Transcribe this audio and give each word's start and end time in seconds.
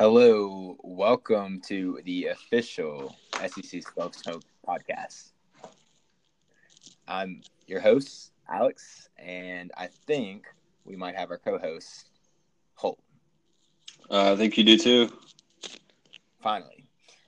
Hello, 0.00 0.76
welcome 0.84 1.60
to 1.62 2.00
the 2.04 2.26
official 2.26 3.16
SEC 3.44 3.82
Slow 3.82 4.12
Smoke 4.12 4.44
podcast. 4.64 5.32
I'm 7.08 7.40
your 7.66 7.80
host, 7.80 8.30
Alex, 8.48 9.08
and 9.18 9.72
I 9.76 9.88
think 9.88 10.46
we 10.84 10.94
might 10.94 11.16
have 11.16 11.32
our 11.32 11.38
co-host, 11.38 12.10
Holt. 12.74 13.00
Uh, 14.08 14.34
I 14.34 14.36
think 14.36 14.56
you 14.56 14.62
do 14.62 14.78
too. 14.78 15.10
Finally, 16.40 16.84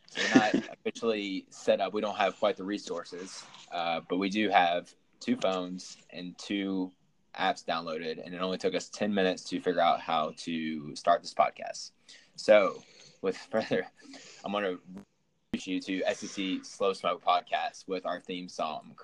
so 0.08 0.22
we're 0.22 0.40
not 0.40 0.54
officially 0.86 1.46
set 1.50 1.80
up. 1.80 1.92
We 1.92 2.00
don't 2.00 2.18
have 2.18 2.38
quite 2.38 2.56
the 2.56 2.62
resources, 2.62 3.42
uh, 3.72 4.02
but 4.08 4.18
we 4.18 4.28
do 4.28 4.48
have 4.48 4.94
two 5.18 5.34
phones 5.34 5.96
and 6.10 6.38
two 6.38 6.92
apps 7.36 7.64
downloaded, 7.64 8.24
and 8.24 8.32
it 8.32 8.40
only 8.40 8.58
took 8.58 8.76
us 8.76 8.88
ten 8.88 9.12
minutes 9.12 9.42
to 9.50 9.60
figure 9.60 9.80
out 9.80 10.00
how 10.00 10.34
to 10.36 10.94
start 10.94 11.20
this 11.22 11.34
podcast. 11.34 11.90
So, 12.40 12.82
with 13.20 13.36
further, 13.50 13.86
I'm 14.42 14.52
going 14.52 14.64
to 14.64 14.80
introduce 15.52 15.90
you 15.90 16.00
to 16.00 16.14
SEC 16.14 16.64
Slow 16.64 16.94
Smoke 16.94 17.22
Podcast 17.22 17.86
with 17.86 18.06
our 18.06 18.18
theme 18.18 18.48
song. 18.48 18.96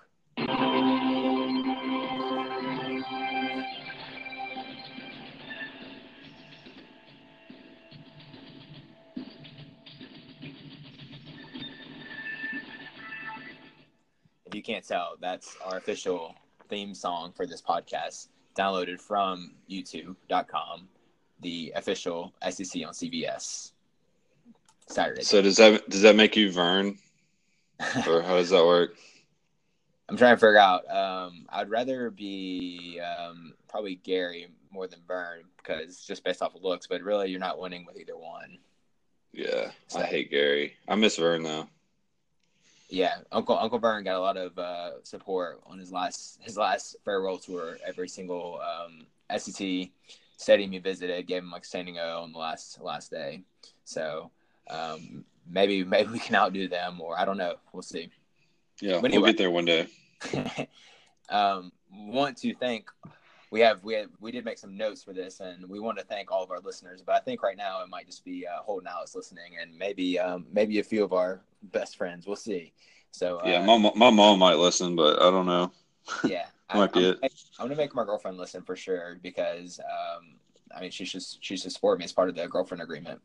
If 14.47 14.55
you 14.55 14.63
can't 14.63 14.83
tell, 14.83 15.17
that's 15.21 15.59
our 15.63 15.77
official 15.77 16.35
theme 16.71 16.95
song 16.95 17.33
for 17.37 17.47
this 17.47 17.61
podcast, 17.61 18.29
downloaded 18.57 18.99
from 18.99 19.57
youtube.com 19.69 20.89
the 21.41 21.73
official 21.77 22.33
SEC 22.43 22.83
on 22.87 22.93
CBS 22.93 23.73
Saturday. 24.89 25.23
So 25.23 25.43
does 25.43 25.57
that 25.57 25.89
does 25.89 26.03
that 26.03 26.17
make 26.17 26.37
you 26.37 26.51
Verne, 26.51 26.99
or 28.07 28.23
how 28.23 28.37
does 28.37 28.51
that 28.51 28.65
work? 28.65 28.97
I'm 30.09 30.17
trying 30.17 30.35
to 30.35 30.41
figure 30.41 30.59
out. 30.59 30.89
Um, 30.89 31.47
I'd 31.49 31.69
rather 31.69 32.11
be 32.11 33.01
um, 33.01 33.55
probably 33.69 33.97
Gary 33.97 34.47
more 34.71 34.87
than 34.87 35.01
Verne 35.07 35.43
because 35.57 36.05
just 36.05 36.23
based 36.23 36.43
off 36.43 36.55
of 36.55 36.63
looks, 36.63 36.87
but 36.87 37.03
really 37.03 37.31
you're 37.31 37.41
not 37.41 37.59
winning 37.59 37.85
with 37.85 37.99
either 37.99 38.17
one. 38.17 38.59
Yeah, 39.33 39.71
so, 39.89 40.01
I 40.01 40.05
hate 40.05 40.31
Gary. 40.31 40.75
I 40.89 40.95
miss 40.95 41.17
Verne 41.17 41.43
though. 41.43 41.69
Yeah, 42.89 43.17
Uncle 43.33 43.59
Uncle 43.59 43.81
Verne 43.81 44.05
got 44.05 44.17
a 44.17 44.21
lot 44.21 44.37
of 44.37 44.57
uh, 44.59 45.03
support 45.03 45.61
on 45.67 45.79
his 45.79 45.91
last 45.91 46.39
his 46.41 46.57
last 46.57 46.97
farewell 47.05 47.39
tour. 47.39 47.79
Every 47.85 48.09
single 48.09 48.61
um, 48.61 49.07
SEC 49.39 49.89
stadium 50.37 50.73
he 50.73 50.79
visited 50.79 51.27
gave 51.27 51.43
him 51.43 51.51
like 51.51 51.65
standing 51.65 51.99
O 51.99 52.23
on 52.23 52.33
the 52.33 52.39
last 52.39 52.81
last 52.81 53.11
day. 53.11 53.43
So 53.85 54.31
um, 54.69 55.25
maybe 55.49 55.85
maybe 55.85 56.11
we 56.11 56.19
can 56.19 56.35
outdo 56.35 56.69
them, 56.69 57.01
or 57.01 57.19
I 57.19 57.25
don't 57.25 57.39
know. 57.39 57.55
We'll 57.73 57.83
see. 57.83 58.11
Yeah, 58.81 58.97
anyway, 58.97 59.19
we'll 59.19 59.27
get 59.27 59.39
there 59.39 59.51
one 59.51 59.65
day. 59.65 59.89
um, 61.29 61.73
want 61.91 62.37
to 62.39 62.55
thank. 62.55 62.89
We 63.51 63.61
have 63.61 63.83
we 63.85 63.95
have, 63.95 64.09
we 64.21 64.33
did 64.33 64.45
make 64.45 64.59
some 64.59 64.77
notes 64.77 65.03
for 65.03 65.13
this, 65.13 65.41
and 65.41 65.69
we 65.69 65.79
want 65.79 65.99
to 65.99 66.05
thank 66.05 66.31
all 66.31 66.43
of 66.43 66.51
our 66.51 66.61
listeners. 66.61 67.03
But 67.05 67.15
I 67.15 67.21
think 67.21 67.43
right 67.43 67.57
now 67.57 67.83
it 67.83 67.89
might 67.89 68.07
just 68.07 68.25
be 68.25 68.47
uh, 68.47 68.71
out. 68.71 68.83
Alice 68.87 69.15
listening, 69.15 69.53
and 69.61 69.77
maybe 69.77 70.19
um, 70.19 70.47
maybe 70.53 70.79
a 70.79 70.85
few 70.85 71.05
of 71.05 71.13
our 71.13 71.41
best 71.63 71.97
friends. 71.97 72.27
We'll 72.27 72.37
see. 72.37 72.73
So 73.13 73.41
yeah, 73.45 73.61
uh, 73.61 73.79
my 73.79 73.93
my 73.95 74.11
mom 74.11 74.41
might 74.41 74.59
listen, 74.59 74.97
but 74.97 75.23
I 75.23 75.31
don't 75.31 75.47
know. 75.47 75.73
Yeah, 76.25 76.47
I, 76.69 76.79
am 76.79 76.91
I'm, 76.95 77.17
I'm 77.23 77.31
gonna 77.67 77.77
make 77.77 77.95
my 77.95 78.05
girlfriend 78.05 78.39
listen 78.39 78.63
for 78.63 78.77
sure 78.77 79.19
because 79.23 79.79
um, 79.81 80.35
I 80.75 80.81
mean 80.81 80.91
she's 80.91 81.13
just 81.13 81.39
she's 81.41 81.63
should 81.63 81.73
support 81.73 81.99
me 81.99 82.05
as 82.05 82.13
part 82.13 82.29
of 82.29 82.35
the 82.35 82.47
girlfriend 82.49 82.83
agreement. 82.83 83.21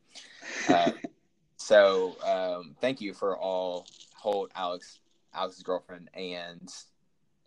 Uh, 0.70 0.92
so 1.58 2.16
um, 2.26 2.76
thank 2.82 3.02
you 3.02 3.14
for 3.14 3.38
all 3.38 3.88
Holt, 4.16 4.52
Alex, 4.56 5.00
Alex's 5.34 5.64
girlfriend, 5.64 6.10
and 6.14 6.72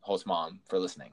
Holt's 0.01 0.27
mom 0.27 0.61
for 0.69 0.79
listening. 0.79 1.13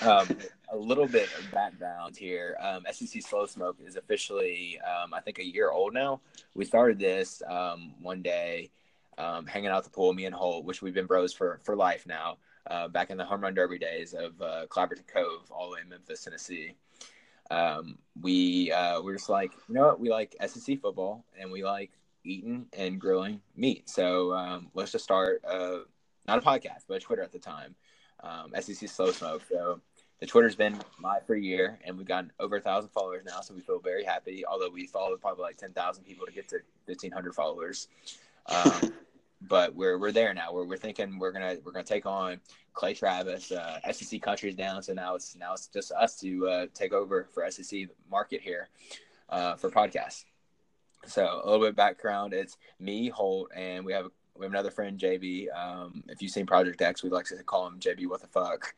Um, 0.00 0.28
a 0.72 0.76
little 0.76 1.08
bit 1.08 1.28
of 1.36 1.50
background 1.50 2.16
here. 2.16 2.56
Um, 2.60 2.86
SEC 2.92 3.20
Slow 3.20 3.46
Smoke 3.46 3.78
is 3.84 3.96
officially, 3.96 4.78
um, 4.80 5.12
I 5.12 5.20
think, 5.20 5.40
a 5.40 5.44
year 5.44 5.72
old 5.72 5.92
now. 5.92 6.20
We 6.54 6.64
started 6.64 7.00
this 7.00 7.42
um, 7.48 7.94
one 8.00 8.22
day, 8.22 8.70
um, 9.16 9.46
hanging 9.46 9.70
out 9.70 9.82
the 9.82 9.90
pool, 9.90 10.12
me 10.14 10.26
and 10.26 10.34
Holt, 10.34 10.64
which 10.64 10.82
we've 10.82 10.94
been 10.94 11.06
bros 11.06 11.32
for 11.32 11.58
for 11.64 11.74
life 11.74 12.06
now 12.06 12.36
uh, 12.68 12.88
back 12.88 13.10
in 13.10 13.16
the 13.16 13.24
home 13.24 13.40
run 13.40 13.54
derby 13.54 13.78
days 13.78 14.14
of 14.14 14.40
uh, 14.40 14.66
Collaborative 14.68 15.06
Cove, 15.06 15.50
all 15.50 15.68
the 15.68 15.74
way 15.74 15.80
in 15.82 15.88
Memphis, 15.88 16.22
Tennessee. 16.22 16.74
Um, 17.50 17.98
we 18.20 18.70
uh, 18.72 19.00
we're 19.02 19.16
just 19.16 19.28
like, 19.28 19.52
you 19.68 19.74
know 19.74 19.86
what? 19.86 20.00
We 20.00 20.10
like 20.10 20.36
SEC 20.46 20.80
football, 20.80 21.24
and 21.38 21.50
we 21.50 21.64
like 21.64 21.90
eating 22.24 22.66
and 22.76 23.00
grilling 23.00 23.40
meat. 23.56 23.88
So 23.88 24.32
um, 24.32 24.68
let's 24.74 24.92
just 24.92 25.04
start 25.04 25.42
uh, 25.48 25.78
not 26.26 26.38
a 26.38 26.42
podcast, 26.42 26.84
but 26.86 26.98
a 26.98 27.00
Twitter 27.00 27.22
at 27.22 27.32
the 27.32 27.38
time, 27.38 27.74
um, 28.22 28.52
SEC 28.60 28.88
Slow 28.88 29.10
Smoke. 29.12 29.42
So 29.50 29.80
the 30.20 30.26
Twitter's 30.26 30.56
been 30.56 30.78
live 31.02 31.26
for 31.26 31.34
a 31.34 31.40
year, 31.40 31.78
and 31.84 31.96
we've 31.96 32.06
gotten 32.06 32.32
over 32.38 32.56
a 32.56 32.60
thousand 32.60 32.90
followers 32.90 33.24
now. 33.24 33.40
So 33.40 33.54
we 33.54 33.60
feel 33.60 33.78
very 33.78 34.04
happy. 34.04 34.44
Although 34.44 34.70
we 34.70 34.86
followed 34.86 35.20
probably 35.20 35.42
like 35.42 35.56
ten 35.56 35.72
thousand 35.72 36.04
people 36.04 36.26
to 36.26 36.32
get 36.32 36.48
to 36.48 36.58
fifteen 36.86 37.12
hundred 37.12 37.34
followers. 37.34 37.88
Um, 38.46 38.92
but 39.42 39.74
we're 39.74 39.98
we're 39.98 40.12
there 40.12 40.34
now. 40.34 40.52
We're 40.52 40.64
we're 40.64 40.76
thinking 40.76 41.18
we're 41.18 41.32
gonna 41.32 41.56
we're 41.64 41.72
gonna 41.72 41.84
take 41.84 42.06
on 42.06 42.40
Clay 42.72 42.94
Travis. 42.94 43.52
Uh, 43.52 43.78
SEC 43.92 44.20
country's 44.20 44.56
down, 44.56 44.82
so 44.82 44.92
now 44.92 45.14
it's 45.14 45.36
now 45.36 45.54
it's 45.54 45.68
just 45.68 45.92
us 45.92 46.18
to 46.20 46.48
uh, 46.48 46.66
take 46.74 46.92
over 46.92 47.28
for 47.32 47.48
SEC 47.50 47.88
market 48.10 48.40
here 48.40 48.68
uh, 49.28 49.54
for 49.54 49.70
podcasts. 49.70 50.24
So 51.06 51.40
a 51.42 51.48
little 51.48 51.66
bit 51.66 51.76
background: 51.76 52.32
it's 52.32 52.56
me, 52.80 53.08
Holt, 53.08 53.50
and 53.54 53.84
we 53.84 53.92
have 53.92 54.06
we 54.36 54.44
have 54.44 54.52
another 54.52 54.70
friend, 54.70 54.98
JB. 54.98 55.54
Um, 55.56 56.02
if 56.08 56.20
you've 56.20 56.32
seen 56.32 56.46
Project 56.46 56.80
X, 56.82 57.02
we 57.02 57.10
like 57.10 57.26
to 57.26 57.42
call 57.44 57.66
him 57.66 57.78
JB. 57.78 58.08
What 58.08 58.20
the 58.20 58.26
fuck? 58.26 58.74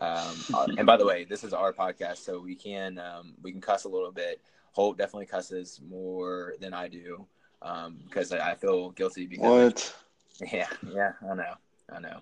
Um, 0.00 0.36
uh, 0.54 0.66
and 0.78 0.86
by 0.86 0.96
the 0.96 1.06
way, 1.06 1.24
this 1.24 1.42
is 1.42 1.52
our 1.52 1.72
podcast, 1.72 2.18
so 2.18 2.38
we 2.38 2.54
can 2.54 2.98
um, 2.98 3.34
we 3.42 3.50
can 3.50 3.60
cuss 3.60 3.84
a 3.84 3.88
little 3.88 4.12
bit. 4.12 4.40
Holt 4.72 4.98
definitely 4.98 5.26
cusses 5.26 5.80
more 5.88 6.54
than 6.60 6.74
I 6.74 6.88
do 6.88 7.26
um, 7.66 7.98
because 8.04 8.32
I, 8.32 8.54
feel 8.54 8.90
guilty 8.90 9.26
because 9.26 9.44
what? 9.44 9.94
yeah, 10.52 10.68
yeah, 10.94 11.12
I 11.28 11.34
know, 11.34 11.54
I 11.92 12.00
know. 12.00 12.20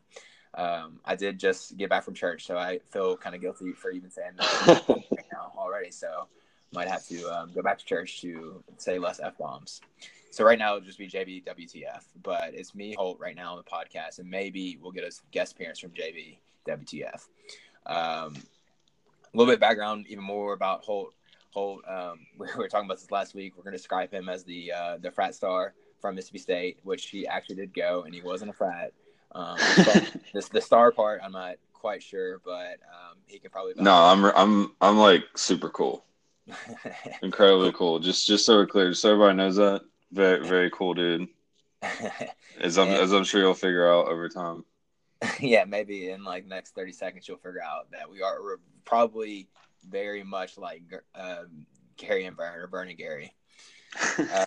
Um, 0.55 1.01
I 1.05 1.17
did 1.17 1.39
just 1.39 1.77
get 1.77 1.91
back 1.91 2.05
from 2.05 2.15
church, 2.15 2.47
so 2.47 2.57
I 2.57 2.79
feel 2.91 3.17
kind 3.17 3.35
of 3.35 3.41
guilty 3.41 3.73
for 3.73 3.91
even 3.91 4.11
saying 4.11 4.33
that 4.39 4.85
right 4.89 5.27
now 5.33 5.53
already. 5.59 5.91
So 5.91 6.29
might 6.73 6.89
have 6.89 7.07
to 7.09 7.25
um, 7.27 7.53
go 7.55 7.63
back 7.63 7.79
to 7.79 7.85
church 7.85 8.21
to 8.23 8.63
say 8.79 8.99
less 8.99 9.21
f 9.21 9.37
bombs. 9.39 9.81
So 10.31 10.45
right 10.45 10.59
now 10.59 10.77
it'll 10.77 10.87
just 10.87 10.99
be 10.99 11.09
JB 11.09 11.45
WTF, 11.45 12.03
but 12.23 12.55
it's 12.55 12.75
me 12.75 12.95
Holt 12.97 13.19
right 13.21 13.37
now 13.37 13.53
on 13.53 13.59
the 13.59 13.71
podcast, 13.71 14.19
and 14.19 14.29
maybe 14.29 14.79
we'll 14.81 14.93
get 14.93 15.05
a 15.05 15.13
guest 15.31 15.53
appearance 15.53 15.79
from 15.79 15.91
JB 15.91 16.39
WTF. 16.67 17.27
Um, 17.87 18.37
a 18.37 19.37
little 19.37 19.53
bit 19.53 19.61
background, 19.61 20.07
even 20.09 20.25
more 20.25 20.53
about 20.53 20.85
Holt. 20.85 21.13
Holt, 21.55 21.83
um, 21.89 22.27
we 22.39 22.49
were 22.57 22.69
talking 22.69 22.87
about 22.87 22.99
this 22.99 23.11
last 23.11 23.35
week. 23.35 23.55
We're 23.57 23.63
going 23.63 23.73
to 23.73 23.79
describe 23.79 24.13
him 24.13 24.29
as 24.29 24.45
the 24.45 24.73
uh, 24.73 24.99
the 24.99 25.11
frat 25.11 25.35
star 25.35 25.75
from 26.01 26.17
Mississippi 26.17 26.39
State, 26.39 26.79
which 26.83 27.07
he 27.07 27.27
actually 27.27 27.57
did 27.57 27.73
go, 27.73 28.03
and 28.03 28.15
he 28.15 28.21
wasn't 28.21 28.51
a 28.51 28.55
frat. 28.55 28.93
Um, 29.33 29.57
this 30.35 30.49
the 30.49 30.61
star 30.61 30.93
part, 30.93 31.21
I'm 31.25 31.33
not 31.33 31.57
quite 31.73 32.03
sure, 32.03 32.41
but 32.45 32.79
um, 32.93 33.17
he 33.27 33.39
can 33.39 33.51
probably. 33.51 33.75
No, 33.77 33.95
I'm 33.95 34.25
I'm 34.25 34.73
I'm 34.81 34.99
like 34.99 35.25
super 35.37 35.71
cool, 35.71 36.05
incredibly 37.23 37.73
cool. 37.73 38.01
Just 38.01 38.27
just 38.27 38.45
so 38.45 38.57
we're 38.57 38.67
clear, 38.67 38.93
so 38.93 39.13
everybody 39.13 39.37
knows 39.37 39.57
that. 39.57 39.83
Very 40.13 40.47
very 40.47 40.71
cool, 40.71 40.95
dude. 40.95 41.29
As 42.61 42.79
I'm 42.79 42.89
and, 42.89 42.97
as 42.97 43.13
I'm 43.13 43.25
sure 43.25 43.41
you'll 43.41 43.55
figure 43.55 43.91
out 43.91 44.09
over 44.09 44.29
time. 44.29 44.65
Yeah, 45.41 45.65
maybe 45.65 46.11
in 46.11 46.23
like 46.23 46.47
next 46.47 46.75
thirty 46.75 46.93
seconds 46.93 47.27
you'll 47.27 47.39
figure 47.39 47.63
out 47.63 47.91
that 47.93 48.11
we 48.11 48.23
are 48.23 48.37
probably 48.85 49.49
very 49.89 50.23
much 50.23 50.59
like 50.59 50.83
um, 51.15 51.67
Gary 51.97 52.25
and 52.25 52.37
Verne 52.37 52.59
or 52.59 52.67
Verne 52.67 52.89
and 52.89 52.99
Gary. 52.99 53.33
Uh, 54.19 54.45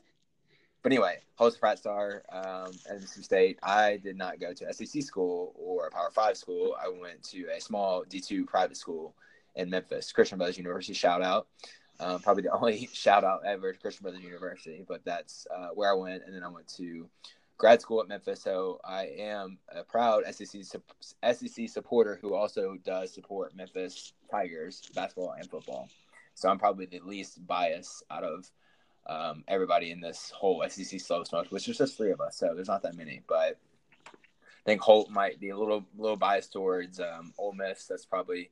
but 0.83 0.93
anyway, 0.93 1.17
host 1.35 1.59
frat 1.59 1.79
star 1.79 2.23
um, 2.31 2.71
at 2.89 3.01
NC 3.01 3.23
State. 3.23 3.59
I 3.61 3.97
did 3.97 4.15
not 4.15 4.39
go 4.39 4.53
to 4.53 4.73
SEC 4.73 5.03
school 5.03 5.53
or 5.57 5.87
a 5.87 5.91
Power 5.91 6.11
Five 6.11 6.37
school. 6.37 6.77
I 6.81 6.87
went 6.87 7.23
to 7.31 7.47
a 7.55 7.59
small 7.59 8.03
D 8.07 8.21
two 8.21 8.45
private 8.45 8.77
school 8.77 9.13
in 9.55 9.69
Memphis, 9.69 10.11
Christian 10.11 10.37
Brothers 10.37 10.57
University. 10.57 10.93
Shout 10.93 11.21
out. 11.21 11.47
Um, 11.99 12.19
probably 12.19 12.43
the 12.43 12.51
only 12.51 12.87
shout 12.93 13.23
out 13.23 13.41
ever 13.45 13.73
to 13.73 13.79
Christian 13.79 14.03
Brothers 14.03 14.23
University, 14.23 14.85
but 14.87 15.03
that's 15.03 15.45
uh, 15.53 15.69
where 15.73 15.91
I 15.91 15.95
went. 15.95 16.23
And 16.25 16.33
then 16.33 16.43
I 16.43 16.47
went 16.47 16.67
to 16.77 17.09
grad 17.57 17.81
school 17.81 18.01
at 18.01 18.07
Memphis. 18.07 18.41
So 18.41 18.79
I 18.83 19.05
am 19.17 19.57
a 19.69 19.83
proud 19.83 20.23
SEC 20.31 20.61
SEC 20.63 21.69
supporter 21.69 22.17
who 22.21 22.33
also 22.33 22.77
does 22.85 23.13
support 23.13 23.55
Memphis 23.55 24.13
Tigers 24.29 24.81
basketball 24.93 25.35
and 25.37 25.49
football. 25.49 25.89
So 26.35 26.49
I'm 26.49 26.59
probably 26.59 26.85
the 26.85 26.99
least 26.99 27.45
biased 27.47 28.03
out 28.11 28.23
of 28.23 28.49
um, 29.07 29.43
everybody 29.47 29.91
in 29.91 30.01
this 30.01 30.31
whole 30.35 30.63
SEC 30.67 30.99
slow 30.99 31.23
smoke, 31.23 31.47
which 31.49 31.67
is 31.67 31.77
just 31.77 31.97
three 31.97 32.11
of 32.11 32.21
us. 32.21 32.37
So 32.37 32.53
there's 32.53 32.67
not 32.67 32.83
that 32.83 32.95
many, 32.95 33.21
but 33.27 33.57
I 34.07 34.11
think 34.65 34.81
Holt 34.81 35.09
might 35.09 35.39
be 35.39 35.49
a 35.49 35.57
little 35.57 35.85
little 35.97 36.17
biased 36.17 36.53
towards 36.53 36.99
um, 36.99 37.33
Ole 37.37 37.53
Miss. 37.53 37.87
That's 37.87 38.05
probably 38.05 38.51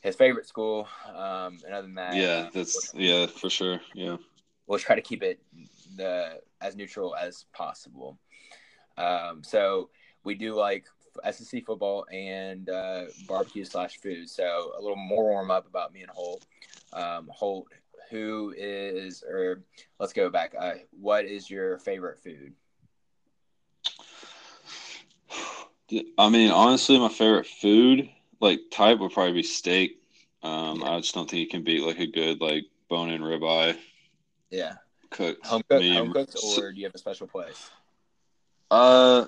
his 0.00 0.14
favorite 0.14 0.46
school. 0.46 0.86
Um, 1.08 1.58
and 1.64 1.74
other 1.74 1.86
than 1.86 1.94
that, 1.94 2.14
yeah, 2.14 2.48
that's 2.52 2.92
yeah 2.94 3.26
for 3.26 3.50
sure. 3.50 3.80
Yeah. 3.94 4.18
we'll 4.66 4.78
try 4.78 4.94
to 4.94 5.02
keep 5.02 5.22
it 5.22 5.40
the 5.96 6.40
as 6.60 6.76
neutral 6.76 7.14
as 7.16 7.46
possible. 7.52 8.18
Um, 8.96 9.42
so 9.42 9.90
we 10.24 10.34
do 10.34 10.54
like 10.54 10.86
SEC 11.30 11.64
football 11.64 12.06
and 12.12 12.68
uh, 12.68 13.04
barbecue 13.28 13.64
slash 13.64 13.98
food. 13.98 14.28
So 14.28 14.72
a 14.78 14.80
little 14.80 14.96
more 14.96 15.24
warm 15.24 15.50
up 15.50 15.66
about 15.66 15.92
me 15.92 16.02
and 16.02 16.10
Holt. 16.10 16.44
Um, 16.92 17.28
Holt, 17.32 17.68
who 18.10 18.54
is, 18.56 19.22
or 19.22 19.62
let's 19.98 20.12
go 20.12 20.30
back. 20.30 20.54
Uh, 20.58 20.74
what 21.00 21.24
is 21.24 21.50
your 21.50 21.78
favorite 21.78 22.18
food? 22.18 22.52
I 26.18 26.28
mean, 26.28 26.50
honestly, 26.50 26.98
my 26.98 27.08
favorite 27.08 27.46
food 27.46 28.08
like 28.40 28.60
type 28.70 28.98
would 28.98 29.12
probably 29.12 29.34
be 29.34 29.42
steak. 29.42 30.00
Um. 30.42 30.82
I 30.84 31.00
just 31.00 31.14
don't 31.14 31.28
think 31.28 31.40
you 31.40 31.48
can 31.48 31.64
beat 31.64 31.82
like 31.82 31.98
a 31.98 32.06
good 32.06 32.40
like 32.40 32.64
bone 32.88 33.10
and 33.10 33.24
ribeye. 33.24 33.78
Yeah. 34.50 34.74
Cooked. 35.14 35.46
Home, 35.46 35.62
cooked, 35.70 35.84
home 35.84 36.12
cooked, 36.12 36.36
or 36.42 36.72
do 36.72 36.78
you 36.78 36.86
have 36.86 36.94
a 36.94 36.98
special 36.98 37.28
place? 37.28 37.70
Uh, 38.68 39.26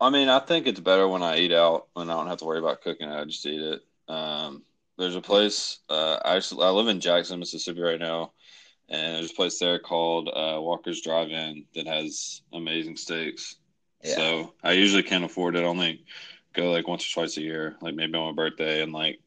I 0.00 0.08
mean, 0.08 0.30
I 0.30 0.38
think 0.38 0.66
it's 0.66 0.80
better 0.80 1.06
when 1.06 1.22
I 1.22 1.40
eat 1.40 1.52
out 1.52 1.88
when 1.92 2.08
I 2.08 2.14
don't 2.14 2.26
have 2.26 2.38
to 2.38 2.46
worry 2.46 2.58
about 2.58 2.80
cooking. 2.80 3.10
I 3.10 3.24
just 3.26 3.44
eat 3.44 3.60
it. 3.60 3.82
Um, 4.08 4.62
there's 4.96 5.16
a 5.16 5.20
place. 5.20 5.80
Uh, 5.90 6.18
I 6.24 6.36
actually 6.36 6.64
I 6.64 6.70
live 6.70 6.88
in 6.88 7.00
Jackson, 7.00 7.38
Mississippi 7.38 7.82
right 7.82 8.00
now, 8.00 8.32
and 8.88 9.16
there's 9.16 9.30
a 9.30 9.34
place 9.34 9.58
there 9.58 9.78
called 9.78 10.28
uh, 10.28 10.56
Walker's 10.58 11.02
Drive-In 11.02 11.66
that 11.74 11.86
has 11.86 12.40
amazing 12.54 12.96
steaks. 12.96 13.56
Yeah. 14.02 14.14
So 14.14 14.54
I 14.64 14.72
usually 14.72 15.02
can't 15.02 15.24
afford 15.24 15.54
it. 15.54 15.64
Only 15.64 16.02
go 16.54 16.72
like 16.72 16.88
once 16.88 17.04
or 17.04 17.12
twice 17.12 17.36
a 17.36 17.42
year, 17.42 17.76
like 17.82 17.94
maybe 17.94 18.16
on 18.16 18.34
my 18.34 18.42
birthday 18.42 18.82
and 18.82 18.94
like, 18.94 19.20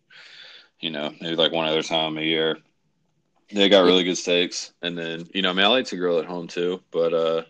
you 0.80 0.90
know, 0.90 1.14
maybe 1.22 1.36
like 1.36 1.52
one 1.52 1.68
other 1.68 1.84
time 1.84 2.18
a 2.18 2.22
year. 2.22 2.58
They 3.52 3.70
got 3.70 3.86
really 3.86 4.04
good 4.04 4.18
steaks, 4.18 4.74
and 4.82 4.98
then 4.98 5.28
you 5.34 5.42
know, 5.42 5.50
I 5.50 5.54
mean, 5.54 5.66
I 5.66 5.70
like 5.70 5.86
to 5.88 5.98
grill 5.98 6.20
at 6.20 6.26
home 6.26 6.48
too, 6.48 6.82
but 6.92 7.14
uh, 7.14 7.44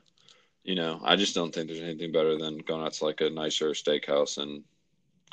you 0.64 0.76
know, 0.76 1.00
I 1.04 1.16
just 1.16 1.36
don't 1.36 1.54
think 1.54 1.68
there's 1.68 1.82
anything 1.82 2.12
better 2.12 2.38
than 2.38 2.58
going 2.60 2.84
out 2.84 2.94
to 2.94 3.06
like 3.06 3.22
a 3.22 3.30
nicer 3.30 3.70
steakhouse 3.70 4.38
and 4.38 4.64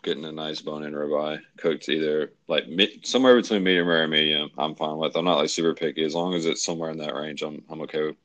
getting 0.03 0.25
a 0.25 0.33
nice 0.33 0.61
bone-in 0.61 0.95
ribeye 0.95 1.39
cooked 1.59 1.89
either 1.89 2.33
like 2.49 2.65
somewhere 3.03 3.37
between 3.37 3.63
medium 3.63 3.87
rare 3.87 4.05
and 4.05 4.13
medium. 4.13 4.51
I'm 4.59 4.75
fine 4.75 4.97
with. 4.97 5.17
I'm 5.17 5.25
not 5.25 5.39
like 5.39 5.51
super 5.51 5.75
picky 5.75 6.05
as 6.05 6.15
long 6.15 6.35
as 6.35 6.47
it's 6.47 6.65
somewhere 6.65 6.91
in 6.91 6.99
that 6.99 7.15
range. 7.15 7.43
I'm 7.43 7.63
I'm 7.69 7.81
okay 7.83 8.03
with. 8.03 8.17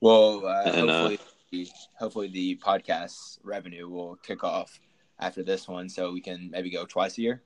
Well, 0.00 0.46
uh, 0.46 0.62
and, 0.66 0.90
uh, 0.90 1.08
hopefully, 1.08 1.18
uh, 1.62 1.98
hopefully 1.98 2.28
the 2.28 2.56
podcast 2.56 3.38
revenue 3.42 3.88
will 3.88 4.16
kick 4.16 4.44
off 4.44 4.78
after 5.18 5.42
this 5.42 5.68
one, 5.68 5.88
so 5.88 6.12
we 6.12 6.20
can 6.20 6.50
maybe 6.50 6.70
go 6.70 6.84
twice 6.84 7.16
a 7.18 7.22
year. 7.22 7.42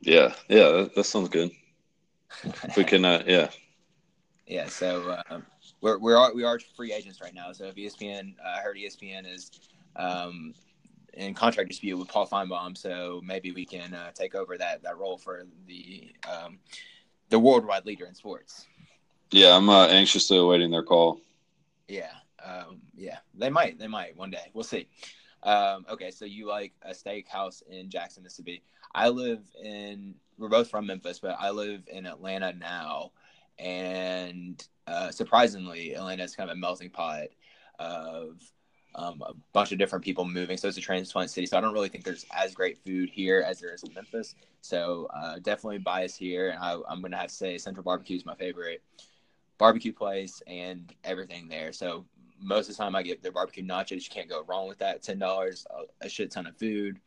Yeah, 0.00 0.34
yeah, 0.48 0.70
that, 0.70 0.94
that 0.94 1.04
sounds 1.04 1.28
good. 1.28 1.50
We 2.76 2.84
can, 2.84 3.04
uh, 3.04 3.22
yeah, 3.26 3.48
yeah. 4.46 4.66
So 4.66 5.16
um, 5.30 5.44
we're 5.80 5.98
we 5.98 6.12
are 6.12 6.34
we 6.34 6.44
are 6.44 6.58
free 6.76 6.92
agents 6.92 7.20
right 7.20 7.34
now. 7.34 7.52
So 7.52 7.66
if 7.66 7.74
ESPN, 7.74 8.34
uh, 8.44 8.60
heard 8.60 8.76
ESPN 8.76 9.32
is 9.32 9.50
um, 9.96 10.54
in 11.14 11.34
contract 11.34 11.68
dispute 11.68 11.96
with 11.96 12.08
Paul 12.08 12.26
Finebaum, 12.26 12.76
so 12.76 13.20
maybe 13.24 13.52
we 13.52 13.64
can 13.64 13.94
uh, 13.94 14.10
take 14.12 14.34
over 14.34 14.56
that 14.58 14.82
that 14.82 14.98
role 14.98 15.18
for 15.18 15.46
the 15.66 16.12
um, 16.30 16.58
the 17.30 17.38
worldwide 17.38 17.86
leader 17.86 18.06
in 18.06 18.14
sports. 18.14 18.66
Yeah, 19.30 19.56
I'm 19.56 19.68
uh, 19.68 19.86
anxiously 19.88 20.38
awaiting 20.38 20.70
their 20.70 20.84
call. 20.84 21.20
Yeah, 21.88 22.12
um, 22.44 22.80
yeah, 22.94 23.18
they 23.34 23.50
might, 23.50 23.78
they 23.78 23.88
might 23.88 24.16
one 24.16 24.30
day. 24.30 24.50
We'll 24.54 24.64
see. 24.64 24.88
Um, 25.42 25.86
okay, 25.90 26.10
so 26.10 26.24
you 26.24 26.46
like 26.46 26.72
a 26.82 26.90
steakhouse 26.90 27.62
in 27.68 27.90
Jackson, 27.90 28.22
Mississippi. 28.22 28.62
I 28.96 29.10
live 29.10 29.42
in. 29.62 30.14
We're 30.38 30.48
both 30.48 30.70
from 30.70 30.86
Memphis, 30.86 31.18
but 31.18 31.36
I 31.38 31.50
live 31.50 31.82
in 31.86 32.06
Atlanta 32.06 32.54
now, 32.54 33.12
and 33.58 34.66
uh, 34.86 35.10
surprisingly, 35.10 35.94
Atlanta 35.94 36.24
is 36.24 36.34
kind 36.34 36.50
of 36.50 36.56
a 36.56 36.60
melting 36.60 36.90
pot 36.90 37.28
of 37.78 38.40
um, 38.94 39.22
a 39.26 39.34
bunch 39.52 39.72
of 39.72 39.78
different 39.78 40.02
people 40.02 40.24
moving. 40.24 40.56
So 40.56 40.68
it's 40.68 40.78
a 40.78 40.80
transplant 40.80 41.30
city. 41.30 41.46
So 41.46 41.58
I 41.58 41.60
don't 41.60 41.74
really 41.74 41.90
think 41.90 42.04
there's 42.04 42.24
as 42.34 42.54
great 42.54 42.78
food 42.78 43.10
here 43.10 43.44
as 43.46 43.60
there 43.60 43.74
is 43.74 43.82
in 43.82 43.92
Memphis. 43.92 44.34
So 44.62 45.08
uh, 45.14 45.38
definitely 45.40 45.78
bias 45.78 46.16
here. 46.16 46.48
And 46.48 46.58
I, 46.58 46.72
am 46.90 47.00
going 47.00 47.12
to 47.12 47.18
have 47.18 47.28
to 47.28 47.34
say 47.34 47.58
Central 47.58 47.84
Barbecue 47.84 48.16
is 48.16 48.24
my 48.24 48.34
favorite 48.34 48.82
barbecue 49.58 49.92
place 49.92 50.42
and 50.46 50.94
everything 51.04 51.48
there. 51.48 51.72
So 51.72 52.06
most 52.40 52.70
of 52.70 52.76
the 52.76 52.82
time 52.82 52.96
I 52.96 53.02
get 53.02 53.22
their 53.22 53.32
barbecue 53.32 53.64
nachos. 53.64 54.04
You 54.04 54.10
can't 54.10 54.30
go 54.30 54.44
wrong 54.46 54.66
with 54.66 54.78
that. 54.78 55.02
$10, 55.02 55.66
a 56.00 56.08
shit 56.08 56.30
ton 56.30 56.46
of 56.46 56.56
food 56.56 56.98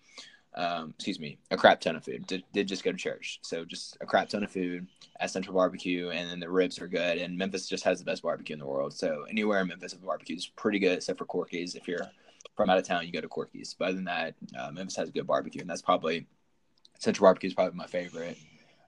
um, 0.55 0.93
excuse 0.95 1.19
me, 1.19 1.37
a 1.51 1.57
crap 1.57 1.79
ton 1.81 1.95
of 1.95 2.03
food. 2.03 2.25
Did, 2.27 2.43
did 2.53 2.67
just 2.67 2.83
go 2.83 2.91
to 2.91 2.97
church, 2.97 3.39
so 3.41 3.65
just 3.65 3.97
a 4.01 4.05
crap 4.05 4.29
ton 4.29 4.43
of 4.43 4.51
food 4.51 4.87
at 5.19 5.29
Central 5.29 5.55
Barbecue, 5.55 6.09
and 6.09 6.29
then 6.29 6.39
the 6.39 6.49
ribs 6.49 6.79
are 6.79 6.87
good. 6.87 7.17
And 7.17 7.37
Memphis 7.37 7.67
just 7.67 7.83
has 7.83 7.99
the 7.99 8.05
best 8.05 8.23
barbecue 8.23 8.53
in 8.53 8.59
the 8.59 8.65
world. 8.65 8.93
So 8.93 9.25
anywhere 9.29 9.61
in 9.61 9.67
Memphis, 9.67 9.93
the 9.93 9.99
barbecue 9.99 10.35
is 10.35 10.47
pretty 10.47 10.79
good, 10.79 10.97
except 10.97 11.19
for 11.19 11.25
Corky's. 11.25 11.75
If 11.75 11.87
you're 11.87 12.09
from 12.55 12.69
out 12.69 12.77
of 12.77 12.85
town, 12.85 13.05
you 13.05 13.11
go 13.11 13.21
to 13.21 13.27
Corky's. 13.27 13.75
But 13.77 13.89
other 13.89 13.95
than 13.95 14.05
that, 14.05 14.35
uh, 14.57 14.71
Memphis 14.71 14.95
has 14.95 15.11
good 15.11 15.27
barbecue, 15.27 15.61
and 15.61 15.69
that's 15.69 15.81
probably 15.81 16.27
Central 16.99 17.25
Barbecue 17.25 17.47
is 17.47 17.53
probably 17.53 17.77
my 17.77 17.87
favorite 17.87 18.37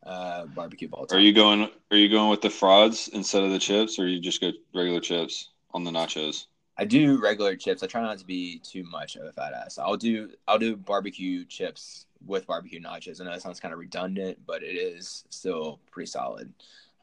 uh, 0.05 0.45
barbecue 0.47 0.87
of 0.87 0.93
all 0.93 1.05
time. 1.05 1.19
Are 1.19 1.21
you 1.21 1.33
going? 1.33 1.69
Are 1.91 1.97
you 1.97 2.09
going 2.09 2.29
with 2.29 2.41
the 2.41 2.49
frauds 2.49 3.09
instead 3.13 3.43
of 3.43 3.51
the 3.51 3.59
chips, 3.59 3.99
or 3.99 4.07
you 4.07 4.19
just 4.19 4.41
go 4.41 4.51
regular 4.73 4.99
chips 4.99 5.49
on 5.73 5.83
the 5.83 5.91
nachos? 5.91 6.45
I 6.81 6.83
do 6.83 7.21
regular 7.21 7.55
chips. 7.55 7.83
I 7.83 7.87
try 7.87 8.01
not 8.01 8.17
to 8.17 8.25
be 8.25 8.57
too 8.57 8.83
much 8.83 9.15
of 9.15 9.27
a 9.27 9.31
fat 9.31 9.53
ass. 9.53 9.77
I'll 9.77 9.97
do 9.97 10.31
I'll 10.47 10.57
do 10.57 10.75
barbecue 10.75 11.45
chips 11.45 12.07
with 12.25 12.47
barbecue 12.47 12.81
nachos. 12.81 13.21
I 13.21 13.25
know 13.25 13.29
that 13.29 13.43
sounds 13.43 13.59
kind 13.59 13.71
of 13.71 13.79
redundant, 13.79 14.39
but 14.47 14.63
it 14.63 14.75
is 14.75 15.23
still 15.29 15.79
pretty 15.91 16.07
solid. 16.07 16.51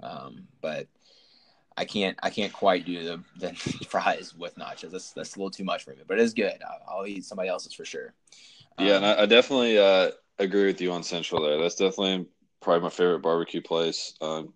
Um, 0.03 0.49
but 0.61 0.89
I 1.77 1.85
can't 1.85 2.19
I 2.25 2.31
can't 2.31 2.53
quite 2.53 2.87
do 2.87 3.05
the, 3.05 3.23
the 3.39 3.55
fries 3.89 4.35
with 4.35 4.57
nachos. 4.57 4.91
That's 4.91 5.13
that's 5.13 5.37
a 5.37 5.39
little 5.39 5.53
too 5.53 5.63
much 5.63 5.85
for 5.85 5.91
me. 5.91 6.03
But 6.09 6.19
it's 6.19 6.35
good. 6.35 6.59
I'll, 6.69 6.99
I'll 6.99 7.07
eat 7.07 7.25
somebody 7.25 7.49
else's 7.49 7.73
for 7.73 7.85
sure. 7.85 8.15
Um, 8.79 8.87
yeah, 8.87 8.97
and 8.97 9.07
I, 9.07 9.23
I 9.23 9.27
definitely 9.27 9.79
uh, 9.79 10.11
agree 10.41 10.67
with 10.67 10.81
you 10.81 10.91
on 10.91 11.05
Central 11.05 11.41
there. 11.41 11.57
That's 11.57 11.77
definitely 11.77 12.27
probably 12.61 12.83
my 12.83 12.91
favorite 12.91 13.21
barbecue 13.21 13.63
place. 13.63 14.15
Um, 14.21 14.55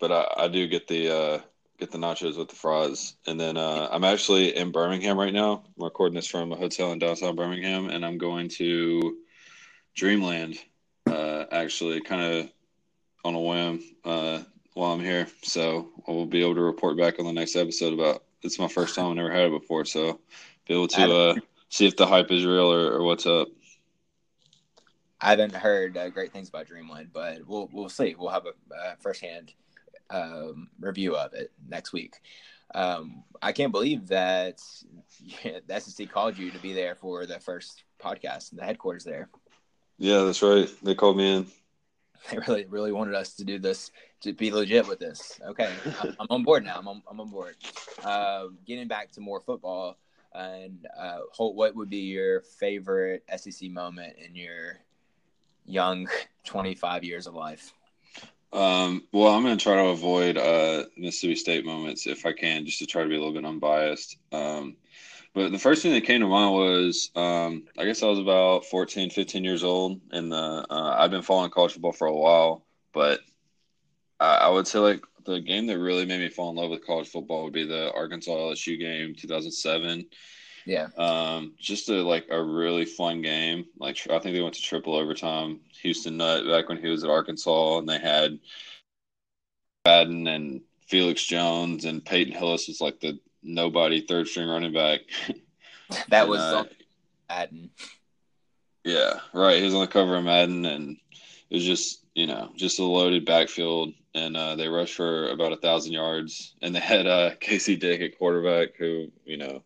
but 0.00 0.10
I, 0.10 0.26
I 0.36 0.48
do 0.48 0.66
get 0.66 0.88
the 0.88 1.16
uh, 1.16 1.40
get 1.78 1.90
the 1.90 1.98
nachos 1.98 2.36
with 2.36 2.48
the 2.48 2.54
fries. 2.54 3.14
And 3.26 3.38
then 3.38 3.56
uh, 3.56 3.88
I'm 3.90 4.04
actually 4.04 4.56
in 4.56 4.72
Birmingham 4.72 5.18
right 5.18 5.32
now. 5.32 5.64
I'm 5.76 5.84
recording 5.84 6.14
this 6.14 6.26
from 6.26 6.52
a 6.52 6.56
hotel 6.56 6.92
in 6.92 6.98
downtown 6.98 7.36
Birmingham, 7.36 7.90
and 7.90 8.04
I'm 8.04 8.18
going 8.18 8.48
to 8.50 9.18
Dreamland, 9.94 10.58
uh, 11.06 11.44
actually, 11.50 12.00
kind 12.00 12.22
of 12.22 12.50
on 13.24 13.34
a 13.34 13.40
whim 13.40 13.82
uh, 14.04 14.42
while 14.74 14.92
I'm 14.92 15.00
here. 15.00 15.26
So 15.42 15.90
I 16.06 16.12
will 16.12 16.26
be 16.26 16.42
able 16.42 16.54
to 16.54 16.62
report 16.62 16.96
back 16.96 17.18
on 17.18 17.26
the 17.26 17.32
next 17.32 17.56
episode 17.56 17.92
about. 17.92 18.22
It's 18.42 18.58
my 18.58 18.68
first 18.68 18.94
time. 18.94 19.06
I've 19.06 19.16
never 19.16 19.32
had 19.32 19.46
it 19.46 19.60
before, 19.60 19.84
so 19.84 20.20
be 20.68 20.74
able 20.74 20.88
to 20.88 21.16
uh, 21.16 21.34
see 21.68 21.86
if 21.86 21.96
the 21.96 22.06
hype 22.06 22.30
is 22.30 22.44
real 22.44 22.72
or, 22.72 22.92
or 22.92 23.02
what's 23.02 23.26
up. 23.26 23.48
I 25.20 25.30
haven't 25.30 25.54
heard 25.54 25.96
uh, 25.96 26.10
great 26.10 26.32
things 26.32 26.48
about 26.48 26.66
Dreamland, 26.66 27.08
but 27.12 27.46
we'll 27.46 27.68
we'll 27.72 27.88
see. 27.88 28.14
We'll 28.16 28.30
have 28.30 28.44
a 28.46 28.74
uh, 28.74 28.94
firsthand 29.00 29.52
um, 30.10 30.68
review 30.80 31.16
of 31.16 31.34
it 31.34 31.52
next 31.68 31.92
week. 31.92 32.16
Um, 32.74 33.22
I 33.40 33.52
can't 33.52 33.72
believe 33.72 34.08
that 34.08 34.60
the 35.66 35.80
SEC 35.80 36.10
called 36.10 36.36
you 36.36 36.50
to 36.50 36.58
be 36.58 36.72
there 36.72 36.94
for 36.94 37.26
the 37.26 37.38
first 37.38 37.84
podcast 38.00 38.52
in 38.52 38.58
the 38.58 38.64
headquarters 38.64 39.04
there. 39.04 39.28
Yeah, 39.98 40.24
that's 40.24 40.42
right. 40.42 40.68
They 40.82 40.94
called 40.94 41.16
me 41.16 41.36
in. 41.36 41.46
They 42.30 42.38
really, 42.38 42.66
really 42.66 42.92
wanted 42.92 43.14
us 43.14 43.34
to 43.34 43.44
do 43.44 43.58
this 43.58 43.92
to 44.22 44.32
be 44.32 44.50
legit 44.50 44.88
with 44.88 44.98
this. 44.98 45.38
Okay, 45.46 45.72
I'm, 46.00 46.16
I'm 46.18 46.26
on 46.30 46.42
board 46.42 46.64
now. 46.64 46.76
I'm 46.76 46.88
on, 46.88 47.02
I'm 47.08 47.20
on 47.20 47.28
board. 47.28 47.54
Uh, 48.02 48.46
getting 48.66 48.88
back 48.88 49.12
to 49.12 49.20
more 49.20 49.40
football, 49.40 49.96
and 50.34 50.86
uh, 50.98 51.18
Holt, 51.30 51.54
what 51.54 51.76
would 51.76 51.88
be 51.88 51.98
your 51.98 52.40
favorite 52.40 53.22
SEC 53.36 53.70
moment 53.70 54.16
in 54.18 54.34
your 54.34 54.78
young 55.66 56.08
25 56.44 57.04
years 57.04 57.26
of 57.26 57.34
life? 57.34 57.72
Um, 58.56 59.02
well, 59.12 59.34
I'm 59.34 59.42
going 59.42 59.58
to 59.58 59.62
try 59.62 59.74
to 59.74 59.90
avoid 59.90 60.38
uh, 60.38 60.84
Mississippi 60.96 61.36
State 61.36 61.66
moments 61.66 62.06
if 62.06 62.24
I 62.24 62.32
can, 62.32 62.64
just 62.64 62.78
to 62.78 62.86
try 62.86 63.02
to 63.02 63.08
be 63.08 63.14
a 63.14 63.18
little 63.18 63.34
bit 63.34 63.44
unbiased. 63.44 64.16
Um, 64.32 64.76
but 65.34 65.52
the 65.52 65.58
first 65.58 65.82
thing 65.82 65.92
that 65.92 66.06
came 66.06 66.22
to 66.22 66.26
mind 66.26 66.54
was 66.54 67.10
um, 67.14 67.64
I 67.76 67.84
guess 67.84 68.02
I 68.02 68.06
was 68.06 68.18
about 68.18 68.64
14, 68.64 69.10
15 69.10 69.44
years 69.44 69.62
old, 69.62 70.00
and 70.10 70.32
uh, 70.32 70.64
I've 70.70 71.10
been 71.10 71.20
following 71.20 71.50
college 71.50 71.72
football 71.72 71.92
for 71.92 72.06
a 72.06 72.16
while. 72.16 72.64
But 72.94 73.20
I, 74.18 74.36
I, 74.36 74.48
would 74.48 74.66
say 74.66 74.78
like 74.78 75.04
the 75.26 75.40
game 75.40 75.66
that 75.66 75.78
really 75.78 76.06
made 76.06 76.20
me 76.20 76.30
fall 76.30 76.48
in 76.48 76.56
love 76.56 76.70
with 76.70 76.86
college 76.86 77.08
football 77.08 77.44
would 77.44 77.52
be 77.52 77.66
the 77.66 77.92
Arkansas 77.92 78.30
LSU 78.30 78.78
game, 78.78 79.14
2007. 79.14 80.06
Yeah. 80.66 80.88
Um, 80.98 81.54
just 81.58 81.88
a 81.88 82.02
like 82.02 82.26
a 82.30 82.42
really 82.42 82.84
fun 82.84 83.22
game. 83.22 83.66
Like 83.78 83.98
I 84.10 84.18
think 84.18 84.34
they 84.34 84.42
went 84.42 84.56
to 84.56 84.62
triple 84.62 84.96
overtime. 84.96 85.60
Houston 85.80 86.16
Nutt 86.16 86.46
back 86.46 86.68
when 86.68 86.78
he 86.78 86.88
was 86.88 87.04
at 87.04 87.10
Arkansas, 87.10 87.78
and 87.78 87.88
they 87.88 87.98
had 87.98 88.40
McFadden 89.86 90.28
and 90.28 90.60
Felix 90.88 91.24
Jones 91.24 91.84
and 91.84 92.04
Peyton 92.04 92.34
Hillis 92.34 92.66
was 92.66 92.80
like 92.80 93.00
the 93.00 93.18
nobody 93.42 94.00
third 94.00 94.26
string 94.28 94.48
running 94.48 94.74
back. 94.74 95.00
That 96.08 96.22
and, 96.22 96.30
was 96.30 96.40
uh, 96.40 96.64
Madden. 97.28 97.70
Yeah, 98.82 99.20
right. 99.32 99.58
He 99.58 99.64
was 99.64 99.74
on 99.74 99.82
the 99.82 99.86
cover 99.86 100.16
of 100.16 100.24
Madden, 100.24 100.64
and 100.64 100.96
it 101.48 101.54
was 101.54 101.64
just 101.64 102.04
you 102.16 102.26
know 102.26 102.50
just 102.56 102.80
a 102.80 102.82
loaded 102.82 103.24
backfield, 103.24 103.94
and 104.12 104.36
uh, 104.36 104.56
they 104.56 104.66
rushed 104.66 104.94
for 104.94 105.28
about 105.28 105.52
a 105.52 105.56
thousand 105.56 105.92
yards, 105.92 106.56
and 106.60 106.74
they 106.74 106.80
had 106.80 107.06
uh, 107.06 107.36
Casey 107.40 107.76
Dick 107.76 108.00
at 108.00 108.18
quarterback, 108.18 108.74
who 108.76 109.12
you 109.24 109.36
know 109.36 109.62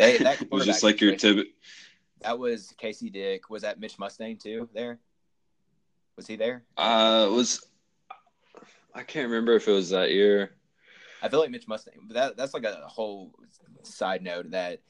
they, 0.00 0.18
that 0.18 0.50
was 0.50 0.64
just 0.64 0.82
like 0.82 1.00
your 1.00 1.16
tib. 1.16 1.46
That 2.22 2.38
was 2.38 2.74
Casey 2.78 3.10
Dick. 3.10 3.50
Was 3.50 3.62
that 3.62 3.80
Mitch 3.80 3.98
Mustain 3.98 4.36
too? 4.36 4.68
There 4.74 4.98
was 6.16 6.26
he 6.26 6.36
there? 6.36 6.64
Uh, 6.76 7.28
was 7.30 7.66
I 8.94 9.02
can't 9.02 9.28
remember 9.28 9.54
if 9.54 9.68
it 9.68 9.72
was 9.72 9.90
that 9.90 10.10
year. 10.10 10.52
I 11.22 11.28
feel 11.28 11.40
like 11.40 11.50
Mitch 11.50 11.68
Mustain. 11.68 11.94
But 12.06 12.14
That 12.14 12.36
that's 12.36 12.54
like 12.54 12.64
a 12.64 12.82
whole 12.86 13.32
side 13.82 14.22
note 14.22 14.50
that 14.50 14.80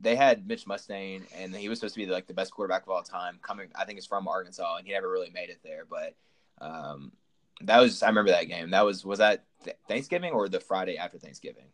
they 0.00 0.16
had 0.16 0.46
Mitch 0.46 0.66
Mustain, 0.66 1.24
and 1.36 1.54
he 1.54 1.68
was 1.68 1.78
supposed 1.78 1.94
to 1.94 2.00
be 2.00 2.06
like 2.06 2.26
the 2.26 2.34
best 2.34 2.52
quarterback 2.52 2.82
of 2.82 2.88
all 2.88 3.02
time. 3.02 3.38
Coming, 3.42 3.68
I 3.76 3.84
think, 3.84 3.98
it's 3.98 4.06
from 4.06 4.26
Arkansas, 4.26 4.76
and 4.76 4.86
he 4.86 4.92
never 4.92 5.10
really 5.10 5.30
made 5.30 5.50
it 5.50 5.60
there. 5.62 5.84
But 5.88 6.14
um, 6.60 7.12
that 7.60 7.78
was 7.78 8.02
I 8.02 8.08
remember 8.08 8.32
that 8.32 8.48
game. 8.48 8.70
That 8.70 8.84
was 8.84 9.04
was 9.04 9.18
that 9.18 9.44
Thanksgiving 9.88 10.32
or 10.32 10.48
the 10.48 10.60
Friday 10.60 10.98
after 10.98 11.18
Thanksgiving? 11.18 11.66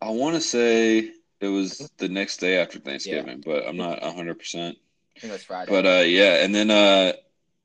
I 0.00 0.10
want 0.10 0.34
to 0.34 0.40
say 0.40 1.12
it 1.40 1.48
was 1.48 1.90
the 1.98 2.08
next 2.08 2.38
day 2.38 2.56
after 2.56 2.78
Thanksgiving, 2.78 3.42
yeah. 3.44 3.52
but 3.52 3.66
I'm 3.66 3.76
not 3.76 4.02
100. 4.02 4.38
percent 4.38 4.78
I 5.16 5.20
think 5.20 5.30
it 5.30 5.34
was 5.34 5.44
Friday. 5.44 5.70
But 5.70 5.86
uh, 5.86 6.04
yeah, 6.04 6.44
and 6.44 6.54
then 6.54 6.70
uh, 6.70 7.12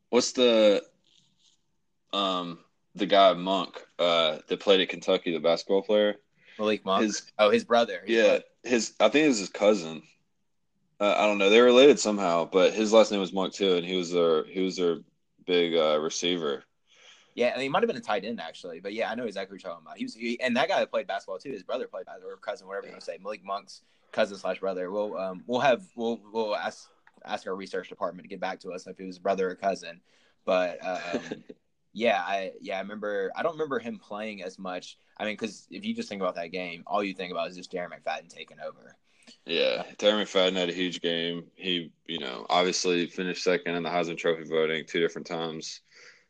what's 0.10 0.32
the 0.32 0.84
um 2.12 2.60
the 2.96 3.06
guy 3.08 3.34
Monk 3.34 3.82
uh 3.98 4.38
that 4.48 4.60
played 4.60 4.82
at 4.82 4.90
Kentucky, 4.90 5.34
the 5.34 5.40
basketball 5.40 5.82
player? 5.82 6.16
Malik 6.60 6.86
Monk. 6.86 7.04
His, 7.04 7.24
oh, 7.40 7.50
his 7.50 7.64
brother. 7.64 8.02
His 8.06 8.16
yeah, 8.16 8.24
brother. 8.24 8.44
his 8.64 8.94
I 9.00 9.10
think 9.10 9.26
it 9.26 9.30
was 9.30 9.40
his 9.40 9.50
cousin. 9.50 10.04
Uh, 11.00 11.16
I 11.18 11.26
don't 11.26 11.38
know. 11.38 11.50
They're 11.50 11.64
related 11.64 12.00
somehow, 12.00 12.46
but 12.46 12.74
his 12.74 12.94
last 12.94 13.12
name 13.12 13.20
was 13.20 13.34
Monk 13.34 13.54
too, 13.54 13.76
and 13.76 13.86
he 13.86 13.96
was 13.96 14.12
their 14.12 14.46
he 14.46 14.62
was 14.62 14.78
their 14.78 14.98
big 15.46 15.76
uh, 15.76 16.00
receiver. 16.00 16.64
Yeah, 17.36 17.48
and 17.48 17.62
he 17.62 17.70
might 17.70 17.82
have 17.82 17.88
been 17.88 17.98
a 17.98 18.02
tight 18.02 18.26
end 18.26 18.40
actually, 18.40 18.80
but 18.80 18.94
yeah, 18.94 19.10
I 19.10 19.16
know 19.16 19.26
exactly 19.26 19.56
what 19.56 19.64
you're 19.64 19.72
talking 19.72 19.86
about. 19.86 19.98
He 19.98 20.06
was, 20.06 20.14
he, 20.14 20.40
and 20.40 20.56
that 20.56 20.68
guy 20.68 20.80
that 20.80 20.92
played 20.92 21.08
basketball 21.08 21.40
too. 21.40 21.52
His 21.52 21.64
brother 21.64 21.88
played 21.88 22.06
basketball, 22.06 22.32
or 22.32 22.38
cousin, 22.38 22.68
whatever 22.68 22.88
you 22.88 22.94
want 22.94 23.02
to 23.02 23.06
say. 23.06 23.18
Malik 23.22 23.44
Monk's 23.44 23.82
cousin 24.12 24.38
slash 24.38 24.60
brother. 24.60 24.92
We'll 24.92 25.18
um 25.18 25.44
we'll 25.48 25.60
have 25.60 25.84
we'll 25.96 26.20
we'll 26.32 26.56
ask 26.56 26.90
ask 27.26 27.48
our 27.48 27.56
research 27.56 27.90
department 27.90 28.26
to 28.26 28.30
get 28.30 28.40
back 28.40 28.60
to 28.62 28.72
us 28.72 28.88
if 28.88 29.00
it 29.00 29.06
was 29.06 29.20
brother 29.20 29.50
or 29.50 29.56
cousin. 29.56 30.02
But 30.46 30.80
um, 30.86 31.22
yeah, 31.94 32.22
I 32.26 32.52
yeah 32.62 32.78
I 32.78 32.82
remember. 32.82 33.32
I 33.36 33.44
don't 33.44 33.54
remember 33.54 33.80
him 33.80 34.00
playing 34.00 34.44
as 34.44 34.58
much. 34.60 34.98
I 35.18 35.26
mean, 35.26 35.34
because 35.34 35.68
if 35.70 35.86
you 35.86 35.94
just 35.94 36.10
think 36.10 36.22
about 36.22 36.36
that 36.36 36.52
game, 36.52 36.84
all 36.88 37.04
you 37.04 37.14
think 37.14 37.32
about 37.32 37.50
is 37.50 37.58
just 37.58 37.72
Darren 37.72 37.90
McFadden 37.90 38.30
taking 38.30 38.58
over. 38.60 38.96
Yeah, 39.46 39.84
Darren 39.98 40.24
McFadden 40.24 40.56
had 40.56 40.70
a 40.70 40.74
huge 40.74 41.02
game. 41.02 41.46
He, 41.56 41.92
you 42.08 42.20
know, 42.20 42.46
obviously 42.50 43.08
finished 43.08 43.44
second 43.44 43.76
in 43.76 43.84
the 43.84 43.90
Heisman 43.90 44.18
Trophy 44.18 44.44
voting 44.44 44.86
two 44.86 45.00
different 45.00 45.28
times, 45.28 45.82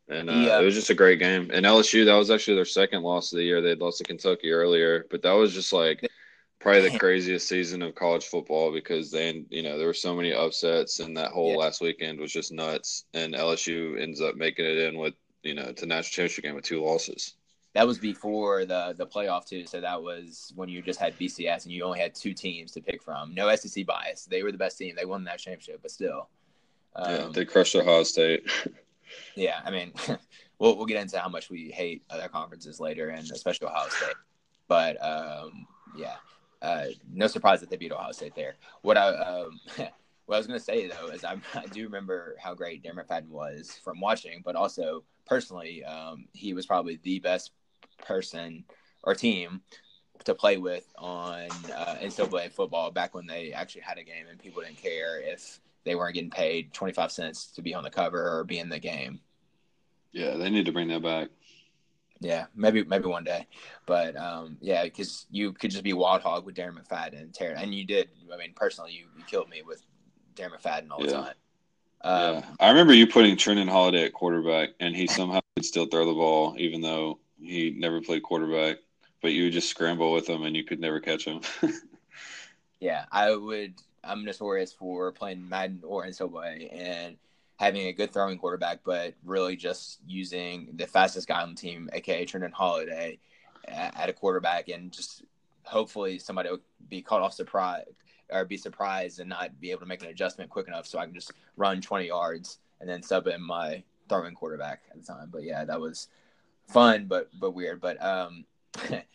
and 0.10 0.30
uh, 0.30 0.34
yeah. 0.34 0.60
it 0.60 0.64
was 0.64 0.76
just 0.76 0.90
a 0.90 0.96
great 0.96 1.20
game. 1.20 1.50
And 1.54 1.66
LSU, 1.66 2.06
that 2.06 2.16
was 2.16 2.32
actually 2.32 2.56
their 2.56 2.66
second 2.66 3.04
loss 3.04 3.32
of 3.32 3.38
the 3.38 3.44
year. 3.44 3.62
They 3.62 3.70
had 3.70 3.80
lost 3.80 4.00
to 4.00 4.04
Kentucky 4.04 4.52
earlier, 4.52 5.06
but 5.10 5.22
that 5.22 5.32
was 5.32 5.54
just 5.54 5.74
like 5.74 6.08
probably 6.60 6.90
the 6.90 7.00
craziest 7.00 7.48
season 7.48 7.82
of 7.82 7.96
college 7.96 8.26
football 8.26 8.72
because 8.72 9.12
then 9.12 9.46
you 9.50 9.64
know 9.64 9.78
there 9.78 9.88
were 9.88 9.94
so 9.94 10.16
many 10.16 10.34
upsets, 10.34 11.00
and 11.00 11.16
that 11.18 11.32
whole 11.32 11.52
yeah. 11.52 11.58
last 11.58 11.82
weekend 11.82 12.20
was 12.20 12.32
just 12.32 12.52
nuts. 12.52 13.06
And 13.14 13.34
LSU 13.34 14.02
ends 14.02 14.22
up 14.22 14.36
making 14.36 14.66
it 14.66 14.78
in 14.78 14.98
with 14.98 15.14
you 15.44 15.54
know 15.54 15.72
to 15.72 15.86
national 15.86 16.04
championship 16.04 16.44
game 16.44 16.56
with 16.56 16.66
two 16.66 16.84
losses 16.84 17.36
that 17.74 17.88
was 17.88 17.98
before 17.98 18.66
the 18.66 18.94
the 18.98 19.06
playoff 19.06 19.46
too. 19.46 19.66
So 19.66 19.82
that 19.82 20.02
was 20.02 20.54
when 20.56 20.70
you 20.70 20.82
just 20.82 21.00
had 21.00 21.18
BCS 21.18 21.64
and 21.64 21.74
you 21.74 21.84
only 21.84 22.00
had 22.00 22.16
two 22.16 22.34
teams 22.34 22.72
to 22.74 22.82
pick 22.82 23.02
from. 23.02 23.34
No 23.34 23.54
SEC 23.56 23.86
bias. 23.86 24.26
They 24.26 24.44
were 24.44 24.52
the 24.52 24.58
best 24.58 24.78
team. 24.78 24.96
They 24.96 25.06
won 25.06 25.24
that 25.26 25.40
championship, 25.40 25.80
but 25.82 25.92
still. 25.92 26.30
Um, 26.96 27.12
yeah, 27.12 27.28
they 27.34 27.46
crushed 27.46 27.76
Ohio 27.76 28.04
State. 28.04 28.44
yeah, 29.36 29.62
I 29.64 29.72
mean, 29.72 29.94
we'll 30.60 30.78
we'll 30.78 30.86
get 30.86 31.02
into 31.02 31.20
how 31.20 31.30
much 31.30 31.50
we 31.50 31.72
hate 31.72 32.04
other 32.10 32.28
conferences 32.28 32.80
later, 32.80 33.10
and 33.10 33.30
especially 33.32 33.68
Ohio 33.68 33.90
State. 33.90 34.16
But 34.68 35.04
um, 35.04 35.68
yeah, 35.98 36.16
uh, 36.62 36.86
no 37.12 37.28
surprise 37.28 37.60
that 37.60 37.70
they 37.70 37.78
beat 37.78 37.92
Ohio 37.92 38.12
State 38.12 38.36
there. 38.36 38.56
What 38.82 38.98
I 38.98 39.10
um, 39.10 39.60
what 40.26 40.36
I 40.36 40.38
was 40.38 40.48
gonna 40.48 40.60
say 40.60 40.88
though 40.88 41.08
is 41.08 41.24
I, 41.24 41.36
I 41.54 41.66
do 41.68 41.84
remember 41.84 42.36
how 42.40 42.54
great 42.54 42.84
Darren 42.84 43.06
McFadden 43.06 43.30
was 43.30 43.80
from 43.84 44.00
watching, 44.00 44.42
but 44.44 44.56
also 44.56 45.04
personally, 45.26 45.84
um, 45.84 46.26
he 46.34 46.54
was 46.54 46.66
probably 46.66 47.00
the 47.04 47.20
best 47.20 47.52
person 48.06 48.64
or 49.04 49.14
team 49.14 49.62
to 50.24 50.34
play 50.34 50.58
with 50.58 50.86
on 50.98 51.50
uh, 51.76 51.98
NCAA 52.02 52.52
football 52.52 52.92
back 52.92 53.14
when 53.14 53.26
they 53.26 53.52
actually 53.52 53.82
had 53.82 53.98
a 53.98 54.04
game 54.04 54.26
and 54.30 54.40
people 54.40 54.62
didn't 54.62 54.82
care 54.82 55.20
if 55.20 55.60
they 55.86 55.96
weren't 55.96 56.16
getting 56.16 56.30
paid 56.30 56.74
25 56.74 57.12
cents 57.12 57.48
to 57.48 57.62
be 57.62 57.74
on 57.74 57.84
the 57.84 57.90
cover 57.90 58.38
or 58.40 58.44
be 58.44 58.60
in 58.60 58.70
the 58.70 58.80
game. 58.80 59.20
Yeah, 60.12 60.38
they 60.38 60.50
need 60.50 60.66
to 60.66 60.72
bring 60.72 60.88
that 60.90 61.02
back. 61.02 61.30
Yeah, 62.20 62.46
maybe 62.56 62.84
maybe 62.86 63.08
one 63.08 63.26
day, 63.26 63.48
but 63.86 64.16
um, 64.16 64.58
yeah, 64.62 64.84
because 64.84 65.26
you 65.30 65.52
could 65.52 65.72
just 65.72 65.84
be 65.84 65.92
wild 65.92 66.22
hog 66.22 66.46
with 66.46 66.56
Darren 66.56 66.78
McFadden 66.78 67.20
and 67.20 67.34
Terry, 67.34 67.56
and 67.58 67.76
you 67.76 67.84
did. 67.86 68.10
I 68.34 68.38
mean, 68.38 68.54
personally, 68.56 68.94
you, 68.94 69.08
you 69.18 69.26
killed 69.26 69.50
me 69.50 69.62
with 69.62 69.84
Darren 70.36 70.52
McFadden 70.52 70.90
all 70.90 71.02
the 71.02 71.12
time. 71.12 71.34
Um, 72.02 72.36
yeah, 72.36 72.46
I 72.62 72.70
remember 72.70 72.94
you 72.94 73.08
putting 73.08 73.36
Trindon 73.36 73.70
Holliday 73.70 74.06
at 74.06 74.14
quarterback, 74.14 74.70
and 74.80 74.96
he 74.96 75.06
somehow 75.08 75.42
could 75.56 75.66
still 75.66 75.86
throw 75.86 76.06
the 76.06 76.14
ball, 76.14 76.56
even 76.58 76.80
though 76.80 77.20
he 77.42 77.76
never 77.78 78.02
played 78.02 78.24
quarterback, 78.24 78.78
but 79.22 79.34
you 79.34 79.46
would 79.46 79.54
just 79.54 79.70
scramble 79.70 80.14
with 80.14 80.28
him 80.28 80.44
and 80.44 80.56
you 80.56 80.64
could 80.64 80.80
never 80.80 81.00
catch 81.00 81.26
him. 81.26 81.42
yeah, 82.80 83.06
I 83.12 83.36
would. 83.36 83.76
I'm 84.04 84.26
notorious 84.26 84.74
for 84.74 85.12
playing 85.12 85.48
Madden 85.48 85.82
or 85.84 86.06
NCAA 86.06 86.70
and 86.74 87.18
having 87.58 87.88
a 87.88 87.94
good 87.94 88.12
throwing 88.12 88.38
quarterback, 88.38 88.80
but 88.84 89.14
really 89.24 89.56
just 89.56 90.00
using 90.08 90.70
the 90.74 90.88
fastest 90.88 91.28
guy 91.28 91.42
on 91.42 91.52
the 91.52 91.56
team, 91.56 91.90
aka 91.94 92.26
Trindon 92.26 92.52
Holliday, 92.52 93.20
at 93.68 94.10
a 94.10 94.14
quarterback, 94.14 94.68
and 94.70 94.92
just 94.92 95.24
hopefully 95.64 96.20
somebody 96.20 96.50
will 96.50 96.60
be 96.90 97.02
caught 97.02 97.22
off 97.22 97.34
surprise 97.34 97.86
or 98.30 98.46
be 98.46 98.58
surprised 98.58 99.20
and 99.20 99.30
not 99.30 99.60
be 99.60 99.72
able 99.72 99.82
to 99.82 99.86
make 99.86 100.02
an 100.02 100.10
adjustment 100.10 100.50
quick 100.50 100.68
enough 100.68 100.88
so 100.88 101.00
I 101.00 101.06
can 101.06 101.14
just 101.14 101.32
run 101.56 101.82
20 101.82 102.08
yards 102.08 102.58
and 102.82 102.90
then 102.90 103.04
sub 103.04 103.28
in 103.28 103.42
my 103.42 103.84
throwing 104.10 104.34
quarterback 104.34 104.82
at 104.92 105.00
the 105.00 105.06
time. 105.06 105.30
But 105.32 105.44
yeah, 105.44 105.64
that 105.66 105.80
was 105.80 106.08
fun 106.68 107.06
but 107.06 107.30
but 107.40 107.52
weird. 107.52 107.80
But 107.80 108.04
um, 108.04 108.46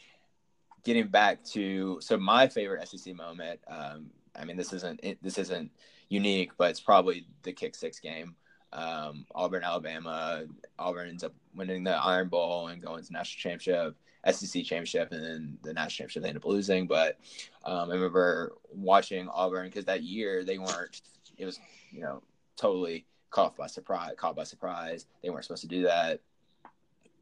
getting 0.85 1.09
back 1.09 1.45
to 1.45 1.99
so 2.01 2.17
my 2.17 2.49
favorite 2.49 2.87
SEC 2.89 3.15
moment. 3.15 3.61
Um, 3.69 4.11
I 4.39 4.45
mean, 4.45 4.57
this 4.57 4.73
isn't 4.73 5.01
this 5.23 5.39
isn't 5.39 5.71
unique, 6.09 6.53
but 6.57 6.71
it's 6.71 6.81
probably 6.81 7.27
the 7.43 7.53
kick 7.53 7.75
six 7.75 7.99
game. 8.01 8.35
Um, 8.73 9.27
Auburn, 9.35 9.65
Alabama. 9.65 10.45
Auburn 10.79 11.09
ends 11.09 11.25
up 11.25 11.35
winning 11.55 11.85
the 11.85 11.97
Iron 11.97 12.29
Bowl 12.29 12.69
and 12.69 12.83
going 12.83 13.03
to 13.03 13.13
national 13.13 13.41
championship, 13.41 13.97
SEC 14.31 14.63
championship, 14.65 15.13
and 15.13 15.25
then 15.25 15.59
the 15.63 15.73
national 15.73 16.09
championship 16.09 16.23
they 16.23 16.29
end 16.29 16.39
up 16.39 16.45
losing. 16.45 16.87
But 16.87 17.19
um, 17.65 17.91
I 17.91 17.95
remember 17.95 18.53
watching 18.73 19.29
Auburn 19.29 19.67
because 19.67 19.87
that 19.87 20.03
year 20.03 20.45
they 20.45 20.59
weren't. 20.59 21.01
It 21.37 21.45
was 21.45 21.59
you 21.91 22.01
know 22.01 22.23
totally 22.57 23.07
caught 23.31 23.57
by 23.57 23.67
surprise. 23.67 24.13
Caught 24.17 24.37
by 24.37 24.45
surprise. 24.45 25.07
They 25.23 25.31
weren't 25.31 25.45
supposed 25.45 25.63
to 25.63 25.69
do 25.69 25.83
that 25.83 26.21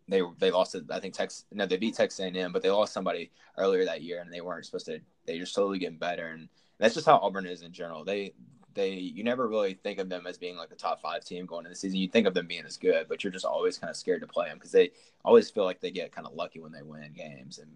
they 0.09 0.23
they 0.39 0.51
lost 0.51 0.77
I 0.91 1.01
think 1.01 1.15
Texas 1.15 1.45
no 1.53 1.67
they 1.67 1.77
beat 1.77 1.97
Texas 1.97 2.21
A&M 2.21 2.53
but 2.53 2.63
they 2.63 2.71
lost 2.71 2.93
somebody 2.93 3.31
earlier 3.59 3.85
that 3.85 4.03
year 4.03 4.21
and 4.21 4.33
they 4.33 4.41
weren't 4.41 4.65
supposed 4.65 4.87
to 4.87 5.01
they 5.27 5.39
just 5.39 5.55
slowly 5.55 5.79
getting 5.79 5.99
better 5.99 6.29
and 6.29 6.49
that's 6.79 6.95
just 6.95 7.07
how 7.07 7.19
Auburn 7.19 7.47
is 7.47 7.63
in 7.63 7.73
general. 7.73 8.05
They 8.05 8.33
they 8.75 8.91
you 8.91 9.25
never 9.25 9.49
really 9.49 9.75
think 9.75 9.99
of 9.99 10.09
them 10.09 10.27
as 10.27 10.39
being 10.39 10.57
like 10.57 10.71
a 10.71 10.77
top 10.77 11.01
five 11.01 11.25
team 11.25 11.47
going 11.47 11.61
into 11.61 11.71
the 11.71 11.77
season. 11.77 11.99
You 11.99 12.09
think 12.09 12.27
of 12.27 12.35
them 12.35 12.47
being 12.47 12.65
as 12.65 12.77
good 12.77 13.09
but 13.09 13.25
you're 13.25 13.33
just 13.33 13.45
always 13.45 13.79
kind 13.79 13.91
of 13.91 13.97
scared 13.97 14.21
to 14.21 14.27
play 14.27 14.49
them 14.49 14.59
because 14.59 14.73
they 14.73 14.91
always 15.25 15.51
feel 15.51 15.65
like 15.65 15.81
they 15.81 15.91
get 15.91 16.13
kind 16.13 16.27
of 16.27 16.35
lucky 16.35 16.61
when 16.61 16.73
they 16.73 16.83
win 16.83 17.13
games 17.13 17.59
and 17.59 17.71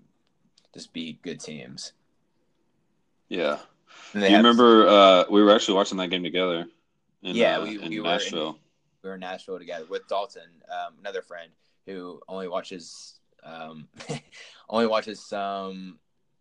just 0.72 0.92
beat 0.92 1.22
good 1.22 1.40
teams. 1.40 1.94
Yeah. 3.28 3.58
You 4.14 4.22
remember 4.22 4.86
uh, 4.88 5.24
we 5.30 5.42
were 5.42 5.52
actually 5.54 5.74
watching 5.74 5.98
that 5.98 6.08
game 6.08 6.22
together 6.22 6.66
in, 7.22 7.34
yeah 7.34 7.58
uh, 7.58 7.64
we, 7.64 7.80
in 7.80 7.88
we 7.88 8.00
Nashville. 8.00 8.40
were 8.40 8.48
in, 8.48 8.54
we 9.02 9.08
were 9.08 9.14
in 9.14 9.20
Nashville 9.20 9.58
together 9.58 9.86
with 9.88 10.06
Dalton 10.08 10.48
um, 10.70 10.94
another 11.00 11.22
friend 11.22 11.50
who 11.86 12.20
only 12.28 12.46
watches 12.46 13.18
um, 13.42 13.88
only 14.68 14.86
watches 14.86 15.20
some 15.20 15.98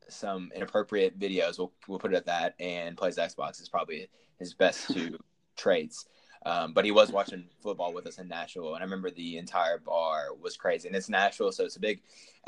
some 0.09 0.51
inappropriate 0.55 1.19
videos. 1.19 1.57
We'll 1.57 1.71
we'll 1.87 1.99
put 1.99 2.13
it 2.13 2.17
at 2.17 2.25
that, 2.25 2.55
and 2.59 2.97
plays 2.97 3.17
Xbox 3.17 3.61
is 3.61 3.69
probably 3.69 4.09
his 4.37 4.53
best 4.53 4.91
two 4.91 5.17
traits. 5.57 6.05
Um, 6.45 6.73
but 6.73 6.85
he 6.85 6.91
was 6.91 7.11
watching 7.11 7.45
football 7.61 7.93
with 7.93 8.07
us 8.07 8.17
in 8.17 8.27
Nashville, 8.29 8.75
and 8.75 8.81
I 8.81 8.85
remember 8.85 9.11
the 9.11 9.37
entire 9.37 9.77
bar 9.77 10.27
was 10.39 10.55
crazy. 10.55 10.87
And 10.87 10.95
it's 10.95 11.09
Nashville, 11.09 11.51
so 11.51 11.65
it's 11.65 11.75
a 11.75 11.81
big 11.81 12.01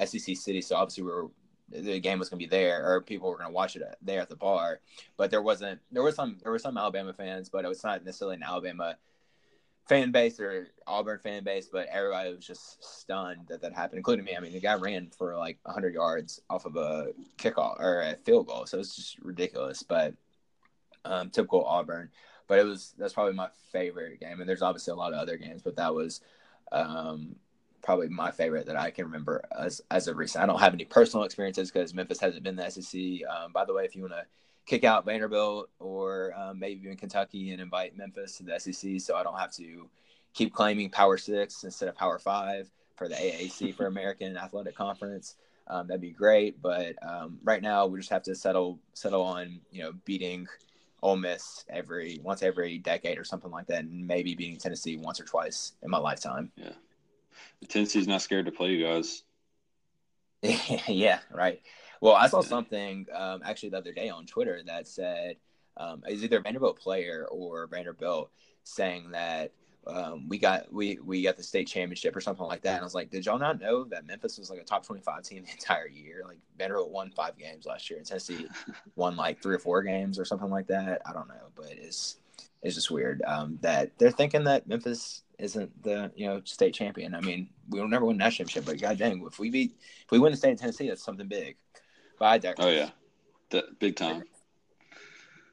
SEC 0.03 0.37
city, 0.37 0.61
so 0.61 0.77
obviously 0.77 1.03
we 1.03 1.11
were 1.11 1.27
the 1.71 1.99
game 1.99 2.19
was 2.19 2.29
going 2.29 2.39
to 2.39 2.45
be 2.45 2.49
there, 2.49 2.85
or 2.85 3.01
people 3.01 3.29
were 3.29 3.37
going 3.37 3.49
to 3.49 3.53
watch 3.53 3.75
it 3.75 3.83
there 4.01 4.21
at 4.21 4.29
the 4.29 4.35
bar. 4.35 4.81
But 5.17 5.31
there 5.31 5.41
wasn't. 5.41 5.79
There 5.91 6.03
was 6.03 6.15
some. 6.15 6.37
There 6.43 6.51
were 6.51 6.59
some 6.59 6.77
Alabama 6.77 7.13
fans, 7.13 7.49
but 7.49 7.65
it 7.65 7.69
was 7.69 7.83
not 7.83 8.03
necessarily 8.03 8.35
an 8.35 8.43
Alabama 8.43 8.97
fan 9.88 10.11
base 10.11 10.39
or 10.39 10.67
Auburn 10.88 11.19
fan 11.19 11.43
base, 11.43 11.69
but 11.71 11.88
everybody 11.91 12.33
was 12.33 12.45
just 12.45 12.83
stunned 12.83 13.47
that 13.50 13.61
that 13.61 13.73
happened, 13.73 13.97
including 13.97 14.25
me. 14.25 14.35
I 14.35 14.39
mean, 14.39 14.53
the 14.53 14.59
guy 14.59 14.75
ran 14.75 15.09
for 15.17 15.38
like 15.38 15.57
100 15.63 15.93
yards 15.93 16.41
off 16.50 16.65
of 16.65 16.75
a 16.75 17.07
kickoff 17.38 17.79
or 17.79 18.01
a 18.01 18.15
field 18.23 18.47
goal, 18.47 18.65
so 18.65 18.79
it's 18.79 18.95
just 18.95 19.19
ridiculous. 19.19 19.83
But 19.83 20.13
um, 21.05 21.29
typical 21.29 21.65
Auburn. 21.65 22.09
but 22.47 22.59
it 22.59 22.65
was 22.65 22.93
that's 22.97 23.13
probably 23.13 23.33
my 23.33 23.50
favorite 23.71 24.19
game. 24.19 24.39
And 24.39 24.47
there's 24.47 24.61
obviously 24.61 24.91
a 24.91 24.95
lot 24.95 25.13
of 25.13 25.19
other 25.19 25.38
games, 25.38 25.61
but 25.61 25.75
that 25.77 25.93
was 25.93 26.21
um, 26.71 27.35
probably 27.81 28.09
my 28.09 28.31
favorite 28.31 28.67
that 28.67 28.77
I 28.77 28.91
can 28.91 29.05
remember 29.05 29.43
as 29.57 29.81
as 29.89 30.07
of 30.07 30.17
recent. 30.17 30.43
I 30.43 30.47
don't 30.47 30.59
have 30.59 30.73
any 30.73 30.85
personal 30.85 31.25
experiences 31.25 31.71
because 31.71 31.93
Memphis 31.93 32.19
hasn't 32.19 32.43
been 32.43 32.55
the 32.55 32.69
SEC. 32.69 33.01
Um, 33.29 33.51
by 33.51 33.65
the 33.65 33.73
way, 33.73 33.85
if 33.85 33.95
you 33.95 34.01
want 34.03 34.13
to 34.13 34.25
kick 34.65 34.83
out 34.83 35.05
Vanderbilt 35.05 35.69
or 35.79 36.33
um, 36.37 36.59
maybe 36.59 36.81
even 36.81 36.97
Kentucky 36.97 37.51
and 37.51 37.61
invite 37.61 37.97
Memphis 37.97 38.37
to 38.37 38.43
the 38.43 38.59
SEC, 38.59 38.99
so 38.99 39.15
I 39.15 39.23
don't 39.23 39.37
have 39.37 39.53
to 39.55 39.89
keep 40.33 40.53
claiming 40.53 40.89
Power 40.89 41.17
Six 41.17 41.63
instead 41.63 41.89
of 41.89 41.95
Power 41.95 42.19
Five 42.19 42.69
for 42.95 43.07
the 43.07 43.15
AAC 43.15 43.75
for 43.77 43.87
American 43.87 44.37
Athletic 44.37 44.75
Conference. 44.75 45.35
Um, 45.67 45.87
that'd 45.87 46.01
be 46.01 46.11
great, 46.11 46.61
but 46.61 46.95
um, 47.01 47.39
right 47.43 47.61
now 47.61 47.85
we 47.85 47.99
just 47.99 48.09
have 48.09 48.23
to 48.23 48.35
settle 48.35 48.79
settle 48.93 49.21
on 49.21 49.59
you 49.71 49.83
know 49.83 49.93
beating 50.05 50.47
Ole 51.01 51.17
Miss 51.17 51.65
every 51.69 52.19
once 52.23 52.43
every 52.43 52.77
decade 52.77 53.17
or 53.17 53.23
something 53.23 53.51
like 53.51 53.67
that, 53.67 53.83
and 53.83 54.05
maybe 54.05 54.35
beating 54.35 54.57
Tennessee 54.57 54.97
once 54.97 55.19
or 55.19 55.25
twice 55.25 55.73
in 55.83 55.89
my 55.89 55.97
lifetime. 55.97 56.51
Yeah, 56.55 56.73
Tennessee's 57.67 58.07
not 58.07 58.21
scared 58.21 58.45
to 58.45 58.51
play 58.51 58.69
you 58.69 58.85
guys. 58.85 59.23
yeah, 60.87 61.19
right. 61.31 61.61
Well, 62.01 62.15
I 62.15 62.27
saw 62.27 62.41
something 62.41 63.05
um, 63.15 63.41
actually 63.46 63.70
the 63.70 63.77
other 63.77 63.93
day 63.93 64.10
on 64.10 64.25
Twitter 64.25 64.62
that 64.65 64.88
said 64.88 65.38
um, 65.77 66.01
it's 66.05 66.24
either 66.24 66.41
Vanderbilt 66.41 66.79
player 66.79 67.27
or 67.31 67.67
Vanderbilt 67.67 68.31
saying 68.63 69.12
that 69.12 69.51
um, 69.88 70.27
we 70.27 70.38
got 70.38 70.72
we 70.72 71.00
we 71.03 71.24
got 71.24 71.38
the 71.38 71.43
state 71.43 71.67
championship 71.67 72.15
or 72.15 72.22
something 72.22 72.46
like 72.46 72.62
that. 72.63 72.74
And 72.74 72.81
I 72.81 72.84
was 72.84 72.96
like, 72.96 73.10
did 73.10 73.25
y'all 73.25 73.39
not 73.39 73.60
know 73.60 73.84
that 73.86 74.05
Memphis 74.05 74.38
was 74.38 74.50
like 74.50 74.60
a 74.60 74.63
top 74.63 74.86
twenty 74.86 75.01
five 75.01 75.24
team 75.24 75.43
the 75.46 75.51
entire 75.51 75.88
year? 75.88 76.24
Like 76.27 76.39
Vanderbilt 76.58 76.91
won 76.91 77.12
five 77.12 77.38
games 77.38 77.65
last 77.65 77.89
year, 77.89 78.00
and 78.00 78.08
Tennessee 78.08 78.48
won 78.96 79.15
like 79.15 79.41
three 79.41 79.55
or 79.55 79.60
four 79.60 79.81
games 79.84 80.20
or 80.20 80.25
something 80.25 80.50
like 80.50 80.67
that. 80.67 81.01
I 81.05 81.13
don't 81.13 81.27
know, 81.27 81.50
but 81.55 81.72
it's 81.72 82.17
it's 82.63 82.75
just 82.75 82.91
weird 82.91 83.24
um, 83.25 83.58
that 83.62 83.91
they're 83.98 84.12
thinking 84.12 84.43
that 84.43 84.67
Memphis 84.67 85.24
isn't 85.39 85.84
the 85.84 86.12
you 86.15 86.27
know 86.27 86.41
state 86.46 86.74
champion. 86.74 87.15
I 87.15 87.22
mean, 87.22 87.50
we'll 87.70 87.88
never 87.88 88.05
win 88.05 88.17
that 88.20 88.34
championship, 88.34 88.65
but 88.65 88.79
god 88.79 88.98
dang, 88.98 89.24
if 89.25 89.39
we 89.39 89.50
beat 89.50 89.75
if 90.05 90.12
we 90.12 90.20
win 90.20 90.31
the 90.31 90.38
state 90.38 90.53
of 90.53 90.60
Tennessee, 90.60 90.89
that's 90.89 91.03
something 91.03 91.27
big. 91.27 91.58
Oh 92.59 92.69
yeah, 92.69 92.89
the, 93.49 93.65
big 93.79 93.95
time. 93.95 94.23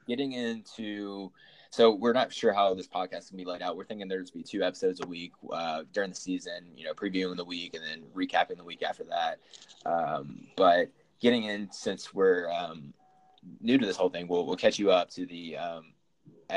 Getting 0.07 0.33
into 0.33 1.31
so 1.71 1.93
we're 1.93 2.13
not 2.13 2.33
sure 2.33 2.53
how 2.53 2.75
this 2.75 2.89
podcast 2.89 3.29
can 3.29 3.37
be 3.37 3.45
laid 3.45 3.63
out. 3.63 3.77
We're 3.77 3.85
thinking 3.85 4.09
there's 4.09 4.31
be 4.31 4.43
two 4.43 4.63
episodes 4.63 5.01
a 5.03 5.07
week 5.07 5.33
uh, 5.53 5.83
during 5.93 6.11
the 6.11 6.17
season, 6.17 6.67
you 6.75 6.85
know, 6.85 6.95
previewing 6.95 7.37
the 7.37 7.45
week 7.45 7.75
and 7.75 7.85
then 7.85 8.03
recapping 8.15 8.57
the 8.57 8.65
week 8.65 8.83
after 8.83 9.05
that. 9.05 9.39
Um, 9.85 10.47
but 10.57 10.91
getting 11.21 11.45
in 11.45 11.71
since 11.71 12.15
we're 12.15 12.51
um, 12.51 12.95
new 13.61 13.77
to 13.77 13.85
this 13.85 13.97
whole 13.97 14.09
thing, 14.09 14.29
we'll 14.29 14.47
we'll 14.47 14.57
catch 14.57 14.79
you 14.79 14.91
up 14.91 15.11
to 15.11 15.27
the 15.27 15.57
um, 15.57 15.93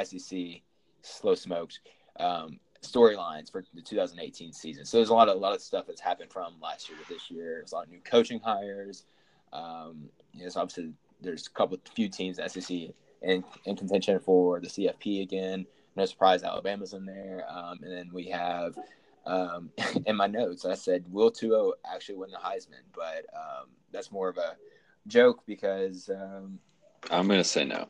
SEC 0.03 0.61
slow 1.01 1.35
smoked 1.35 1.81
um, 2.19 2.59
storylines 2.81 3.51
for 3.51 3.63
the 3.73 3.81
2018 3.81 4.53
season. 4.53 4.85
So 4.85 4.97
there's 4.97 5.09
a 5.09 5.13
lot 5.13 5.27
of 5.27 5.35
a 5.35 5.39
lot 5.39 5.53
of 5.53 5.61
stuff 5.61 5.87
that's 5.87 6.01
happened 6.01 6.31
from 6.31 6.53
last 6.61 6.89
year 6.89 6.97
to 6.97 7.13
this 7.13 7.29
year. 7.29 7.55
There's 7.57 7.73
a 7.73 7.75
lot 7.75 7.85
of 7.85 7.91
new 7.91 8.01
coaching 8.03 8.39
hires. 8.39 9.03
Um, 9.53 10.09
you 10.33 10.43
know, 10.43 10.49
so 10.49 10.61
obviously 10.61 10.93
there's 11.21 11.47
a 11.47 11.51
couple 11.51 11.77
few 11.95 12.09
teams 12.09 12.37
SEC 12.37 12.69
in, 13.21 13.43
in 13.65 13.75
contention 13.75 14.19
for 14.19 14.59
the 14.59 14.67
CFP 14.67 15.21
again. 15.21 15.65
No 15.95 16.05
surprise, 16.05 16.43
Alabama's 16.43 16.93
in 16.93 17.05
there. 17.05 17.45
Um, 17.49 17.79
and 17.83 17.91
then 17.91 18.09
we 18.13 18.29
have 18.29 18.75
um, 19.25 19.69
in 20.05 20.15
my 20.15 20.27
notes, 20.27 20.65
I 20.65 20.75
said, 20.75 21.05
Will 21.09 21.31
Tua 21.31 21.73
actually 21.91 22.15
win 22.15 22.31
the 22.31 22.37
Heisman? 22.37 22.83
But 22.93 23.25
um, 23.35 23.69
that's 23.91 24.11
more 24.11 24.29
of 24.29 24.37
a 24.37 24.55
joke 25.07 25.43
because 25.45 26.09
um, 26.09 26.59
I'm 27.09 27.27
going 27.27 27.39
to 27.39 27.43
say 27.43 27.65
no. 27.65 27.87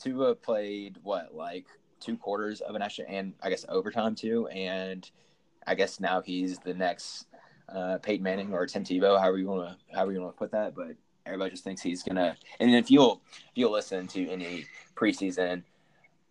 Tua 0.00 0.34
played 0.34 0.98
what, 1.02 1.34
like 1.34 1.66
two 2.00 2.16
quarters 2.16 2.60
of 2.60 2.74
an 2.74 2.82
extra, 2.82 3.04
and 3.08 3.34
I 3.42 3.50
guess 3.50 3.64
overtime 3.68 4.14
too. 4.14 4.46
And 4.48 5.08
I 5.66 5.74
guess 5.74 6.00
now 6.00 6.20
he's 6.22 6.58
the 6.58 6.74
next 6.74 7.26
uh, 7.68 7.98
Peyton 7.98 8.22
Manning 8.22 8.52
or 8.52 8.66
Tim 8.66 8.84
Tebow, 8.84 9.18
however 9.20 9.38
you 9.38 9.46
want 9.46 9.68
to, 9.68 9.94
however 9.94 10.12
you 10.12 10.20
want 10.20 10.34
to 10.34 10.38
put 10.38 10.52
that. 10.52 10.74
But 10.74 10.96
Everybody 11.28 11.50
just 11.50 11.62
thinks 11.62 11.82
he's 11.82 12.02
gonna. 12.02 12.36
And 12.58 12.74
if 12.74 12.90
you'll 12.90 13.20
if 13.32 13.52
you'll 13.54 13.70
listen 13.70 14.06
to 14.08 14.30
any 14.30 14.64
preseason 14.96 15.62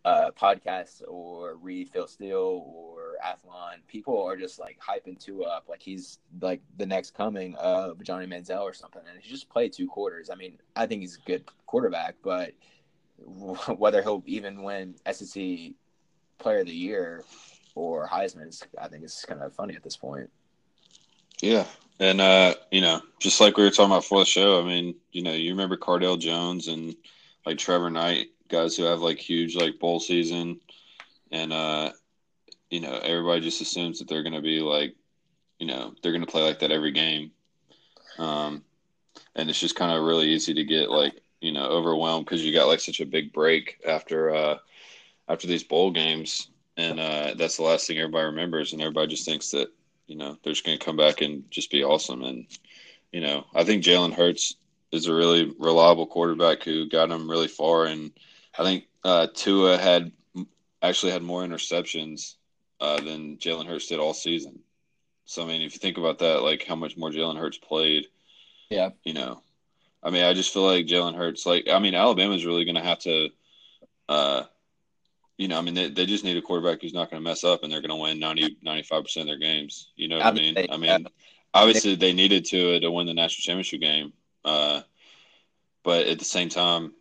uh, 0.04 0.32
podcasts 0.32 1.04
or 1.08 1.56
read 1.58 1.90
Phil 1.90 2.08
Steele 2.08 2.66
or 2.66 3.16
Athlon, 3.24 3.86
people 3.88 4.20
are 4.24 4.36
just 4.36 4.60
like 4.60 4.80
hyping 4.80 5.20
Tua 5.20 5.46
up 5.46 5.66
like 5.70 5.84
he's 5.84 6.18
like 6.42 6.62
the 6.78 6.86
next 6.86 7.14
coming 7.14 7.56
of 7.58 8.02
Johnny 8.02 8.26
Manziel 8.26 8.62
or 8.62 8.74
something. 8.74 9.04
And 9.08 9.22
he 9.22 9.30
just 9.30 9.50
played 9.50 9.72
two 9.72 9.88
quarters. 9.88 10.32
I 10.32 10.36
mean, 10.36 10.58
I 10.76 10.88
think 10.88 11.02
he's 11.02 11.18
a 11.18 11.28
good 11.28 11.44
quarterback, 11.68 12.16
but 12.24 12.54
whether 13.78 14.02
he'll 14.02 14.24
even 14.26 14.64
win 14.64 14.96
SEC 15.12 15.44
Player 16.40 16.60
of 16.60 16.66
the 16.66 16.74
Year 16.74 17.24
or 17.76 18.08
Heisman, 18.08 18.60
I 18.82 18.88
think 18.88 19.04
it's 19.04 19.24
kind 19.26 19.44
of 19.44 19.54
funny 19.54 19.76
at 19.76 19.84
this 19.84 19.96
point. 19.96 20.32
Yeah, 21.42 21.66
and 22.00 22.20
uh, 22.22 22.56
you 22.72 22.82
know, 22.82 23.02
just 23.20 23.40
like 23.42 23.58
we 23.58 23.64
were 23.64 23.70
talking 23.70 23.92
about 23.92 24.02
before 24.04 24.20
the 24.20 24.26
show, 24.26 24.62
I 24.62 24.66
mean, 24.66 24.96
you 25.12 25.22
know, 25.24 25.34
you 25.34 25.52
remember 25.52 25.78
Cardale 25.78 26.20
Jones 26.20 26.68
and 26.68 26.96
like 27.46 27.58
Trevor 27.58 27.90
Knight, 27.90 28.28
guys 28.50 28.76
who 28.76 28.84
have 28.84 29.02
like 29.02 29.20
huge 29.20 29.56
like 29.56 29.80
bowl 29.80 30.00
season, 30.00 30.60
and 31.32 31.54
uh, 31.54 31.92
you 32.70 32.82
know, 32.82 32.98
everybody 33.04 33.42
just 33.42 33.62
assumes 33.62 34.00
that 34.00 34.08
they're 34.08 34.24
going 34.24 34.34
to 34.36 34.42
be 34.42 34.60
like, 34.62 34.96
you 35.60 35.68
know, 35.68 35.94
they're 36.02 36.12
going 36.12 36.26
to 36.26 36.32
play 36.32 36.44
like 36.44 36.60
that 36.60 36.72
every 36.72 36.92
game, 36.92 37.32
um, 38.18 38.64
and 39.36 39.50
it's 39.50 39.60
just 39.60 39.76
kind 39.76 39.92
of 39.92 40.04
really 40.04 40.28
easy 40.28 40.54
to 40.54 40.64
get 40.64 40.90
like 40.90 41.14
you 41.42 41.52
know 41.52 41.66
overwhelmed 41.68 42.26
because 42.26 42.44
you 42.44 42.54
got 42.54 42.68
like 42.68 42.80
such 42.80 43.00
a 43.00 43.06
big 43.06 43.32
break 43.32 43.80
after 43.88 44.34
uh 44.34 44.58
after 45.30 45.48
these 45.48 45.64
bowl 45.64 45.92
games, 45.92 46.50
and 46.78 47.00
uh, 47.00 47.34
that's 47.38 47.58
the 47.58 47.64
last 47.64 47.86
thing 47.88 47.98
everybody 48.00 48.26
remembers, 48.26 48.74
and 48.74 48.82
everybody 48.82 49.08
just 49.08 49.26
thinks 49.26 49.52
that 49.52 49.68
you 50.08 50.16
know, 50.16 50.38
they're 50.44 50.54
just 50.54 50.66
going 50.66 50.78
to 50.78 50.86
come 50.86 50.98
back 50.98 51.22
and 51.22 51.50
just 51.52 51.70
be 51.70 51.84
awesome. 51.84 52.24
And, 52.24 52.48
you 53.12 53.22
know, 53.22 53.46
I 53.54 53.64
think 53.64 53.84
Jalen 53.84 54.14
Hurts 54.14 54.56
is 54.92 55.08
a 55.08 55.14
really 55.14 55.54
reliable 55.60 56.08
quarterback 56.08 56.64
who 56.64 56.90
got 56.90 57.12
him 57.12 57.30
really 57.30 57.48
far. 57.48 57.86
And 57.86 58.12
I 58.58 58.64
think 58.64 58.86
uh, 59.04 59.28
Tua 59.34 59.78
had 59.78 60.12
actually 60.82 61.12
had 61.12 61.24
more 61.24 61.44
interceptions 61.44 62.36
uh, 62.80 63.00
than 63.02 63.38
Jalen 63.38 63.68
Hurts 63.68 63.88
did 63.88 64.00
all 64.00 64.14
season. 64.14 64.60
So, 65.26 65.44
I 65.44 65.48
mean, 65.48 65.62
if 65.62 65.74
you 65.74 65.80
think 65.80 65.98
about 65.98 66.20
that, 66.20 66.42
like 66.42 66.66
how 66.66 66.76
much 66.76 66.96
more 66.96 67.12
Jalen 67.12 67.38
Hurts 67.38 67.58
played, 67.58 68.08
yeah, 68.70 68.90
you 69.04 69.14
know, 69.14 69.42
I 70.02 70.10
mean, 70.10 70.24
I 70.24 70.34
just 70.34 70.54
feel 70.54 70.64
like 70.64 70.86
Jalen 70.86 71.16
Hurts, 71.16 71.46
like, 71.46 71.68
I 71.70 71.80
mean, 71.80 71.96
Alabama's 71.96 72.46
really 72.46 72.64
going 72.64 72.76
to 72.76 72.82
have 72.82 73.00
to, 73.00 73.30
uh, 74.08 74.44
you 75.38 75.48
know, 75.48 75.58
I 75.58 75.62
mean, 75.62 75.76
they, 75.76 75.90
they 75.90 76.06
just 76.06 76.24
need 76.24 76.38
a 76.38 76.42
quarterback 76.42 76.82
who's 76.82 76.94
not 76.94 77.12
going 77.12 77.22
to 77.22 77.30
mess 77.30 77.44
up 77.44 77.64
and 77.64 77.72
they're 77.72 77.82
going 77.82 77.90
to 77.90 77.96
win 77.96 78.20
90, 78.20 78.58
95% 78.66 79.22
of 79.22 79.28
their 79.28 79.38
games. 79.38 79.92
You 79.96 80.08
know 80.08 80.18
what 80.18 80.26
I 80.26 80.32
mean? 80.32 80.56
They, 80.56 80.68
I 80.70 80.78
mean, 80.78 81.08
obviously 81.54 81.96
they 81.96 82.14
needed 82.14 82.46
to 82.46 82.80
to 82.80 82.92
win 82.92 83.06
the 83.06 83.14
national 83.14 83.44
championship 83.44 83.82
game. 83.82 84.14
Uh, 84.44 84.82
but 85.84 86.08
at 86.08 86.20
the 86.20 86.26
same 86.26 86.50
time, 86.50 86.94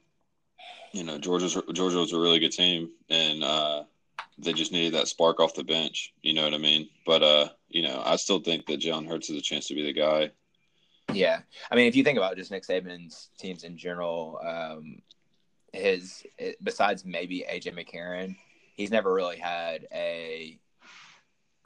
you 0.93 1.03
know, 1.03 1.19
Georgia's 1.19 1.57
Georgia 1.73 1.99
was 1.99 2.13
a 2.13 2.19
really 2.19 2.39
good 2.39 2.53
team 2.53 2.91
and 3.09 3.43
uh, 3.43 3.85
they 4.39 4.53
just 4.53 4.73
needed 4.73 4.95
that 4.95 5.09
spark 5.09 5.41
off 5.41 5.55
the 5.55 5.65
bench. 5.65 6.13
You 6.23 6.35
know 6.35 6.45
what 6.45 6.55
I 6.55 6.59
mean? 6.59 6.89
But, 7.07 7.23
uh, 7.23 7.49
you 7.69 7.83
know, 7.83 8.03
I 8.05 8.17
still 8.17 8.41
think 8.41 8.67
that 8.67 8.81
Jalen 8.81 9.09
Hurts 9.09 9.29
has 9.29 9.37
a 9.37 9.43
chance 9.43 9.67
to 9.69 9.75
be 9.75 9.83
the 9.83 9.93
guy. 9.93 10.31
Yeah. 11.13 11.41
I 11.71 11.77
mean, 11.77 11.87
if 11.87 11.97
you 11.97 12.05
think 12.05 12.19
about 12.19 12.37
just 12.37 12.51
Nick 12.51 12.67
Saban's 12.67 13.31
teams 13.39 13.65
in 13.65 13.79
general, 13.79 14.41
um, 14.45 15.01
his 15.77 16.25
besides 16.63 17.05
maybe 17.05 17.45
AJ 17.49 17.75
McCarron, 17.75 18.37
he's 18.75 18.91
never 18.91 19.13
really 19.13 19.39
had 19.39 19.87
a 19.93 20.59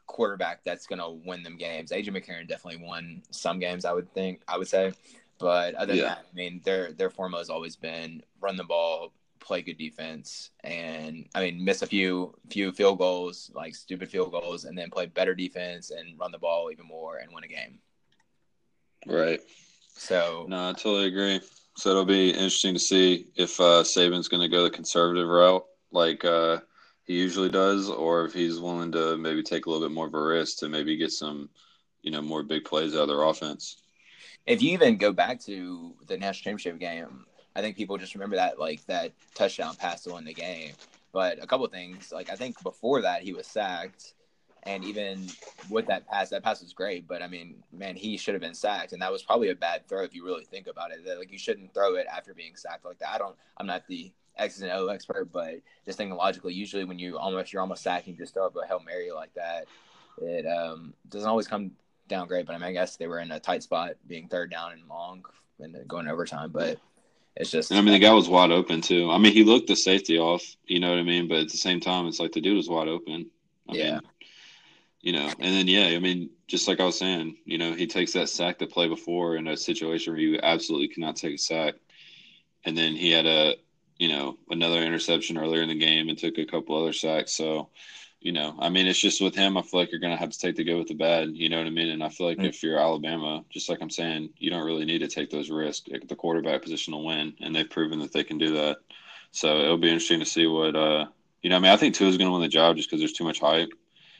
quarterback 0.07 0.65
that's 0.65 0.87
going 0.87 0.99
to 0.99 1.09
win 1.25 1.43
them 1.43 1.57
games. 1.57 1.93
AJ 1.93 2.09
McCarron 2.09 2.49
definitely 2.49 2.85
won 2.85 3.23
some 3.31 3.59
games, 3.59 3.85
I 3.85 3.93
would 3.93 4.13
think, 4.13 4.43
I 4.49 4.59
would 4.59 4.69
say. 4.69 4.93
But 5.39 5.75
other 5.77 5.95
yeah. 5.95 6.03
than 6.03 6.09
that, 6.09 6.27
I 6.33 6.37
mean, 6.37 6.61
their 6.65 6.93
their 6.93 7.11
formula 7.11 7.41
has 7.41 7.49
always 7.49 7.77
been 7.77 8.23
run 8.41 8.57
the 8.57 8.65
ball, 8.65 9.13
play 9.39 9.63
good 9.63 9.79
defense, 9.79 10.51
and 10.63 11.27
I 11.35 11.41
mean, 11.41 11.65
miss 11.65 11.81
a 11.83 11.87
few 11.87 12.35
few 12.51 12.73
field 12.73 12.99
goals, 12.99 13.51
like 13.55 13.75
stupid 13.75 14.11
field 14.11 14.33
goals, 14.33 14.65
and 14.65 14.77
then 14.77 14.91
play 14.91 15.07
better 15.07 15.35
defense 15.35 15.91
and 15.91 16.19
run 16.19 16.33
the 16.33 16.39
ball 16.39 16.71
even 16.71 16.87
more 16.87 17.17
and 17.17 17.33
win 17.33 17.45
a 17.45 17.49
game. 17.49 17.79
Right. 19.07 19.41
So 19.95 20.45
no, 20.49 20.71
I 20.71 20.73
totally 20.73 21.07
agree. 21.07 21.41
So 21.77 21.91
it'll 21.91 22.05
be 22.05 22.31
interesting 22.31 22.75
to 22.75 22.81
see 22.81 23.27
if 23.37 23.59
uh, 23.61 23.83
Saban's 23.83 24.29
going 24.29 24.43
to 24.43 24.49
go 24.49 24.65
the 24.65 24.71
conservative 24.71 25.29
route 25.29 25.65
like 25.93 26.25
uh, 26.25 26.59
he 27.05 27.15
usually 27.15 27.49
does, 27.49 27.89
or 27.89 28.25
if 28.25 28.33
he's 28.33 28.61
willing 28.61 28.93
to 28.93 29.17
maybe 29.17 29.43
take 29.43 29.67
a 29.67 29.71
little 29.71 29.87
bit 29.87 29.95
more 29.95 30.07
of 30.07 30.15
a 30.15 30.23
risk 30.23 30.59
to 30.59 30.69
maybe 30.69 30.97
get 30.97 31.11
some, 31.11 31.49
you 32.03 32.11
know, 32.11 32.23
more 32.23 32.43
big 32.43 32.65
plays 32.65 32.95
out 32.95 33.03
of 33.03 33.09
their 33.09 33.23
offense. 33.23 33.83
If 34.47 34.63
you 34.63 34.73
even 34.73 34.97
go 34.97 35.13
back 35.13 35.41
to 35.43 35.95
the 36.07 36.17
national 36.17 36.53
championship 36.53 36.79
game, 36.79 37.25
I 37.55 37.61
think 37.61 37.77
people 37.77 37.99
just 37.99 38.15
remember 38.15 38.37
that 38.37 38.59
like 38.59 38.85
that 38.87 39.13
touchdown 39.35 39.75
pass 39.77 40.03
to 40.05 40.15
win 40.15 40.25
the 40.25 40.35
game. 40.35 40.73
But 41.13 41.43
a 41.43 41.47
couple 41.47 41.67
things, 41.69 42.13
like 42.13 42.31
I 42.31 42.37
think 42.37 42.63
before 42.63 43.03
that 43.03 43.23
he 43.23 43.33
was 43.33 43.47
sacked 43.47 44.15
and 44.65 44.85
even 44.85 45.27
with 45.69 45.87
that 45.87 46.07
pass, 46.07 46.31
that 46.31 46.43
pass 46.43 46.63
was 46.63 46.73
great. 46.73 47.07
But 47.09 47.23
I 47.23 47.27
mean, 47.27 47.63
man, 47.73 47.97
he 47.97 48.17
should 48.17 48.35
have 48.35 48.43
been 48.43 48.55
sacked, 48.55 48.93
and 48.93 49.03
that 49.03 49.13
was 49.13 49.23
probably 49.23 49.51
a 49.51 49.55
bad 49.55 49.89
throw 49.89 50.03
if 50.03 50.15
you 50.15 50.25
really 50.25 50.45
think 50.45 50.67
about 50.67 50.91
it. 50.93 51.05
That, 51.05 51.19
like 51.19 51.33
you 51.33 51.39
shouldn't 51.39 51.75
throw 51.75 51.95
it 51.95 52.07
after 52.13 52.35
being 52.35 52.57
sacked 52.57 52.85
like 52.85 52.99
that. 52.99 53.11
I 53.11 53.19
don't. 53.19 53.37
I'm 53.57 53.67
not 53.67 53.87
the 53.89 54.13
X's 54.37 54.63
and 54.63 54.73
O 54.73 54.89
expert, 54.89 55.33
but 55.33 55.61
just 55.85 55.99
thinking 55.99 56.17
logically, 56.17 56.55
usually 56.55 56.85
when 56.85 56.99
you 56.99 57.19
almost 57.19 57.53
you're 57.53 57.63
almost 57.63 57.83
sacking, 57.83 58.17
just 58.17 58.35
throw 58.35 58.47
up 58.47 58.57
a 58.57 58.67
hail 58.67 58.83
mary 58.85 59.11
like 59.13 59.35
that. 59.35 59.67
It 60.21 60.47
um, 60.47 60.95
doesn't 61.09 61.29
always 61.29 61.49
come 61.49 61.73
down 62.09 62.29
great, 62.29 62.47
but 62.47 62.55
I 62.55 62.59
mean, 62.59 62.69
I 62.69 62.73
guess 62.73 62.97
they 62.97 63.07
were 63.07 63.21
in 63.21 63.31
a 63.31 63.41
tight 63.41 63.63
spot, 63.63 63.93
being 64.07 64.29
third 64.29 64.51
down 64.51 64.73
and 64.73 64.89
long, 64.89 65.25
and 65.59 65.77
going 65.89 66.09
overtime. 66.09 66.51
But 66.51 66.79
it's 67.37 67.51
just. 67.51 67.73
I 67.73 67.81
mean, 67.81 67.93
the 67.93 67.99
guy 67.99 68.13
was 68.13 68.29
wide 68.29 68.51
open 68.51 68.81
too. 68.81 69.11
I 69.11 69.19
mean, 69.19 69.33
he 69.33 69.45
looked 69.45 69.69
the 69.69 69.77
safety 69.77 70.19
off. 70.19 70.43
You 70.67 70.81
know 70.81 70.91
what 70.91 70.99
I 70.99 71.03
mean? 71.03 71.29
But 71.29 71.39
at 71.39 71.49
the 71.49 71.57
same 71.57 71.81
time, 71.81 72.07
it's 72.07 72.21
like 72.21 72.33
the 72.33 72.41
dude 72.41 72.57
was 72.57 72.69
wide 72.69 72.89
open. 72.89 73.31
I 73.69 73.75
yeah. 73.75 73.93
Mean, 73.93 74.01
you 75.01 75.13
know, 75.13 75.27
and 75.39 75.55
then 75.55 75.67
yeah, 75.67 75.87
I 75.87 75.99
mean, 75.99 76.31
just 76.47 76.69
like 76.69 76.81
I 76.81 76.85
was 76.85 76.99
saying, 76.99 77.37
you 77.45 77.59
know, 77.59 77.73
he 77.73 77.87
takes 77.87 78.13
that 78.13 78.29
sack 78.29 78.59
to 78.59 78.67
play 78.67 78.89
before 78.89 79.37
in 79.37 79.47
a 79.49 79.57
situation 79.57 80.13
where 80.13 80.21
you 80.21 80.39
absolutely 80.43 80.89
cannot 80.89 81.17
take 81.17 81.35
a 81.35 81.39
sack, 81.39 81.75
and 82.65 82.77
then 82.77 82.95
he 82.95 83.11
had 83.11 83.27
a, 83.27 83.57
you 83.99 84.09
know, 84.09 84.37
another 84.51 84.83
interception 84.83 85.39
earlier 85.39 85.63
in 85.63 85.69
the 85.69 85.79
game 85.79 86.09
and 86.09 86.19
took 86.19 86.39
a 86.39 86.45
couple 86.45 86.77
other 86.77 86.93
sacks. 86.93 87.33
So, 87.33 87.69
you 88.21 88.33
know, 88.33 88.55
I 88.59 88.69
mean, 88.69 88.87
it's 88.87 88.99
just 88.99 89.23
with 89.23 89.35
him, 89.35 89.57
I 89.57 89.63
feel 89.63 89.81
like 89.81 89.91
you're 89.91 90.01
going 90.01 90.13
to 90.13 90.19
have 90.19 90.31
to 90.31 90.39
take 90.39 90.57
the 90.57 90.65
good 90.65 90.77
with 90.77 90.89
the 90.89 90.95
bad. 90.95 91.31
You 91.31 91.49
know 91.49 91.57
what 91.57 91.67
I 91.67 91.71
mean? 91.71 91.89
And 91.89 92.05
I 92.05 92.11
feel 92.11 92.27
like 92.27 92.37
mm-hmm. 92.37 92.47
if 92.47 92.63
you're 92.63 92.79
Alabama, 92.79 93.43
just 93.49 93.71
like 93.71 93.79
I'm 93.81 93.91
saying, 93.91 94.31
you 94.37 94.51
don't 94.51 94.67
really 94.67 94.85
need 94.85 94.99
to 94.99 95.09
take 95.09 95.31
those 95.31 95.49
risks 95.49 95.89
at 95.95 96.07
the 96.07 96.17
quarterback 96.17 96.61
position 96.61 96.93
to 96.93 96.99
win, 96.99 97.35
and 97.41 97.55
they've 97.55 97.69
proven 97.69 97.99
that 98.01 98.13
they 98.13 98.25
can 98.25 98.37
do 98.37 98.55
that. 98.55 98.79
So 99.33 99.61
it'll 99.61 99.79
be 99.79 99.89
interesting 99.89 100.21
to 100.21 100.27
see 100.27 100.47
what, 100.47 100.77
uh, 100.77 101.07
you 101.43 101.49
know, 101.49 101.57
I 101.57 101.61
mean, 101.61 101.71
I 101.71 101.77
think 101.77 101.95
Tua 101.95 102.09
is 102.09 102.19
going 102.19 102.29
to 102.29 102.33
win 102.33 102.43
the 102.43 102.49
job 102.49 102.77
just 102.77 102.91
because 102.91 103.01
there's 103.01 103.13
too 103.13 103.25
much 103.25 103.41
hype. 103.41 103.71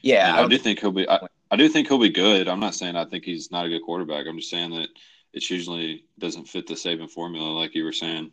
Yeah, 0.03 0.35
I, 0.35 0.45
I 0.45 0.49
do 0.49 0.59
think 0.59 0.81
he'll 0.81 0.93
be. 0.93 1.09
I, 1.09 1.27
I 1.51 1.57
do 1.57 1.69
think 1.69 1.89
he'll 1.89 1.99
be 1.99 2.11
good. 2.11 2.49
I'm 2.49 2.61
not 2.61 2.75
saying 2.75 2.97
I 2.97 3.05
think 3.05 3.25
he's 3.25 3.51
not 3.51 3.67
a 3.67 3.69
good 3.69 3.83
quarterback. 3.83 4.27
I'm 4.27 4.39
just 4.39 4.51
saying 4.51 4.71
that 4.71 4.89
it 5.33 5.49
usually 5.51 6.05
doesn't 6.19 6.49
fit 6.49 6.67
the 6.67 6.75
Saban 6.75 7.11
formula, 7.11 7.49
like 7.49 7.75
you 7.75 7.85
were 7.85 7.93
saying. 7.93 8.33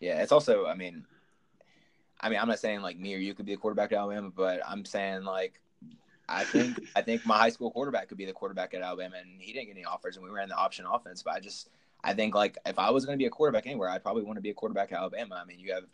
Yeah, 0.00 0.22
it's 0.22 0.32
also. 0.32 0.66
I 0.66 0.74
mean, 0.74 1.04
I 2.20 2.28
mean, 2.28 2.38
I'm 2.38 2.48
not 2.48 2.58
saying 2.58 2.82
like 2.82 2.98
me 2.98 3.14
or 3.14 3.18
you 3.18 3.34
could 3.34 3.46
be 3.46 3.54
a 3.54 3.56
quarterback 3.56 3.92
at 3.92 3.98
Alabama, 3.98 4.30
but 4.34 4.60
I'm 4.66 4.84
saying 4.84 5.24
like 5.24 5.60
I 6.28 6.44
think 6.44 6.80
I 6.96 7.02
think 7.02 7.26
my 7.26 7.36
high 7.36 7.50
school 7.50 7.70
quarterback 7.70 8.08
could 8.08 8.18
be 8.18 8.24
the 8.24 8.32
quarterback 8.32 8.74
at 8.74 8.82
Alabama, 8.82 9.16
and 9.20 9.40
he 9.40 9.52
didn't 9.52 9.66
get 9.66 9.76
any 9.76 9.84
offers, 9.84 10.16
and 10.16 10.24
we 10.24 10.30
ran 10.30 10.48
the 10.48 10.56
option 10.56 10.86
offense. 10.90 11.22
But 11.22 11.34
I 11.34 11.40
just 11.40 11.68
I 12.02 12.14
think 12.14 12.34
like 12.34 12.56
if 12.66 12.78
I 12.78 12.90
was 12.90 13.04
going 13.04 13.18
to 13.18 13.22
be 13.22 13.26
a 13.26 13.30
quarterback 13.30 13.66
anywhere, 13.66 13.90
I'd 13.90 14.02
probably 14.02 14.22
want 14.22 14.36
to 14.36 14.42
be 14.42 14.50
a 14.50 14.54
quarterback 14.54 14.92
at 14.92 14.98
Alabama. 14.98 15.40
I 15.42 15.44
mean, 15.44 15.58
you 15.58 15.72
have 15.72 15.84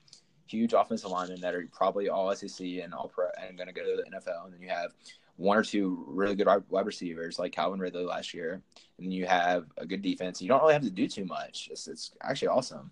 huge 0.46 0.72
offensive 0.72 1.10
linemen 1.10 1.40
that 1.40 1.54
are 1.54 1.68
probably 1.72 2.08
all 2.08 2.34
SEC 2.34 2.66
and 2.82 2.94
all 2.94 3.08
pro 3.08 3.26
and 3.40 3.56
going 3.56 3.68
to 3.68 3.72
go 3.72 3.82
to 3.82 4.02
the 4.02 4.16
NFL, 4.16 4.44
and 4.44 4.54
then 4.54 4.60
you 4.60 4.68
have 4.68 4.92
one 5.36 5.58
or 5.58 5.62
two 5.62 6.04
really 6.08 6.34
good 6.34 6.48
wide 6.68 6.86
receivers 6.86 7.38
like 7.38 7.52
Calvin 7.52 7.80
Ridley 7.80 8.04
last 8.04 8.32
year, 8.32 8.62
and 8.98 9.12
you 9.12 9.26
have 9.26 9.66
a 9.76 9.86
good 9.86 10.02
defense. 10.02 10.40
You 10.40 10.48
don't 10.48 10.62
really 10.62 10.72
have 10.72 10.82
to 10.82 10.90
do 10.90 11.08
too 11.08 11.24
much. 11.24 11.68
It's, 11.70 11.86
it's 11.88 12.12
actually 12.22 12.48
awesome. 12.48 12.90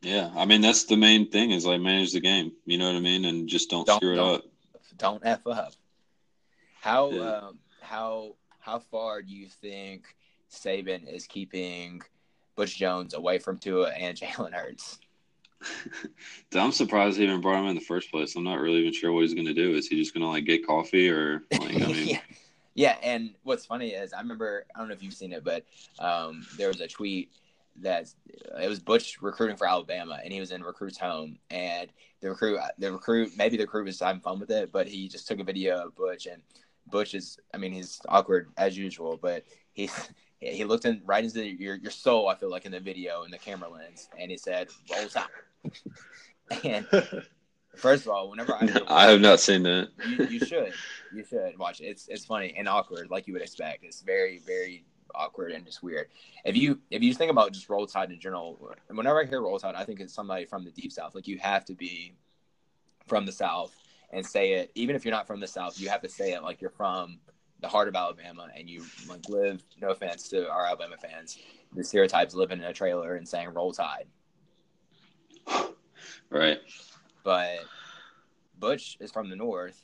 Yeah, 0.00 0.30
I 0.36 0.44
mean 0.44 0.60
that's 0.60 0.84
the 0.84 0.96
main 0.96 1.28
thing 1.28 1.50
is 1.50 1.66
like 1.66 1.80
manage 1.80 2.12
the 2.12 2.20
game. 2.20 2.52
You 2.64 2.78
know 2.78 2.86
what 2.86 2.96
I 2.96 3.00
mean, 3.00 3.24
and 3.24 3.48
just 3.48 3.68
don't, 3.68 3.86
don't 3.86 3.96
screw 3.96 4.14
don't, 4.14 4.34
it 4.34 4.34
up. 4.36 4.44
Don't 4.96 5.22
f 5.24 5.46
up. 5.46 5.72
How 6.80 7.10
yeah. 7.10 7.20
um, 7.20 7.58
how 7.80 8.36
how 8.60 8.78
far 8.78 9.22
do 9.22 9.34
you 9.34 9.48
think 9.48 10.14
Saban 10.52 11.12
is 11.12 11.26
keeping 11.26 12.00
Butch 12.54 12.76
Jones 12.76 13.14
away 13.14 13.38
from 13.38 13.58
Tua 13.58 13.90
and 13.90 14.16
Jalen 14.20 14.52
Hurts? 14.52 14.98
I'm 16.54 16.72
surprised 16.72 17.18
he 17.18 17.24
even 17.24 17.40
brought 17.40 17.60
him 17.60 17.66
in 17.66 17.74
the 17.74 17.80
first 17.80 18.10
place. 18.10 18.36
I'm 18.36 18.44
not 18.44 18.60
really 18.60 18.80
even 18.80 18.92
sure 18.92 19.12
what 19.12 19.22
he's 19.22 19.34
going 19.34 19.46
to 19.46 19.54
do. 19.54 19.74
Is 19.74 19.88
he 19.88 19.96
just 19.96 20.14
going 20.14 20.22
to 20.22 20.28
like 20.28 20.44
get 20.44 20.66
coffee 20.66 21.10
or 21.10 21.42
like? 21.52 21.82
I 21.82 21.86
mean, 21.86 22.08
yeah. 22.08 22.20
yeah. 22.74 22.96
And 23.02 23.34
what's 23.42 23.66
funny 23.66 23.90
is 23.90 24.12
I 24.12 24.20
remember 24.20 24.66
I 24.74 24.78
don't 24.78 24.88
know 24.88 24.94
if 24.94 25.02
you've 25.02 25.14
seen 25.14 25.32
it, 25.32 25.44
but 25.44 25.64
um, 25.98 26.46
there 26.56 26.68
was 26.68 26.80
a 26.80 26.88
tweet 26.88 27.30
that 27.80 28.12
it 28.60 28.68
was 28.68 28.80
Butch 28.80 29.20
recruiting 29.20 29.56
for 29.56 29.66
Alabama, 29.66 30.20
and 30.22 30.32
he 30.32 30.40
was 30.40 30.50
in 30.50 30.62
recruit's 30.62 30.98
home, 30.98 31.38
and 31.50 31.90
the 32.20 32.30
recruit, 32.30 32.58
the 32.78 32.92
recruit, 32.92 33.32
maybe 33.36 33.56
the 33.56 33.64
recruit 33.64 33.84
was 33.84 34.00
having 34.00 34.20
fun 34.20 34.40
with 34.40 34.50
it, 34.50 34.72
but 34.72 34.88
he 34.88 35.08
just 35.08 35.28
took 35.28 35.38
a 35.38 35.44
video 35.44 35.86
of 35.86 35.94
Butch, 35.94 36.26
and 36.26 36.42
Butch 36.90 37.14
is, 37.14 37.38
I 37.54 37.58
mean, 37.58 37.72
he's 37.72 38.00
awkward 38.08 38.48
as 38.56 38.76
usual, 38.76 39.18
but 39.20 39.44
he 39.72 39.90
he 40.40 40.64
looked 40.64 40.84
in 40.84 41.02
right 41.04 41.24
into 41.24 41.44
your 41.44 41.76
your 41.76 41.90
soul. 41.90 42.28
I 42.28 42.34
feel 42.34 42.50
like 42.50 42.66
in 42.66 42.72
the 42.72 42.80
video 42.80 43.22
in 43.24 43.30
the 43.30 43.38
camera 43.38 43.68
lens, 43.68 44.08
and 44.18 44.30
he 44.30 44.36
said, 44.36 44.68
"Rolls 44.92 45.16
out." 45.16 45.28
and 46.64 46.86
first 47.76 48.06
of 48.06 48.12
all, 48.12 48.30
whenever 48.30 48.54
I 48.54 48.64
no, 48.66 48.84
I 48.86 49.10
have 49.10 49.20
not 49.20 49.40
seen 49.40 49.62
that. 49.64 49.90
you, 50.06 50.24
you 50.26 50.44
should 50.44 50.72
you 51.12 51.24
should 51.24 51.58
watch 51.58 51.80
it. 51.80 51.84
It's 51.84 52.08
it's 52.08 52.24
funny 52.24 52.54
and 52.56 52.68
awkward, 52.68 53.10
like 53.10 53.26
you 53.26 53.32
would 53.32 53.42
expect. 53.42 53.84
It's 53.84 54.02
very 54.02 54.38
very 54.38 54.84
awkward 55.14 55.52
and 55.52 55.64
just 55.64 55.82
weird. 55.82 56.08
If 56.44 56.56
you 56.56 56.80
if 56.90 57.02
you 57.02 57.10
just 57.10 57.18
think 57.18 57.30
about 57.30 57.52
just 57.52 57.68
Roll 57.68 57.86
Tide 57.86 58.10
in 58.10 58.20
general, 58.20 58.76
whenever 58.88 59.22
I 59.22 59.26
hear 59.26 59.40
Roll 59.40 59.58
Tide, 59.58 59.74
I 59.74 59.84
think 59.84 60.00
it's 60.00 60.14
somebody 60.14 60.44
from 60.44 60.64
the 60.64 60.70
deep 60.70 60.92
south. 60.92 61.14
Like 61.14 61.28
you 61.28 61.38
have 61.38 61.64
to 61.66 61.74
be 61.74 62.14
from 63.06 63.26
the 63.26 63.32
south 63.32 63.74
and 64.12 64.24
say 64.24 64.52
it. 64.52 64.70
Even 64.74 64.96
if 64.96 65.04
you're 65.04 65.14
not 65.14 65.26
from 65.26 65.40
the 65.40 65.46
south, 65.46 65.80
you 65.80 65.88
have 65.88 66.02
to 66.02 66.08
say 66.08 66.32
it 66.32 66.42
like 66.42 66.60
you're 66.60 66.70
from 66.70 67.18
the 67.60 67.68
heart 67.68 67.88
of 67.88 67.96
Alabama 67.96 68.48
and 68.56 68.68
you 68.68 68.84
like 69.08 69.28
live. 69.28 69.62
No 69.80 69.90
offense 69.90 70.28
to 70.28 70.48
our 70.48 70.66
Alabama 70.66 70.96
fans, 70.96 71.38
the 71.74 71.84
stereotypes 71.84 72.34
living 72.34 72.58
in 72.58 72.64
a 72.64 72.72
trailer 72.72 73.16
and 73.16 73.28
saying 73.28 73.48
Roll 73.50 73.72
Tide. 73.72 74.06
Right. 76.30 76.58
But 77.24 77.60
Butch 78.58 78.96
is 79.00 79.10
from 79.10 79.30
the 79.30 79.36
north 79.36 79.82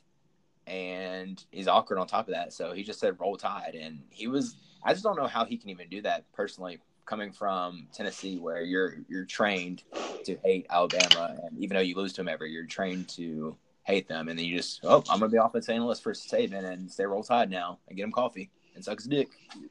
and 0.67 1.43
he's 1.51 1.67
awkward 1.67 1.99
on 1.99 2.07
top 2.07 2.27
of 2.27 2.33
that. 2.33 2.53
So 2.53 2.73
he 2.73 2.83
just 2.83 2.99
said 2.99 3.19
roll 3.19 3.35
tide 3.35 3.75
and 3.79 4.03
he 4.09 4.27
was 4.27 4.55
I 4.83 4.93
just 4.93 5.03
don't 5.03 5.17
know 5.17 5.27
how 5.27 5.45
he 5.45 5.57
can 5.57 5.69
even 5.69 5.89
do 5.89 6.01
that 6.03 6.31
personally 6.33 6.79
coming 7.05 7.31
from 7.31 7.87
Tennessee 7.93 8.37
where 8.37 8.61
you're 8.61 8.97
you're 9.07 9.25
trained 9.25 9.83
to 10.25 10.37
hate 10.43 10.65
Alabama 10.69 11.35
and 11.43 11.57
even 11.59 11.75
though 11.75 11.81
you 11.81 11.95
lose 11.95 12.13
to 12.13 12.17
them 12.17 12.27
every 12.27 12.51
you're 12.51 12.65
trained 12.65 13.09
to 13.09 13.55
hate 13.83 14.07
them 14.07 14.27
and 14.27 14.37
then 14.37 14.45
you 14.45 14.57
just 14.57 14.79
oh 14.83 15.03
I'm 15.09 15.19
gonna 15.19 15.29
be 15.29 15.37
offense 15.37 15.69
analyst 15.69 16.03
for 16.03 16.13
Saban 16.13 16.65
and 16.65 16.91
say 16.91 17.05
roll 17.05 17.23
tide 17.23 17.49
now 17.49 17.79
and 17.87 17.97
get 17.97 18.03
him 18.03 18.11
coffee 18.11 18.49
and 18.75 18.83
suck 18.83 18.99
his 18.99 19.07
dick. 19.07 19.29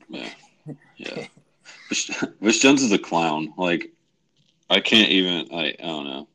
Yeah. 0.08 0.30
Yeah. 0.96 1.26
Butch 2.40 2.60
Jones 2.62 2.82
is 2.82 2.90
a 2.92 2.98
clown. 2.98 3.52
Like 3.58 3.92
I 4.70 4.80
can't 4.80 5.10
even. 5.10 5.48
I, 5.52 5.74
I 5.78 5.86
don't 5.86 6.04
know. 6.04 6.28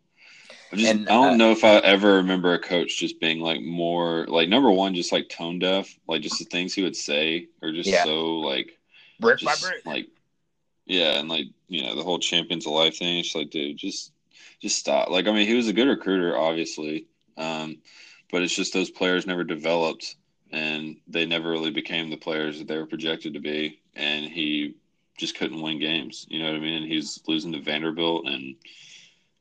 I 0.71 0.75
just 0.75 0.91
and, 0.91 1.09
I 1.09 1.13
don't 1.13 1.33
uh, 1.33 1.37
know 1.37 1.51
if 1.51 1.63
I 1.63 1.77
ever 1.77 2.15
remember 2.17 2.53
a 2.53 2.59
coach 2.59 2.97
just 2.97 3.19
being 3.19 3.39
like 3.39 3.61
more 3.61 4.25
like 4.27 4.49
number 4.49 4.71
one, 4.71 4.93
just 4.93 5.11
like 5.11 5.29
tone 5.29 5.59
deaf, 5.59 5.93
like 6.07 6.21
just 6.21 6.37
the 6.37 6.45
things 6.45 6.73
he 6.73 6.83
would 6.83 6.95
say 6.95 7.47
are 7.61 7.71
just 7.71 7.89
yeah. 7.89 8.03
so 8.03 8.39
like 8.39 8.77
brick 9.19 9.39
just, 9.39 9.63
by 9.63 9.67
brick. 9.67 9.85
Like 9.85 10.07
yeah, 10.85 11.19
and 11.19 11.27
like 11.27 11.47
you 11.67 11.83
know 11.83 11.95
the 11.95 12.03
whole 12.03 12.19
champions 12.19 12.67
of 12.67 12.73
life 12.73 12.97
thing. 12.97 13.17
It's 13.17 13.33
like 13.33 13.49
dude, 13.49 13.77
just 13.77 14.11
just 14.61 14.77
stop. 14.77 15.09
Like 15.09 15.27
I 15.27 15.31
mean, 15.31 15.47
he 15.47 15.55
was 15.55 15.67
a 15.67 15.73
good 15.73 15.87
recruiter, 15.87 16.37
obviously, 16.37 17.07
um, 17.37 17.77
but 18.31 18.43
it's 18.43 18.55
just 18.55 18.73
those 18.73 18.91
players 18.91 19.25
never 19.25 19.43
developed 19.43 20.15
and 20.51 20.97
they 21.07 21.25
never 21.25 21.49
really 21.49 21.71
became 21.71 22.09
the 22.09 22.17
players 22.17 22.59
that 22.59 22.67
they 22.67 22.77
were 22.77 22.85
projected 22.85 23.33
to 23.33 23.39
be. 23.39 23.79
And 23.95 24.25
he 24.25 24.75
just 25.19 25.37
couldn't 25.37 25.61
win 25.61 25.79
games. 25.79 26.25
You 26.29 26.39
know 26.39 26.45
what 26.45 26.55
I 26.55 26.59
mean? 26.59 26.81
And 26.81 26.91
he's 26.91 27.21
losing 27.27 27.51
to 27.51 27.61
Vanderbilt, 27.61 28.25
and 28.25 28.55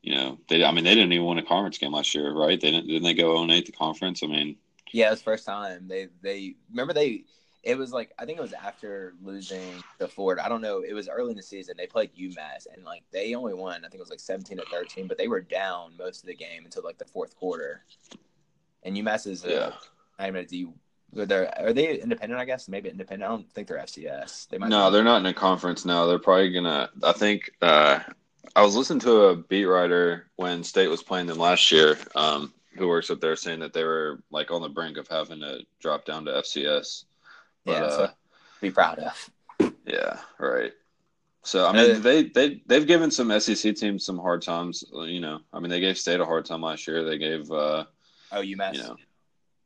you 0.01 0.13
know 0.13 0.37
they. 0.49 0.63
I 0.63 0.71
mean, 0.71 0.83
they 0.83 0.93
didn't 0.93 1.13
even 1.13 1.25
win 1.25 1.37
a 1.39 1.43
conference 1.43 1.77
game 1.77 1.93
last 1.93 2.13
year, 2.13 2.31
right? 2.33 2.59
They 2.59 2.71
didn't. 2.71 2.87
Didn't 2.87 3.03
they 3.03 3.13
go 3.13 3.35
0 3.35 3.51
8 3.51 3.65
the 3.65 3.71
conference? 3.71 4.21
I 4.21 4.27
mean, 4.27 4.57
yeah, 4.91 5.07
it 5.07 5.11
was 5.11 5.21
first 5.21 5.45
time. 5.45 5.87
They 5.87 6.09
they 6.21 6.55
remember 6.69 6.93
they. 6.93 7.23
It 7.63 7.77
was 7.77 7.91
like 7.91 8.13
I 8.17 8.25
think 8.25 8.37
it 8.37 8.41
was 8.41 8.53
after 8.53 9.13
losing 9.21 9.83
the 9.97 10.07
Ford. 10.07 10.39
I 10.39 10.47
don't 10.47 10.61
know. 10.61 10.81
It 10.81 10.93
was 10.93 11.09
early 11.09 11.31
in 11.31 11.37
the 11.37 11.43
season. 11.43 11.75
They 11.77 11.87
played 11.87 12.11
UMass 12.15 12.67
and 12.73 12.85
like 12.85 13.03
they 13.11 13.35
only 13.35 13.53
won. 13.53 13.79
I 13.79 13.89
think 13.89 13.95
it 13.95 13.99
was 13.99 14.09
like 14.09 14.19
seventeen 14.19 14.57
to 14.57 14.65
thirteen, 14.71 15.07
but 15.07 15.17
they 15.17 15.27
were 15.27 15.41
down 15.41 15.93
most 15.97 16.21
of 16.23 16.27
the 16.27 16.35
game 16.35 16.63
until 16.65 16.83
like 16.83 16.97
the 16.97 17.05
fourth 17.05 17.35
quarter. 17.35 17.83
And 18.83 18.95
UMass 18.95 19.27
is 19.27 19.43
a, 19.43 19.49
yeah. 19.49 19.71
I'm 20.17 20.37
a 20.37 20.45
D 20.45 20.67
they're 21.13 21.53
are 21.59 21.73
they 21.73 21.99
independent? 21.99 22.39
I 22.39 22.45
guess 22.45 22.67
maybe 22.67 22.89
independent. 22.89 23.29
I 23.29 23.33
don't 23.33 23.51
think 23.51 23.67
they're 23.67 23.77
FCS. 23.77 24.47
They 24.49 24.57
might. 24.57 24.69
No, 24.69 24.89
be. 24.89 24.93
they're 24.93 25.03
not 25.03 25.19
in 25.19 25.25
a 25.25 25.33
conference 25.33 25.85
now. 25.85 26.05
They're 26.05 26.19
probably 26.19 26.51
gonna. 26.51 26.89
I 27.03 27.11
think. 27.13 27.51
uh 27.61 27.99
I 28.55 28.63
was 28.63 28.75
listening 28.75 28.99
to 29.01 29.21
a 29.25 29.35
beat 29.35 29.65
writer 29.65 30.29
when 30.35 30.63
State 30.63 30.87
was 30.87 31.03
playing 31.03 31.27
them 31.27 31.37
last 31.37 31.71
year, 31.71 31.97
um, 32.15 32.51
who 32.75 32.87
works 32.87 33.09
up 33.09 33.21
there, 33.21 33.35
saying 33.35 33.59
that 33.59 33.73
they 33.73 33.83
were 33.83 34.21
like 34.31 34.49
on 34.51 34.61
the 34.61 34.69
brink 34.69 34.97
of 34.97 35.07
having 35.07 35.39
to 35.41 35.59
drop 35.79 36.03
down 36.05 36.25
to 36.25 36.31
FCS. 36.31 37.05
But, 37.65 37.71
yeah, 37.71 37.83
uh, 37.83 38.09
be 38.59 38.71
proud 38.71 38.99
of. 38.99 39.29
Yeah, 39.85 40.19
right. 40.39 40.73
So 41.43 41.67
I 41.67 41.73
mean, 41.73 41.95
uh, 41.95 41.99
they 41.99 42.23
they 42.23 42.61
they've 42.65 42.87
given 42.87 43.11
some 43.11 43.37
SEC 43.39 43.75
teams 43.75 44.05
some 44.05 44.17
hard 44.17 44.41
times. 44.41 44.83
You 44.91 45.21
know, 45.21 45.39
I 45.53 45.59
mean, 45.59 45.69
they 45.69 45.79
gave 45.79 45.97
State 45.97 46.19
a 46.19 46.25
hard 46.25 46.45
time 46.45 46.61
last 46.61 46.87
year. 46.87 47.03
They 47.03 47.17
gave. 47.17 47.49
uh 47.51 47.85
Oh, 48.31 48.41
UMass. 48.41 48.75
You 48.75 48.83
know, 48.83 48.95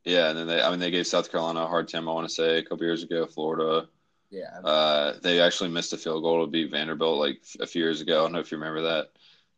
yeah, 0.04 0.28
and 0.28 0.38
then 0.38 0.46
they, 0.46 0.60
I 0.60 0.70
mean, 0.70 0.80
they 0.80 0.90
gave 0.90 1.06
South 1.06 1.30
Carolina 1.30 1.64
a 1.64 1.66
hard 1.66 1.88
time. 1.88 2.08
I 2.08 2.12
want 2.12 2.28
to 2.28 2.34
say 2.34 2.58
a 2.58 2.62
couple 2.62 2.84
years 2.84 3.02
ago, 3.02 3.26
Florida. 3.26 3.88
Yeah. 4.30 4.58
Uh, 4.62 5.14
they 5.22 5.40
actually 5.40 5.70
missed 5.70 5.92
a 5.92 5.96
field 5.96 6.22
goal 6.22 6.44
to 6.44 6.50
beat 6.50 6.70
Vanderbilt 6.70 7.18
like 7.18 7.40
a 7.60 7.66
few 7.66 7.82
years 7.82 8.00
ago. 8.00 8.18
I 8.18 8.22
don't 8.22 8.32
know 8.32 8.40
if 8.40 8.50
you 8.50 8.58
remember 8.58 8.82
that. 8.82 9.10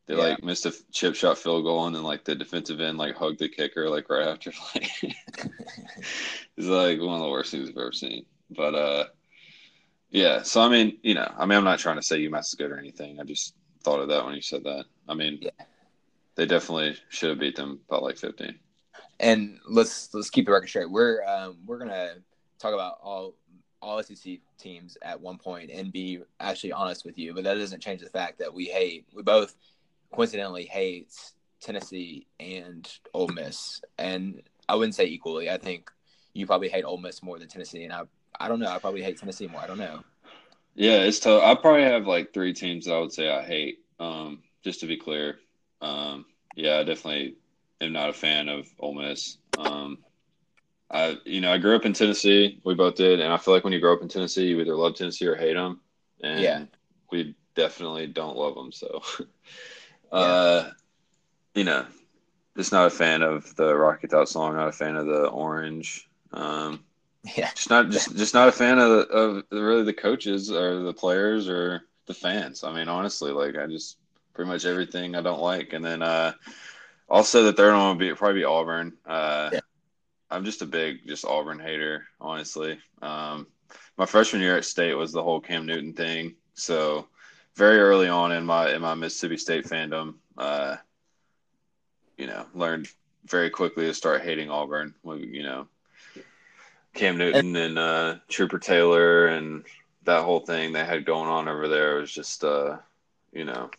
They 0.07 0.15
yeah. 0.15 0.23
like 0.23 0.45
missed 0.45 0.67
a 0.67 0.75
chip 0.93 1.17
shot 1.17 1.39
field 1.39 1.65
goal, 1.65 1.87
and 1.87 1.97
then 1.97 2.05
like 2.05 2.25
the 2.25 2.37
defensive 2.37 2.81
end 2.81 2.97
like 2.97 3.17
hugged 3.17 3.41
the 3.41 3.49
kicker 3.49 3.91
like 3.91 4.09
right 4.09 4.29
after. 4.29 4.53
Like, 4.75 4.91
it's 6.57 6.67
like 6.69 7.01
one 7.01 7.17
of 7.17 7.23
the 7.23 7.31
worst 7.31 7.51
things 7.51 7.69
I've 7.69 7.77
ever 7.77 7.93
seen. 7.93 8.25
But 8.51 8.75
uh, 8.75 9.05
yeah. 10.11 10.43
So 10.43 10.61
I 10.61 10.69
mean, 10.69 10.99
you 11.03 11.15
know, 11.15 11.31
I 11.37 11.45
mean, 11.45 11.59
I'm 11.59 11.65
not 11.65 11.81
trying 11.81 11.97
to 11.97 12.03
say 12.03 12.21
UMass 12.21 12.49
is 12.49 12.55
good 12.55 12.71
or 12.71 12.79
anything. 12.79 13.19
I 13.21 13.25
just 13.25 13.55
thought 13.83 14.01
of 14.01 14.09
that 14.09 14.25
when 14.25 14.35
you 14.35 14.43
said 14.43 14.63
that. 14.65 14.85
I 15.09 15.15
mean, 15.15 15.39
yeah. 15.43 15.51
they 16.37 16.47
definitely 16.47 16.97
should 17.09 17.31
have 17.31 17.41
beat 17.41 17.57
them 17.57 17.81
by 17.89 17.99
like 17.99 18.17
15. 18.17 18.59
And 19.19 19.59
let's 19.67 20.13
let's 20.13 20.31
keep 20.31 20.47
the 20.47 20.53
record 20.53 20.69
straight. 20.69 20.91
We're 20.91 21.25
um, 21.25 21.59
we're 21.67 21.79
gonna 21.79 22.15
talk 22.59 22.75
about 22.75 22.99
all 23.03 23.35
all 23.81 24.03
SEC 24.03 24.39
teams 24.59 24.97
at 25.03 25.21
one 25.21 25.39
point 25.39 25.71
and 25.71 25.93
be 25.93 26.21
actually 26.41 26.73
honest 26.73 27.05
with 27.05 27.19
you, 27.19 27.35
but 27.35 27.45
that 27.45 27.55
doesn't 27.55 27.83
change 27.83 28.01
the 28.01 28.09
fact 28.09 28.39
that 28.39 28.53
we 28.53 28.65
hate 28.67 29.07
we 29.15 29.23
both 29.23 29.55
coincidentally 30.13 30.65
hate 30.65 31.13
Tennessee 31.61 32.27
and 32.41 32.91
Ole 33.15 33.29
Miss, 33.29 33.81
and 33.99 34.43
I 34.69 34.75
wouldn't 34.75 34.95
say 34.95 35.07
equally. 35.07 35.51
I 35.51 35.59
think 35.59 35.91
you 36.33 36.47
probably 36.47 36.69
hate 36.69 36.85
Ole 36.85 36.99
Miss 36.99 37.23
more 37.23 37.39
than 37.39 37.49
Tennessee, 37.49 37.85
and 37.85 37.93
I 37.93 38.03
I 38.39 38.49
don't 38.49 38.61
know. 38.61 38.69
I 38.69 38.79
probably 38.79 39.03
hate 39.03 39.19
Tennessee 39.19 39.47
more. 39.47 39.61
I 39.61 39.67
don't 39.67 39.79
know. 39.79 40.03
Yeah, 40.75 40.99
it's 40.99 41.19
tough. 41.19 41.43
I 41.43 41.55
probably 41.55 41.85
have 41.85 42.07
like 42.07 42.35
three 42.35 42.53
teams 42.53 42.85
that 42.85 42.95
I 42.95 43.01
would 43.01 43.13
say 43.13 43.31
I 43.31 43.43
hate. 43.43 43.79
Um, 43.99 44.43
just 44.63 44.81
to 44.81 44.87
be 44.87 44.97
clear, 44.97 45.39
um, 45.81 46.27
yeah, 46.55 46.79
I 46.79 46.85
definitely 46.85 47.37
am 47.81 47.93
not 47.93 48.11
a 48.11 48.13
fan 48.13 48.49
of 48.49 48.69
Ole 48.79 48.95
Miss. 48.95 49.39
Um, 49.59 49.99
I, 50.91 51.19
you 51.25 51.41
know, 51.41 51.53
I 51.53 51.59
grew 51.59 51.75
up 51.75 51.85
in 51.85 51.93
Tennessee. 51.93 52.61
We 52.65 52.75
both 52.75 52.95
did, 52.95 53.21
and 53.21 53.33
I 53.33 53.37
feel 53.37 53.55
like 53.55 53.65
when 53.65 53.73
you 53.73 53.81
grow 53.81 53.95
up 53.95 54.03
in 54.03 54.09
Tennessee, 54.09 54.47
you 54.47 54.61
either 54.61 54.77
love 54.77 54.95
Tennessee 54.95 55.27
or 55.27 55.35
hate 55.35 55.55
them. 55.55 55.81
And 56.23 56.41
yeah, 56.41 56.65
we 57.11 57.35
definitely 57.55 58.07
don't 58.07 58.37
love 58.37 58.55
them. 58.55 58.73
So, 58.73 59.03
uh, 60.13 60.65
yeah. 60.65 60.71
you 61.55 61.65
know, 61.65 61.87
just 62.57 62.73
not 62.73 62.87
a 62.87 62.91
fan 62.91 63.23
of 63.23 63.55
the 63.57 63.75
Rocky 63.75 64.07
Top 64.07 64.29
song. 64.29 64.55
Not 64.55 64.69
a 64.69 64.73
fan 64.73 64.97
of 64.97 65.07
the 65.07 65.27
orange. 65.27 66.09
Um, 66.33 66.85
yeah, 67.37 67.51
just 67.55 67.71
not 67.71 67.91
just 67.91 68.17
just 68.17 68.35
not 68.35 68.49
a 68.49 68.53
fan 68.53 68.79
of 68.79 68.91
the, 68.91 69.07
of 69.09 69.45
really 69.51 69.83
the 69.83 69.93
coaches 69.93 70.51
or 70.51 70.83
the 70.83 70.95
players 70.95 71.49
or 71.49 71.83
the 72.07 72.15
fans. 72.15 72.63
I 72.63 72.73
mean, 72.73 72.89
honestly, 72.89 73.33
like 73.33 73.57
I 73.57 73.67
just 73.67 73.99
pretty 74.33 74.51
much 74.51 74.65
everything 74.65 75.17
I 75.17 75.23
don't 75.23 75.41
like. 75.41 75.73
And 75.73 75.85
then 75.85 76.03
uh, 76.03 76.33
also 77.09 77.43
the 77.43 77.53
third 77.53 77.75
one 77.75 77.89
would 77.91 77.99
be 77.99 78.15
probably 78.15 78.41
be 78.41 78.45
Auburn. 78.45 78.95
Uh, 79.07 79.51
yeah. 79.53 79.61
I'm 80.31 80.45
just 80.45 80.63
a 80.63 80.67
big 80.67 81.07
just 81.07 81.25
Auburn 81.25 81.59
hater, 81.59 82.05
honestly. 82.21 82.79
Um, 83.01 83.47
my 83.97 84.07
freshman 84.07 84.43
year 84.43 84.57
at 84.57 84.65
State 84.65 84.95
was 84.95 85.13
the 85.13 85.23
whole 85.23 85.41
Cam 85.41 85.67
Newton 85.67 85.93
thing. 85.93 86.35
So 86.55 87.09
very 87.55 87.79
early 87.79 88.09
on 88.09 88.33
in 88.33 88.45
my 88.45 88.73
in 88.73 88.83
my 88.83 88.95
Mississippi 88.95 89.37
State 89.37 89.67
fandom, 89.67 90.15
uh, 90.37 90.77
you 92.17 92.27
know, 92.27 92.47
learned 92.55 92.89
very 93.27 93.51
quickly 93.51 93.87
to 93.87 93.95
start 93.95 94.23
hating 94.23 94.51
Auburn. 94.51 94.95
You 95.05 95.43
know, 95.43 95.69
Cam 96.95 97.17
Newton 97.19 97.55
and 97.57 97.79
uh, 97.79 98.17
Trooper 98.29 98.59
Taylor 98.59 99.27
and 99.29 99.65
that 100.05 100.25
whole 100.25 100.41
thing 100.41 100.73
they 100.73 100.85
had 100.85 101.05
going 101.05 101.29
on 101.29 101.49
over 101.49 101.69
there 101.69 101.97
was 101.97 102.13
just, 102.13 102.45
uh, 102.45 102.77
you 103.33 103.45
know, 103.45 103.71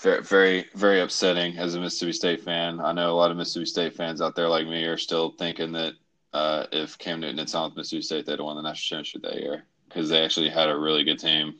very, 0.00 0.22
very, 0.22 0.64
very 0.74 1.00
upsetting 1.00 1.56
as 1.58 1.74
a 1.74 1.80
Mississippi 1.80 2.12
State 2.12 2.42
fan. 2.42 2.80
I 2.80 2.92
know 2.92 3.12
a 3.12 3.16
lot 3.16 3.30
of 3.30 3.36
Mississippi 3.36 3.66
State 3.66 3.94
fans 3.94 4.20
out 4.20 4.36
there 4.36 4.48
like 4.48 4.66
me 4.66 4.84
are 4.84 4.96
still 4.96 5.30
thinking 5.30 5.72
that 5.72 5.94
uh, 6.32 6.66
if 6.72 6.96
Cam 6.98 7.20
Newton 7.20 7.38
had 7.38 7.50
signed 7.50 7.72
with 7.72 7.78
Mississippi 7.78 8.02
State, 8.02 8.26
they'd 8.26 8.32
have 8.32 8.44
won 8.44 8.56
the 8.56 8.62
national 8.62 9.02
championship 9.02 9.22
that 9.22 9.40
year 9.40 9.64
because 9.88 10.08
they 10.08 10.22
actually 10.22 10.50
had 10.50 10.68
a 10.68 10.76
really 10.76 11.04
good 11.04 11.18
team. 11.18 11.56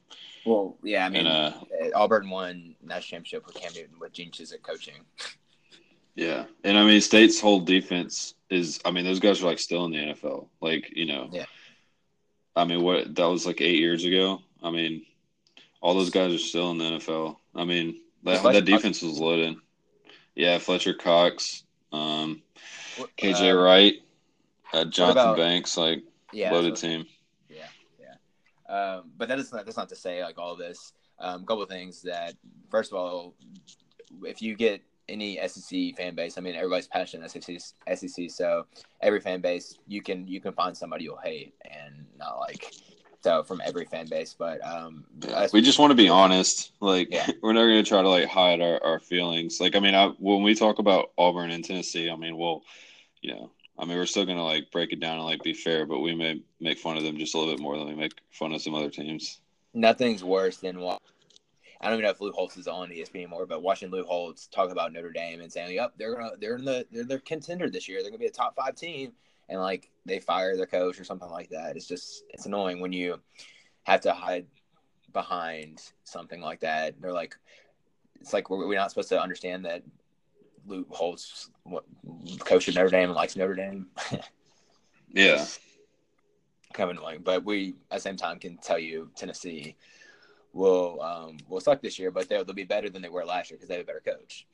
Well, 0.46 0.76
yeah, 0.82 1.04
I 1.04 1.08
mean, 1.08 1.26
and, 1.26 1.28
uh, 1.28 1.52
Auburn 1.94 2.30
won 2.30 2.74
national 2.82 3.20
championship 3.20 3.46
with 3.46 3.56
Cam 3.56 3.72
Newton 3.74 3.98
with 3.98 4.12
Gene 4.12 4.30
Chizik 4.30 4.62
coaching. 4.62 4.94
Yeah, 6.14 6.46
and 6.64 6.78
I 6.78 6.84
mean, 6.84 7.00
State's 7.00 7.40
whole 7.40 7.60
defense 7.60 8.34
is. 8.50 8.80
I 8.84 8.90
mean, 8.90 9.04
those 9.04 9.20
guys 9.20 9.42
are 9.42 9.46
like 9.46 9.58
still 9.58 9.84
in 9.84 9.92
the 9.92 9.98
NFL. 9.98 10.48
Like 10.60 10.90
you 10.96 11.06
know. 11.06 11.28
Yeah. 11.30 11.44
I 12.56 12.64
mean, 12.64 12.82
what 12.82 13.14
that 13.14 13.24
was 13.24 13.46
like 13.46 13.60
eight 13.60 13.78
years 13.78 14.04
ago. 14.04 14.40
I 14.60 14.70
mean, 14.70 15.06
all 15.80 15.94
those 15.94 16.10
guys 16.10 16.34
are 16.34 16.38
still 16.38 16.72
in 16.72 16.78
the 16.78 16.84
NFL. 16.84 17.36
I 17.54 17.64
mean, 17.64 18.00
that, 18.24 18.42
that 18.42 18.64
defense 18.64 19.02
was 19.02 19.18
loaded. 19.18 19.56
Yeah, 20.34 20.58
Fletcher 20.58 20.94
Cox, 20.94 21.64
um, 21.92 22.42
KJ 23.18 23.52
uh, 23.52 23.56
Wright, 23.56 23.94
uh, 24.72 24.84
Jonathan 24.84 25.22
about, 25.22 25.36
Banks, 25.36 25.76
like 25.76 26.02
yeah, 26.32 26.52
loaded 26.52 26.78
so, 26.78 26.88
team. 26.88 27.06
Yeah, 27.48 27.66
yeah. 27.98 28.74
Um, 28.74 29.10
but 29.16 29.28
that 29.28 29.38
is 29.38 29.52
not 29.52 29.64
that's 29.64 29.76
not 29.76 29.88
to 29.88 29.96
say 29.96 30.22
like 30.22 30.38
all 30.38 30.56
this. 30.56 30.92
A 31.20 31.30
um, 31.30 31.44
couple 31.44 31.64
of 31.64 31.68
things 31.68 32.02
that 32.02 32.34
first 32.70 32.92
of 32.92 32.98
all, 32.98 33.34
if 34.22 34.40
you 34.40 34.54
get 34.54 34.82
any 35.08 35.38
SEC 35.48 35.96
fan 35.96 36.14
base. 36.14 36.38
I 36.38 36.40
mean, 36.40 36.54
everybody's 36.54 36.86
passionate 36.86 37.30
SEC, 37.30 37.60
SEC. 37.94 38.30
So 38.30 38.66
every 39.00 39.20
fan 39.20 39.40
base, 39.40 39.78
you 39.86 40.02
can 40.02 40.26
you 40.26 40.40
can 40.40 40.52
find 40.52 40.76
somebody 40.76 41.04
you'll 41.04 41.18
hate, 41.18 41.54
and 41.64 42.04
not 42.18 42.38
like 42.38 42.74
so 43.22 43.42
from 43.42 43.60
every 43.64 43.84
fan 43.84 44.06
base. 44.06 44.34
But 44.38 44.64
um, 44.64 45.04
we 45.52 45.60
just 45.60 45.78
want 45.78 45.90
to 45.90 45.96
be 45.96 46.08
honest. 46.08 46.72
Like 46.80 47.08
yeah. 47.10 47.26
we're 47.42 47.52
not 47.52 47.62
going 47.62 47.82
to 47.82 47.88
try 47.88 48.02
to 48.02 48.08
like 48.08 48.28
hide 48.28 48.60
our, 48.60 48.82
our 48.84 48.98
feelings. 48.98 49.60
Like 49.60 49.76
I 49.76 49.80
mean, 49.80 49.94
I, 49.94 50.08
when 50.18 50.42
we 50.42 50.54
talk 50.54 50.78
about 50.78 51.12
Auburn 51.18 51.50
and 51.50 51.64
Tennessee, 51.64 52.10
I 52.10 52.16
mean, 52.16 52.36
we'll, 52.36 52.62
you 53.20 53.34
know, 53.34 53.50
I 53.78 53.84
mean, 53.84 53.96
we're 53.96 54.06
still 54.06 54.26
going 54.26 54.38
to 54.38 54.44
like 54.44 54.70
break 54.70 54.92
it 54.92 55.00
down 55.00 55.16
and 55.16 55.24
like 55.24 55.42
be 55.42 55.54
fair, 55.54 55.86
but 55.86 56.00
we 56.00 56.14
may 56.14 56.42
make 56.60 56.78
fun 56.78 56.96
of 56.96 57.02
them 57.02 57.18
just 57.18 57.34
a 57.34 57.38
little 57.38 57.54
bit 57.54 57.62
more 57.62 57.76
than 57.76 57.86
we 57.86 57.94
make 57.94 58.12
fun 58.30 58.52
of 58.52 58.62
some 58.62 58.74
other 58.74 58.90
teams. 58.90 59.40
Nothing's 59.74 60.24
worse 60.24 60.56
than 60.56 60.80
what 60.80 61.00
I 61.80 61.86
don't 61.86 61.94
even 61.94 62.04
know 62.04 62.10
if 62.10 62.20
Lou 62.20 62.32
Holtz 62.32 62.56
is 62.56 62.66
on 62.66 62.90
ESPN 62.90 63.16
anymore, 63.16 63.46
but 63.46 63.62
watching 63.62 63.90
Lou 63.90 64.02
Holtz 64.02 64.48
talk 64.48 64.70
about 64.70 64.92
Notre 64.92 65.12
Dame 65.12 65.40
and 65.40 65.52
saying, 65.52 65.74
"Yep, 65.74 65.92
they're 65.96 66.14
gonna 66.14 66.32
they're 66.40 66.56
in 66.56 66.64
the 66.64 66.86
they're 66.90 67.04
the 67.04 67.20
contender 67.20 67.70
this 67.70 67.88
year. 67.88 68.02
They're 68.02 68.10
gonna 68.10 68.18
be 68.18 68.26
a 68.26 68.30
top 68.30 68.56
five 68.56 68.74
team," 68.74 69.12
and 69.48 69.60
like 69.60 69.90
they 70.04 70.18
fire 70.18 70.56
their 70.56 70.66
coach 70.66 71.00
or 71.00 71.04
something 71.04 71.30
like 71.30 71.50
that. 71.50 71.76
It's 71.76 71.86
just 71.86 72.24
it's 72.30 72.46
annoying 72.46 72.80
when 72.80 72.92
you 72.92 73.20
have 73.84 74.00
to 74.02 74.12
hide 74.12 74.46
behind 75.12 75.82
something 76.04 76.40
like 76.40 76.60
that. 76.60 77.00
They're 77.00 77.12
like, 77.12 77.36
it's 78.20 78.32
like 78.32 78.50
we're, 78.50 78.66
we're 78.66 78.78
not 78.78 78.90
supposed 78.90 79.08
to 79.10 79.20
understand 79.20 79.64
that 79.64 79.82
Lou 80.66 80.86
Holtz, 80.90 81.50
what 81.64 81.84
coach 82.40 82.68
of 82.68 82.74
Notre 82.74 82.90
Dame, 82.90 83.10
likes 83.10 83.36
Notre 83.36 83.54
Dame. 83.54 83.86
yeah. 85.08 85.44
Kind 86.74 86.90
of 86.90 86.96
annoying, 86.96 87.20
but 87.24 87.44
we 87.44 87.76
at 87.90 87.96
the 87.96 88.00
same 88.00 88.16
time 88.16 88.38
can 88.38 88.58
tell 88.58 88.78
you 88.78 89.10
Tennessee 89.16 89.74
will 90.52 91.00
um, 91.00 91.38
will 91.48 91.60
suck 91.60 91.80
this 91.80 91.98
year, 91.98 92.10
but 92.10 92.28
they'll, 92.28 92.44
they'll 92.44 92.54
be 92.54 92.64
better 92.64 92.90
than 92.90 93.00
they 93.00 93.08
were 93.08 93.24
last 93.24 93.50
year 93.50 93.56
because 93.56 93.68
they 93.68 93.76
have 93.76 93.84
a 93.84 93.86
better 93.86 94.02
coach. 94.04 94.46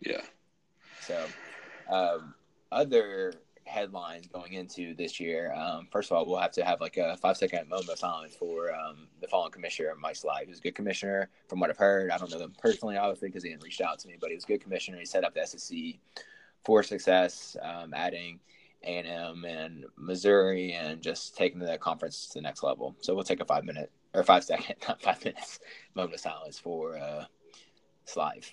yeah. 0.00 0.20
So, 1.00 1.26
um, 1.90 2.34
other 2.72 3.34
headlines 3.64 4.26
going 4.26 4.54
into 4.54 4.94
this 4.94 5.20
year. 5.20 5.52
Um, 5.54 5.86
first 5.90 6.10
of 6.10 6.16
all, 6.16 6.26
we'll 6.26 6.40
have 6.40 6.52
to 6.52 6.64
have 6.64 6.80
like 6.80 6.96
a 6.96 7.16
five 7.16 7.36
second 7.36 7.68
moment 7.68 7.88
of 7.88 7.98
silence 7.98 8.34
for 8.34 8.74
um, 8.74 9.06
the 9.20 9.28
fallen 9.28 9.52
commissioner, 9.52 9.94
Mike. 9.98 10.16
He 10.16 10.48
was 10.48 10.58
a 10.58 10.62
good 10.62 10.74
commissioner, 10.74 11.30
from 11.48 11.60
what 11.60 11.70
I've 11.70 11.76
heard. 11.76 12.10
I 12.10 12.18
don't 12.18 12.30
know 12.30 12.38
them 12.38 12.54
personally, 12.58 12.96
obviously, 12.96 13.28
because 13.28 13.44
he 13.44 13.50
didn't 13.50 13.62
reach 13.62 13.80
out 13.80 13.98
to 14.00 14.08
me, 14.08 14.16
but 14.20 14.30
he 14.30 14.34
was 14.34 14.44
a 14.44 14.48
good 14.48 14.60
commissioner. 14.60 14.98
He 14.98 15.04
set 15.04 15.24
up 15.24 15.34
the 15.34 15.46
SEC 15.46 15.78
for 16.64 16.82
success, 16.82 17.56
um, 17.62 17.94
adding 17.94 18.40
A&M 18.82 19.44
and 19.44 19.84
Missouri, 19.96 20.72
and 20.72 21.00
just 21.00 21.36
taking 21.36 21.60
the 21.60 21.78
conference 21.78 22.28
to 22.28 22.34
the 22.34 22.42
next 22.42 22.62
level. 22.62 22.96
So 23.00 23.14
we'll 23.14 23.24
take 23.24 23.40
a 23.40 23.44
five 23.44 23.64
minute 23.64 23.90
or 24.14 24.24
five 24.24 24.44
second, 24.44 24.76
not 24.88 25.00
five 25.00 25.24
minutes, 25.24 25.60
moment 25.94 26.14
of 26.14 26.20
silence 26.20 26.58
for 26.58 26.98
uh, 26.98 27.24
Slive. 28.06 28.52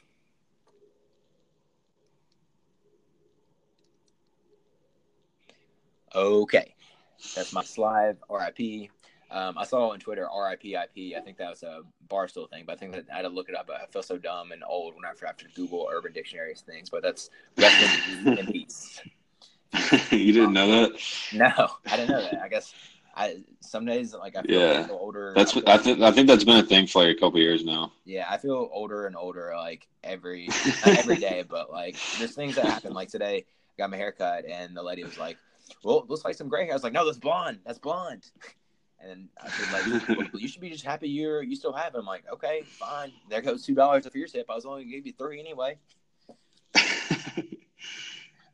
Okay, 6.15 6.74
that's 7.36 7.54
my 7.54 7.63
Slive 7.63 8.17
RIP. 8.30 8.89
Um, 9.30 9.58
I 9.58 9.65
saw 9.65 9.89
on 9.89 10.00
Twitter 10.00 10.28
RIP 10.28 10.65
IP. 10.65 11.17
I 11.17 11.20
think 11.20 11.38
that 11.38 11.50
was 11.50 11.63
a 11.63 11.82
Barstool 12.08 12.50
thing, 12.50 12.63
but 12.65 12.74
I 12.74 12.76
think 12.78 12.93
that 12.93 13.06
I 13.12 13.17
had 13.17 13.22
to 13.24 13.30
look 13.30 13.50
it 13.50 13.56
up. 13.56 13.70
I 13.70 13.86
feel 13.88 14.04
so 14.04 14.17
dumb 14.17 14.52
and 14.52 14.63
old 14.67 14.96
when 14.96 15.04
I 15.04 15.10
have 15.10 15.38
to 15.38 15.46
Google 15.54 15.89
Urban 15.91 16.13
Dictionaries 16.13 16.62
things. 16.62 16.89
But 16.89 17.02
that's 17.02 17.30
rest 17.58 18.00
in, 18.26 18.38
in 18.38 18.48
peace. 18.48 19.02
you 20.12 20.32
didn't 20.32 20.54
know 20.54 20.67
that? 20.67 21.02
No, 21.34 21.67
I 21.91 21.98
didn't 21.98 22.10
know 22.10 22.22
that. 22.22 22.41
I 22.41 22.48
guess 22.48 22.74
I 23.17 23.38
some 23.60 23.86
days 23.86 24.13
like 24.13 24.38
I 24.38 24.43
feel 24.43 24.60
yeah. 24.60 24.88
older. 24.89 25.34
That's 25.36 25.56
what 25.56 25.67
I 25.67 25.78
think. 25.78 26.02
I 26.02 26.12
think 26.12 26.28
that's 26.28 26.43
been 26.43 26.63
a 26.63 26.63
thing 26.63 26.88
for 26.88 27.04
like 27.04 27.17
a 27.17 27.20
couple 27.20 27.39
years 27.39 27.65
now. 27.65 27.91
Yeah, 28.06 28.28
I 28.30 28.38
feel 28.38 28.70
older 28.72 29.08
and 29.08 29.15
older 29.15 29.54
like 29.58 29.88
every 30.04 30.50
every 30.86 31.17
day. 31.17 31.43
But 31.50 31.72
like 31.72 31.98
there's 32.17 32.34
things 32.34 32.56
that 32.56 32.65
happen. 32.65 32.93
Like 32.93 33.10
today, 33.10 33.46
I 33.46 33.74
got 33.78 33.89
my 33.89 33.98
haircut 33.98 34.46
and 34.46 34.76
the 34.76 34.84
lady 34.84 35.04
was 35.04 35.17
like, 35.17 35.38
"Well, 35.84 36.06
looks 36.08 36.26
like 36.26 36.36
some 36.36 36.50
gray 36.50 36.64
hair." 36.64 36.74
I 36.74 36.76
was 36.76 36.84
like, 36.84 36.94
"No, 36.94 37.06
that's 37.06 37.18
blonde. 37.18 37.60
That's 37.66 37.80
blonde." 37.80 38.30
And 39.00 39.30
I 39.42 39.50
said, 39.50 39.72
like, 40.18 40.34
you 40.34 40.48
should 40.48 40.62
be 40.62 40.70
just 40.72 40.84
happy 40.84 41.08
you're 41.08 41.44
you 41.44 41.56
still 41.56 41.74
have 41.74 41.94
it. 41.94 42.00
I'm 42.00 42.06
like, 42.06 42.24
okay, 42.34 42.64
fine. 42.66 43.12
There 43.30 43.42
goes 43.42 43.64
two 43.64 43.76
dollars 43.76 44.08
off 44.08 44.16
your 44.16 44.28
tip. 44.28 44.48
I 44.50 44.56
was 44.56 44.66
only 44.66 44.84
gonna 44.84 44.96
give 44.96 45.06
you 45.06 45.14
three 45.14 45.40
anyway. 45.40 45.78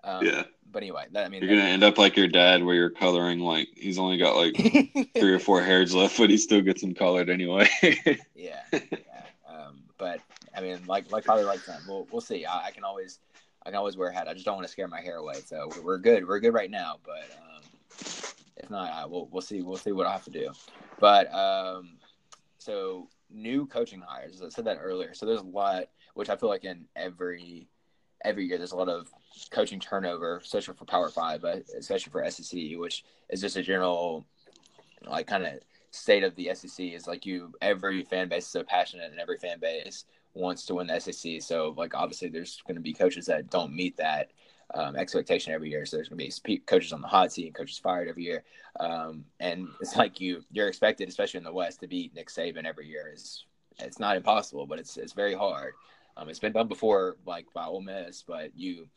um, 0.03 0.25
yeah. 0.25 0.43
But 0.71 0.83
anyway, 0.83 1.05
that, 1.11 1.25
I 1.25 1.29
mean, 1.29 1.41
you're 1.41 1.55
gonna 1.55 1.69
end 1.69 1.83
up 1.83 1.97
like 1.97 2.17
your 2.17 2.27
dad, 2.27 2.63
where 2.63 2.75
you're 2.75 2.89
coloring 2.89 3.39
like 3.39 3.69
he's 3.75 3.99
only 3.99 4.17
got 4.17 4.35
like 4.35 4.55
three 5.17 5.33
or 5.33 5.39
four 5.39 5.61
hairs 5.61 5.93
left, 5.93 6.17
but 6.17 6.29
he 6.29 6.37
still 6.37 6.61
gets 6.61 6.81
them 6.81 6.93
colored 6.93 7.29
anyway. 7.29 7.69
yeah, 8.35 8.59
yeah. 8.73 8.81
Um, 9.47 9.83
but 9.97 10.19
I 10.55 10.61
mean, 10.61 10.79
like 10.87 11.11
like 11.11 11.23
probably 11.25 11.45
like 11.45 11.63
that. 11.67 11.81
We'll 11.87 12.07
we'll 12.11 12.21
see. 12.21 12.45
I, 12.45 12.65
I, 12.65 12.71
can 12.71 12.83
always 12.83 13.19
I 13.65 13.69
can 13.69 13.75
always 13.75 13.97
wear 13.97 14.09
a 14.09 14.13
hat. 14.13 14.27
I 14.27 14.33
just 14.33 14.45
don't 14.45 14.55
want 14.55 14.67
to 14.67 14.71
scare 14.71 14.87
my 14.87 15.01
hair 15.01 15.17
away. 15.17 15.35
So 15.45 15.69
we're 15.83 15.97
good. 15.97 16.27
We're 16.27 16.39
good 16.39 16.53
right 16.53 16.69
now. 16.69 16.97
But 17.05 17.37
um, 17.41 17.61
if 18.57 18.69
not, 18.69 18.91
I, 18.91 19.05
we'll 19.05 19.27
we'll 19.31 19.41
see. 19.41 19.61
We'll 19.61 19.77
see 19.77 19.91
what 19.91 20.07
I 20.07 20.11
have 20.11 20.25
to 20.25 20.31
do. 20.31 20.51
But 20.99 21.33
um, 21.33 21.97
so 22.57 23.07
new 23.29 23.65
coaching 23.65 24.01
hires. 24.05 24.41
I 24.41 24.49
said 24.49 24.65
that 24.65 24.79
earlier. 24.81 25.13
So 25.13 25.25
there's 25.25 25.39
a 25.39 25.43
lot. 25.43 25.85
which 26.13 26.29
I 26.29 26.35
feel 26.35 26.49
like 26.49 26.65
in 26.65 26.85
every 26.95 27.67
every 28.23 28.45
year 28.45 28.57
there's 28.57 28.71
a 28.71 28.77
lot 28.77 28.89
of 28.89 29.09
coaching 29.51 29.79
turnover, 29.79 30.37
especially 30.37 30.75
for 30.75 30.85
Power 30.85 31.09
Five, 31.09 31.41
but 31.41 31.63
especially 31.77 32.11
for 32.11 32.29
SEC, 32.29 32.77
which 32.77 33.03
is 33.29 33.41
just 33.41 33.57
a 33.57 33.63
general 33.63 34.25
like 35.05 35.27
kind 35.27 35.45
of 35.45 35.53
state 35.91 36.23
of 36.23 36.35
the 36.35 36.49
SEC 36.53 36.85
is 36.85 37.07
like 37.07 37.25
you 37.25 37.53
every 37.61 38.03
fan 38.03 38.27
base 38.27 38.45
is 38.45 38.49
so 38.49 38.63
passionate 38.63 39.11
and 39.11 39.19
every 39.19 39.37
fan 39.37 39.59
base 39.59 40.05
wants 40.33 40.65
to 40.65 40.75
win 40.75 40.87
the 40.87 40.99
SEC. 40.99 41.41
So 41.41 41.73
like 41.77 41.95
obviously 41.95 42.29
there's 42.29 42.61
going 42.67 42.75
to 42.75 42.81
be 42.81 42.93
coaches 42.93 43.25
that 43.27 43.49
don't 43.49 43.73
meet 43.73 43.97
that 43.97 44.31
um, 44.73 44.95
expectation 44.95 45.53
every 45.53 45.69
year. 45.69 45.85
So 45.85 45.97
there's 45.97 46.09
going 46.09 46.19
to 46.19 46.41
be 46.43 46.57
coaches 46.59 46.93
on 46.93 47.01
the 47.01 47.07
hot 47.07 47.31
seat 47.31 47.47
and 47.47 47.55
coaches 47.55 47.77
fired 47.77 48.07
every 48.07 48.23
year. 48.23 48.43
Um, 48.79 49.25
and 49.39 49.67
it's 49.81 49.95
like 49.95 50.19
you 50.19 50.43
you're 50.51 50.67
expected, 50.67 51.07
especially 51.07 51.39
in 51.39 51.43
the 51.43 51.53
West, 51.53 51.81
to 51.81 51.87
beat 51.87 52.15
Nick 52.15 52.29
Saban 52.29 52.65
every 52.65 52.87
year. 52.87 53.11
is 53.13 53.45
It's 53.79 53.99
not 53.99 54.17
impossible, 54.17 54.65
but 54.65 54.79
it's 54.79 54.97
it's 54.97 55.13
very 55.13 55.35
hard. 55.35 55.73
Um, 56.15 56.29
it's 56.29 56.39
been 56.39 56.53
done 56.53 56.67
before, 56.67 57.17
like 57.25 57.45
by 57.53 57.65
Ole 57.65 57.81
Miss, 57.81 58.23
but 58.23 58.51
you 58.55 58.87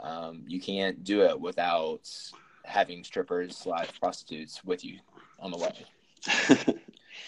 um, 0.00 0.44
you 0.46 0.60
can't 0.60 1.02
do 1.04 1.22
it 1.22 1.40
without 1.40 2.08
having 2.64 3.04
strippers 3.04 3.56
slash 3.56 3.88
prostitutes 3.98 4.64
with 4.64 4.84
you 4.84 4.98
on 5.38 5.50
the 5.50 5.58
way. 5.58 5.86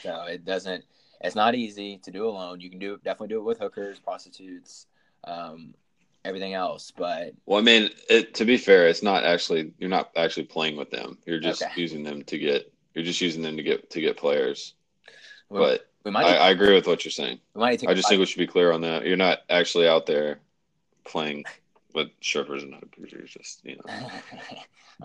so 0.02 0.22
it 0.24 0.44
doesn't. 0.44 0.84
It's 1.20 1.34
not 1.34 1.54
easy 1.54 1.98
to 1.98 2.10
do 2.10 2.26
alone. 2.26 2.60
You 2.60 2.70
can 2.70 2.78
do 2.78 2.96
definitely 2.98 3.28
do 3.28 3.38
it 3.38 3.44
with 3.44 3.58
hookers, 3.58 3.98
prostitutes, 3.98 4.86
um, 5.24 5.74
everything 6.24 6.54
else. 6.54 6.92
But 6.96 7.34
well, 7.46 7.58
I 7.58 7.62
mean, 7.62 7.90
it, 8.08 8.34
to 8.34 8.44
be 8.44 8.56
fair, 8.56 8.86
it's 8.88 9.02
not 9.02 9.24
actually 9.24 9.72
you're 9.78 9.90
not 9.90 10.10
actually 10.16 10.44
playing 10.44 10.76
with 10.76 10.90
them. 10.90 11.18
You're 11.26 11.40
just 11.40 11.62
okay. 11.62 11.80
using 11.80 12.02
them 12.02 12.22
to 12.24 12.38
get. 12.38 12.72
You're 12.94 13.04
just 13.04 13.20
using 13.20 13.42
them 13.42 13.56
to 13.56 13.62
get 13.62 13.90
to 13.90 14.00
get 14.00 14.16
players. 14.16 14.74
Well, 15.48 15.62
but 15.62 15.88
we 16.04 16.10
might. 16.10 16.26
I, 16.26 16.36
I, 16.36 16.50
agree 16.50 16.74
with 16.74 16.86
what 16.86 17.04
you're 17.04 17.12
saying. 17.12 17.40
We 17.54 17.64
I 17.64 17.76
just 17.76 18.08
think 18.08 18.18
we 18.18 18.26
should 18.26 18.38
be 18.38 18.46
clear 18.46 18.72
on 18.72 18.80
that. 18.82 19.06
You're 19.06 19.16
not 19.16 19.40
actually 19.50 19.88
out 19.88 20.06
there 20.06 20.38
playing 21.04 21.44
with 21.94 22.08
strippers 22.20 22.62
and 22.62 22.74
hookers. 22.74 23.12
You're 23.12 23.22
just 23.22 23.64
you 23.64 23.76
know. 23.76 24.10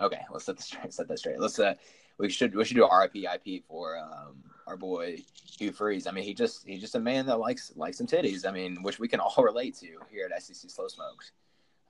okay, 0.00 0.20
let's 0.30 0.44
set 0.44 0.56
this 0.56 0.66
straight. 0.66 0.92
Set 0.92 1.08
that 1.08 1.18
straight. 1.18 1.40
Let's 1.40 1.58
uh, 1.58 1.74
we 2.18 2.28
should 2.28 2.54
we 2.54 2.64
should 2.64 2.76
do 2.76 2.84
a 2.84 3.00
RIP 3.00 3.64
for 3.68 3.98
um, 3.98 4.36
our 4.66 4.76
boy 4.76 5.18
Hugh 5.58 5.72
Freeze. 5.72 6.06
I 6.06 6.10
mean, 6.10 6.24
he 6.24 6.34
just 6.34 6.66
he's 6.66 6.80
just 6.80 6.94
a 6.94 7.00
man 7.00 7.26
that 7.26 7.38
likes 7.38 7.72
likes 7.76 7.98
some 7.98 8.06
titties. 8.06 8.46
I 8.46 8.50
mean, 8.50 8.82
which 8.82 8.98
we 8.98 9.08
can 9.08 9.20
all 9.20 9.34
relate 9.44 9.76
to 9.76 9.88
here 10.10 10.28
at 10.32 10.42
SEC 10.42 10.70
Slow 10.70 10.88
Smokes. 10.88 11.32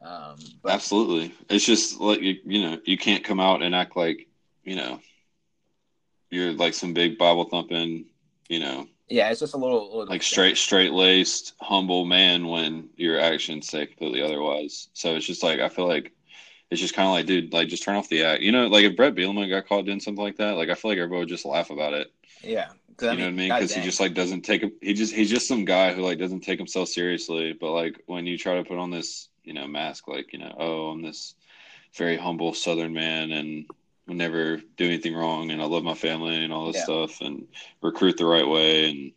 Um, 0.02 0.36
but... 0.62 0.72
Absolutely, 0.72 1.34
it's 1.48 1.64
just 1.64 2.00
like 2.00 2.20
you, 2.20 2.36
you 2.44 2.62
know 2.62 2.78
you 2.84 2.98
can't 2.98 3.24
come 3.24 3.40
out 3.40 3.62
and 3.62 3.74
act 3.74 3.96
like 3.96 4.26
you 4.64 4.76
know 4.76 5.00
you're 6.30 6.52
like 6.52 6.74
some 6.74 6.92
big 6.92 7.16
Bible 7.16 7.44
thumping, 7.44 8.06
you 8.48 8.60
know. 8.60 8.88
Yeah, 9.08 9.30
it's 9.30 9.40
just 9.40 9.54
a 9.54 9.58
little, 9.58 9.98
little 9.98 10.06
like 10.06 10.22
straight 10.22 10.56
straight 10.56 10.92
laced 10.92 11.54
humble 11.60 12.04
man 12.04 12.48
when 12.48 12.88
your 12.96 13.20
actions 13.20 13.68
say 13.68 13.86
completely 13.86 14.22
otherwise. 14.22 14.88
So 14.94 15.14
it's 15.14 15.26
just 15.26 15.42
like 15.42 15.60
I 15.60 15.68
feel 15.68 15.86
like 15.86 16.12
it's 16.74 16.82
just 16.82 16.94
kind 16.94 17.06
of 17.06 17.12
like, 17.12 17.26
dude, 17.26 17.52
like 17.52 17.68
just 17.68 17.84
turn 17.84 17.94
off 17.94 18.08
the 18.08 18.24
act. 18.24 18.42
You 18.42 18.52
know, 18.52 18.66
like 18.66 18.84
if 18.84 18.96
Bret 18.96 19.14
Bielema 19.14 19.48
got 19.48 19.66
caught 19.66 19.86
doing 19.86 20.00
something 20.00 20.22
like 20.22 20.36
that, 20.38 20.56
like 20.56 20.68
I 20.68 20.74
feel 20.74 20.90
like 20.90 20.98
everybody 20.98 21.20
would 21.20 21.28
just 21.28 21.44
laugh 21.44 21.70
about 21.70 21.94
it. 21.94 22.12
Yeah, 22.42 22.70
you 23.00 23.06
know 23.06 23.14
what 23.14 23.20
I 23.20 23.30
mean? 23.30 23.48
Because 23.48 23.72
he 23.72 23.80
just 23.80 24.00
like 24.00 24.12
doesn't 24.12 24.42
take 24.42 24.64
he 24.82 24.92
just 24.92 25.14
he's 25.14 25.30
just 25.30 25.46
some 25.48 25.64
guy 25.64 25.92
who 25.92 26.02
like 26.02 26.18
doesn't 26.18 26.40
take 26.40 26.58
himself 26.58 26.88
seriously. 26.88 27.52
But 27.52 27.72
like 27.72 28.02
when 28.06 28.26
you 28.26 28.36
try 28.36 28.56
to 28.56 28.64
put 28.64 28.78
on 28.78 28.90
this 28.90 29.28
you 29.44 29.54
know 29.54 29.66
mask, 29.68 30.08
like 30.08 30.32
you 30.32 30.40
know, 30.40 30.54
oh, 30.58 30.88
I'm 30.88 31.02
this 31.02 31.36
very 31.94 32.16
humble 32.16 32.52
Southern 32.54 32.92
man 32.92 33.30
and 33.30 33.66
will 34.08 34.16
never 34.16 34.56
do 34.76 34.84
anything 34.84 35.14
wrong, 35.14 35.52
and 35.52 35.62
I 35.62 35.66
love 35.66 35.84
my 35.84 35.94
family 35.94 36.42
and 36.42 36.52
all 36.52 36.66
this 36.66 36.76
yeah. 36.76 36.84
stuff, 36.84 37.20
and 37.20 37.46
recruit 37.82 38.16
the 38.18 38.26
right 38.26 38.46
way 38.46 38.90
and 38.90 39.12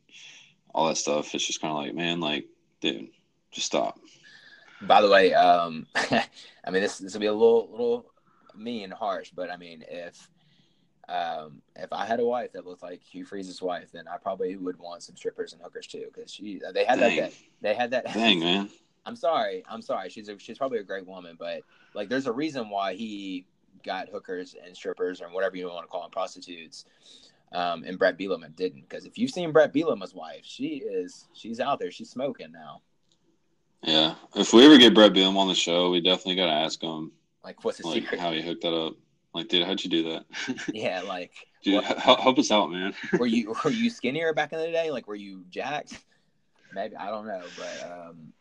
all 0.74 0.88
that 0.88 0.98
stuff. 0.98 1.34
It's 1.34 1.46
just 1.46 1.60
kind 1.60 1.72
of 1.72 1.78
like, 1.78 1.96
man, 1.96 2.20
like, 2.20 2.46
dude, 2.82 3.10
just 3.52 3.66
stop. 3.66 4.00
By 4.82 5.02
the 5.02 5.10
way, 5.10 5.34
um, 5.34 5.88
I 5.96 6.72
mean 6.72 6.82
this 6.82 7.00
this 7.00 7.14
will 7.14 7.22
be 7.22 7.28
a 7.28 7.34
little 7.34 7.70
little 7.72 8.06
mean 8.56 8.86
and 8.86 8.94
harsh, 8.94 9.32
but 9.36 9.50
I 9.50 9.58
mean 9.58 9.84
if 9.88 10.30
um, 11.10 11.62
if 11.76 11.94
I 11.94 12.06
had 12.06 12.20
a 12.20 12.26
wife 12.26 12.52
that 12.54 12.66
looked 12.66 12.84
like 12.84 13.02
Hugh 13.02 13.26
Freeze's 13.26 13.62
wife, 13.62 13.92
then 13.94 14.08
I 14.08 14.18
probably 14.18 14.56
would 14.58 14.78
want 14.78 15.04
some 15.04 15.16
strippers 15.16 15.54
and 15.54 15.62
hookers 15.62 15.88
too, 15.88 16.06
because 16.14 16.32
she 16.32 16.62
they 16.74 16.84
had 16.84 17.00
Dang. 17.00 17.18
that 17.18 17.34
they 17.62 17.74
had 17.74 17.92
that. 17.92 18.14
Dang 18.14 18.40
man. 18.42 18.70
I'm 19.06 19.16
sorry, 19.16 19.64
I'm 19.70 19.82
sorry. 19.82 20.10
She's 20.10 20.28
a, 20.28 20.38
she's 20.38 20.58
probably 20.58 20.80
a 20.80 20.84
great 20.84 21.08
woman, 21.08 21.38
but 21.40 21.62
like 21.94 22.10
there's 22.10 22.28
a 22.28 22.32
reason 22.32 22.70
why 22.70 22.94
he 22.94 23.46
got 23.84 24.10
hookers 24.10 24.56
and 24.62 24.76
strippers 24.76 25.22
or 25.22 25.30
whatever 25.30 25.56
you 25.56 25.68
want 25.68 25.86
to 25.86 25.88
call 25.88 26.02
them, 26.02 26.12
prostitutes. 26.12 26.84
Um, 27.54 27.86
and 27.86 27.98
Bret 27.98 28.18
Bielema 28.18 28.54
didn't, 28.54 28.82
because 28.82 29.06
if 29.06 29.18
you've 29.18 29.32
seen 29.32 29.54
Bret 29.54 29.74
Bielema's 29.74 30.14
wife, 30.14 30.42
she 30.44 30.84
is 30.86 31.30
she's 31.34 31.62
out 31.62 31.80
there, 31.80 31.90
she's 31.90 32.10
smoking 32.10 32.52
now. 32.52 32.82
If 34.38 34.54
we 34.54 34.64
ever 34.66 34.78
get 34.78 34.94
Bret 34.94 35.14
Bielema 35.14 35.38
on 35.38 35.48
the 35.48 35.56
show, 35.56 35.90
we 35.90 36.00
definitely 36.00 36.36
got 36.36 36.46
to 36.46 36.52
ask 36.52 36.82
him. 36.82 37.12
Like, 37.44 37.64
what's 37.64 37.80
the 37.80 37.88
like, 37.88 38.04
secret? 38.04 38.20
How 38.20 38.32
he 38.32 38.42
hooked 38.42 38.62
that 38.62 38.74
up? 38.74 38.94
Like, 39.34 39.48
dude, 39.48 39.66
how'd 39.66 39.84
you 39.84 39.90
do 39.90 40.04
that? 40.12 40.26
yeah, 40.74 41.02
like, 41.02 41.32
dude, 41.64 41.76
what, 41.76 41.86
help, 41.86 42.20
help 42.20 42.38
us 42.38 42.52
out, 42.52 42.72
man. 42.72 42.94
were 43.18 43.26
you 43.26 43.56
were 43.64 43.72
you 43.72 43.90
skinnier 43.90 44.34
back 44.34 44.54
in 44.54 44.60
the 44.60 44.72
day? 44.72 44.92
Like, 44.92 45.08
were 45.08 45.16
you 45.16 45.44
jacked? 45.50 46.00
Maybe 46.72 46.96
I 46.96 47.08
don't 47.08 47.26
know, 47.26 47.42
but 47.58 47.92
um, 47.92 48.34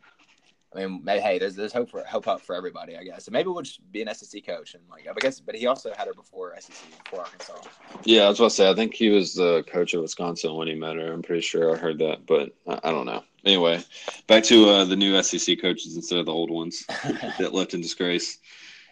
I 0.75 0.79
mean, 0.79 1.01
maybe, 1.03 1.21
hey, 1.21 1.39
there's 1.39 1.55
there's 1.55 1.71
hope 1.71 1.89
for 1.89 2.03
hope 2.03 2.27
up 2.27 2.41
for 2.41 2.53
everybody, 2.53 2.97
I 2.97 3.03
guess. 3.03 3.25
So 3.25 3.31
maybe 3.31 3.47
we'll 3.47 3.61
just 3.61 3.89
be 3.91 4.01
an 4.01 4.13
SEC 4.13 4.45
coach 4.45 4.73
and 4.73 4.83
like 4.89 5.07
I 5.07 5.13
guess, 5.19 5.39
but 5.39 5.55
he 5.55 5.65
also 5.65 5.93
had 5.95 6.07
her 6.07 6.13
before 6.13 6.53
SEC 6.59 6.75
before 7.03 7.21
Arkansas. 7.21 7.61
Yeah, 8.03 8.23
I 8.23 8.29
was 8.29 8.39
about 8.39 8.49
to 8.49 8.55
say 8.55 8.69
I 8.69 8.75
think 8.75 8.93
he 8.93 9.09
was 9.09 9.35
the 9.35 9.63
coach 9.67 9.93
of 9.93 10.01
Wisconsin 10.01 10.55
when 10.55 10.67
he 10.67 10.75
met 10.75 10.97
her. 10.97 11.11
I'm 11.11 11.21
pretty 11.21 11.41
sure 11.41 11.73
I 11.73 11.77
heard 11.77 11.99
that, 11.99 12.25
but 12.25 12.53
I, 12.67 12.89
I 12.89 12.91
don't 12.91 13.05
know. 13.05 13.23
Anyway, 13.45 13.81
back 14.27 14.43
to 14.43 14.69
uh, 14.69 14.85
the 14.85 14.95
new 14.97 15.21
SEC 15.23 15.61
coaches 15.61 15.95
instead 15.95 16.19
of 16.19 16.25
the 16.25 16.33
old 16.33 16.51
ones 16.51 16.85
that 17.39 17.53
left 17.53 17.73
in 17.73 17.79
disgrace. 17.79 18.39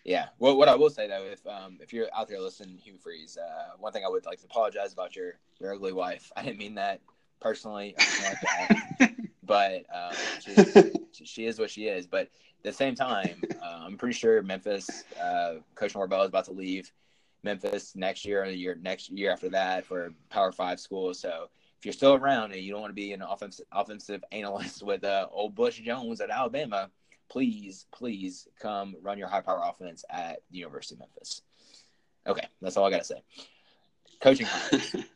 Yeah. 0.05 0.27
Well, 0.39 0.55
what 0.55 0.69
I 0.69 0.75
will 0.75 0.89
say 0.89 1.07
though, 1.07 1.25
if 1.25 1.45
um, 1.45 1.79
if 1.81 1.91
you're 1.91 2.07
out 2.15 2.29
there 2.29 2.39
listening, 2.39 2.77
Hugh 2.77 2.97
Freeze, 2.97 3.37
uh, 3.37 3.75
one 3.79 3.91
thing 3.91 4.03
I 4.05 4.09
would 4.09 4.25
like 4.25 4.39
to 4.39 4.45
apologize 4.45 4.93
about 4.93 5.15
your 5.15 5.33
your 5.59 5.73
ugly 5.73 5.91
wife. 5.91 6.31
I 6.37 6.43
didn't 6.43 6.59
mean 6.59 6.75
that 6.75 7.01
personally, 7.41 7.95
like 8.23 8.37
that. 8.41 9.11
but 9.45 9.85
um, 9.93 10.15
she, 11.11 11.25
she 11.25 11.45
is 11.45 11.59
what 11.59 11.69
she 11.69 11.87
is. 11.87 12.07
But 12.07 12.21
at 12.21 12.63
the 12.63 12.73
same 12.73 12.95
time, 12.95 13.41
uh, 13.61 13.83
I'm 13.85 13.97
pretty 13.97 14.15
sure 14.15 14.41
Memphis, 14.41 15.03
uh, 15.21 15.55
Coach 15.75 15.95
Norvell 15.95 16.23
is 16.23 16.29
about 16.29 16.45
to 16.45 16.51
leave 16.51 16.91
Memphis 17.43 17.95
next 17.95 18.25
year 18.25 18.43
or 18.43 18.47
the 18.47 18.55
year 18.55 18.77
next 18.81 19.09
year 19.11 19.31
after 19.31 19.49
that 19.49 19.85
for 19.85 20.13
Power 20.29 20.51
Five 20.51 20.79
school. 20.79 21.13
So 21.13 21.49
if 21.77 21.85
you're 21.85 21.93
still 21.93 22.15
around 22.15 22.51
and 22.51 22.61
you 22.61 22.71
don't 22.71 22.81
want 22.81 22.91
to 22.91 22.95
be 22.95 23.13
an 23.13 23.21
offensive 23.21 23.65
offensive 23.71 24.23
analyst 24.31 24.83
with 24.83 25.03
uh, 25.03 25.27
old 25.31 25.55
Butch 25.55 25.81
Jones 25.83 26.21
at 26.21 26.29
Alabama, 26.29 26.89
please, 27.29 27.85
please 27.91 28.47
come 28.59 28.95
run 29.01 29.17
your 29.17 29.27
high 29.27 29.41
power 29.41 29.61
offense 29.63 30.03
at 30.09 30.41
the 30.51 30.57
University 30.57 30.95
of 30.95 30.99
Memphis. 30.99 31.41
Okay, 32.27 32.47
that's 32.61 32.77
all 32.77 32.85
I 32.85 32.89
got 32.89 32.99
to 32.99 33.03
say. 33.03 33.21
Coaching 34.21 34.47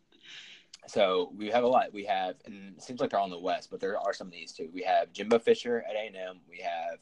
so 0.87 1.31
we 1.35 1.49
have 1.49 1.63
a 1.63 1.67
lot. 1.67 1.93
We 1.93 2.05
have, 2.05 2.35
and 2.45 2.75
it 2.77 2.83
seems 2.83 2.99
like 2.99 3.11
they're 3.11 3.19
all 3.19 3.25
in 3.25 3.31
the 3.31 3.39
West, 3.39 3.69
but 3.69 3.79
there 3.79 3.97
are 3.99 4.13
some 4.13 4.27
of 4.27 4.33
these 4.33 4.51
too. 4.51 4.69
We 4.73 4.81
have 4.83 5.13
Jimbo 5.13 5.39
Fisher 5.39 5.83
at 5.87 5.95
A&M. 5.95 6.39
We 6.49 6.59
have 6.59 6.99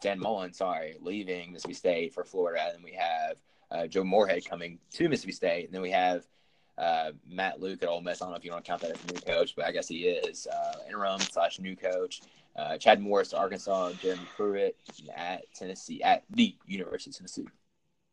Dan 0.00 0.18
Mullen, 0.18 0.52
sorry, 0.52 0.96
leaving 1.00 1.52
Mississippi 1.52 1.74
State 1.74 2.14
for 2.14 2.24
Florida. 2.24 2.62
And 2.64 2.76
then 2.76 2.82
we 2.82 2.98
have 2.98 3.36
uh, 3.70 3.86
Joe 3.86 4.04
Moorhead 4.04 4.48
coming 4.48 4.78
to 4.92 5.08
Mississippi 5.08 5.32
State. 5.32 5.66
And 5.66 5.74
then 5.74 5.82
we 5.82 5.90
have 5.90 6.26
uh, 6.78 7.12
Matt 7.28 7.60
Luke 7.60 7.82
at 7.82 7.88
Ole 7.88 8.02
Miss. 8.02 8.20
I 8.20 8.26
don't 8.26 8.32
know 8.32 8.36
if 8.36 8.44
you 8.44 8.52
want 8.52 8.64
to 8.64 8.68
count 8.70 8.82
that 8.82 8.90
as 8.90 9.04
a 9.04 9.12
new 9.12 9.20
coach, 9.20 9.54
but 9.56 9.64
I 9.66 9.72
guess 9.72 9.88
he 9.88 10.04
is 10.08 10.46
uh, 10.46 10.78
interim 10.86 11.20
slash 11.20 11.58
new 11.58 11.76
coach. 11.76 12.22
Uh, 12.56 12.78
Chad 12.78 13.00
Morris 13.00 13.34
Arkansas, 13.34 13.92
Jeremy 14.00 14.26
Pruitt 14.34 14.76
at 15.14 15.42
Tennessee 15.54 16.02
at 16.02 16.24
the 16.30 16.56
University 16.66 17.10
of 17.10 17.16
Tennessee. 17.16 17.46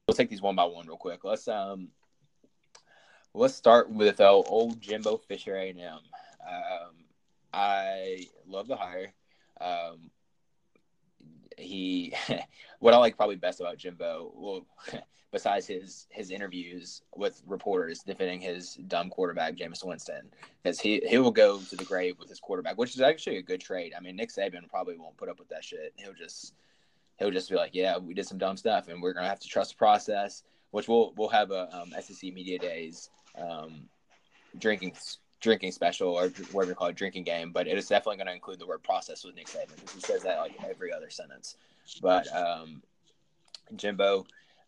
We'll 0.08 0.16
take 0.16 0.30
these 0.30 0.42
one 0.42 0.56
by 0.56 0.66
one 0.66 0.86
real 0.86 0.98
quick. 0.98 1.24
Let's 1.24 1.48
um, 1.48 1.90
let's 3.34 3.56
start 3.56 3.90
with 3.90 4.20
uh, 4.20 4.32
old 4.32 4.80
Jimbo 4.80 5.18
Fisher 5.18 5.56
A&M. 5.56 5.78
Um, 5.88 6.94
I 7.52 8.28
love 8.48 8.68
the 8.68 8.76
hire. 8.76 9.14
Um, 9.60 10.12
he, 11.58 12.14
what 12.80 12.94
I 12.94 12.98
like 12.98 13.18
probably 13.18 13.36
best 13.36 13.60
about 13.60 13.78
Jimbo, 13.78 14.32
well, 14.36 14.66
besides 15.32 15.66
his 15.66 16.06
his 16.12 16.30
interviews 16.30 17.02
with 17.16 17.42
reporters 17.48 18.04
defending 18.04 18.40
his 18.40 18.76
dumb 18.88 19.10
quarterback 19.10 19.56
Jameis 19.56 19.84
Winston, 19.84 20.30
because 20.62 20.80
he 20.80 21.02
he 21.08 21.18
will 21.18 21.32
go 21.32 21.60
to 21.60 21.76
the 21.76 21.86
grave 21.86 22.20
with 22.20 22.30
his 22.30 22.40
quarterback, 22.40 22.78
which 22.78 22.94
is 22.94 23.02
actually 23.02 23.38
a 23.38 23.42
good 23.42 23.62
trade. 23.62 23.94
I 23.98 24.02
mean, 24.02 24.16
Nick 24.16 24.30
Saban 24.30 24.70
probably 24.70 24.98
won't 24.98 25.18
put 25.18 25.30
up 25.30 25.40
with 25.40 25.50
that 25.50 25.64
shit. 25.64 25.94
He'll 25.96 26.14
just 26.14 26.54
he'll 27.18 27.32
just 27.32 27.50
be 27.50 27.56
like, 27.56 27.74
yeah, 27.74 27.98
we 27.98 28.14
did 28.14 28.28
some 28.28 28.38
dumb 28.38 28.58
stuff, 28.58 28.88
and 28.90 29.02
we're 29.02 29.14
gonna 29.14 29.28
have 29.28 29.40
to 29.40 29.48
trust 29.48 29.72
the 29.72 29.78
process. 29.78 30.44
Which 30.70 30.88
we'll 30.88 31.14
we'll 31.16 31.30
have 31.30 31.52
a 31.52 31.70
um, 31.76 31.94
SEC 32.02 32.34
media 32.34 32.58
days 32.58 33.10
um, 33.38 33.90
drinking 34.60 34.94
drinking 35.42 35.74
special 35.74 36.10
or 36.10 36.30
whatever 36.52 36.72
you 36.72 36.76
call 36.76 36.88
it, 36.88 36.96
drinking 36.96 37.24
game, 37.24 37.52
but 37.52 37.68
it 37.68 37.78
is 37.78 37.88
definitely 37.88 38.16
going 38.16 38.28
to 38.28 38.34
include 38.34 38.60
the 38.60 38.66
word 38.66 38.82
process 38.82 39.26
with 39.26 39.36
Nick 39.36 39.48
Saban 39.48 39.76
because 39.76 39.94
he 39.94 40.00
says 40.00 40.24
that 40.24 40.40
like 40.40 40.54
every 40.66 40.94
other 40.94 41.10
sentence. 41.10 41.58
But 42.02 42.34
um, 42.34 42.82
Jimbo, 43.76 44.26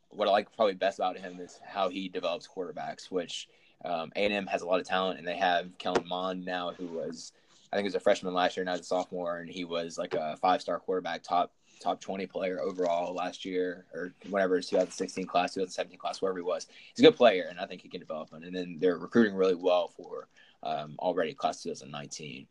what 0.10 0.28
I 0.28 0.32
like 0.32 0.54
probably 0.56 0.74
best 0.74 1.00
about 1.00 1.18
him 1.18 1.40
is 1.40 1.62
how 1.66 1.88
he 1.88 2.10
develops 2.10 2.48
quarterbacks, 2.48 3.10
which 3.10 3.48
um, 3.86 4.12
A&M 4.18 4.48
has 4.48 4.64
a 4.64 4.66
lot 4.66 4.82
of 4.82 4.86
talent, 4.86 5.18
and 5.18 5.28
they 5.28 5.38
have 5.38 5.78
Kellen 5.78 6.08
Mond 6.08 6.44
now, 6.44 6.74
who 6.78 6.88
was 6.88 7.32
I 7.72 7.78
think 7.78 7.86
he 7.86 7.88
was 7.88 7.96
a 7.96 8.00
freshman 8.00 8.34
last 8.34 8.58
year, 8.58 8.66
now 8.66 8.74
he's 8.74 8.82
a 8.82 8.86
sophomore, 8.86 9.40
and 9.40 9.50
he 9.50 9.64
was 9.64 9.98
like 9.98 10.14
a 10.14 10.38
five 10.38 10.62
star 10.62 10.80
quarterback, 10.80 11.24
top 11.24 11.52
top 11.80 12.02
20 12.02 12.28
player 12.28 12.60
overall 12.60 13.14
last 13.14 13.46
year 13.46 13.86
or 13.94 14.14
whatever, 14.30 14.60
2016 14.62 15.26
class, 15.26 15.54
2017 15.54 15.98
class, 15.98 16.22
wherever 16.22 16.38
he 16.40 16.44
was. 16.44 16.68
He's 16.94 17.04
a 17.04 17.10
good 17.10 17.18
player, 17.18 17.48
and 17.50 17.60
I 17.60 17.66
think 17.66 17.82
he 17.82 17.90
can 17.90 18.00
develop 18.00 18.32
him. 18.32 18.44
And 18.44 18.56
then 18.56 18.78
they're 18.80 18.98
recruiting 18.98 19.36
really 19.36 19.56
well 19.56 19.90
for 19.90 20.28
um, 20.64 20.96
already 21.00 21.34
class 21.34 21.64
2019. 21.64 22.48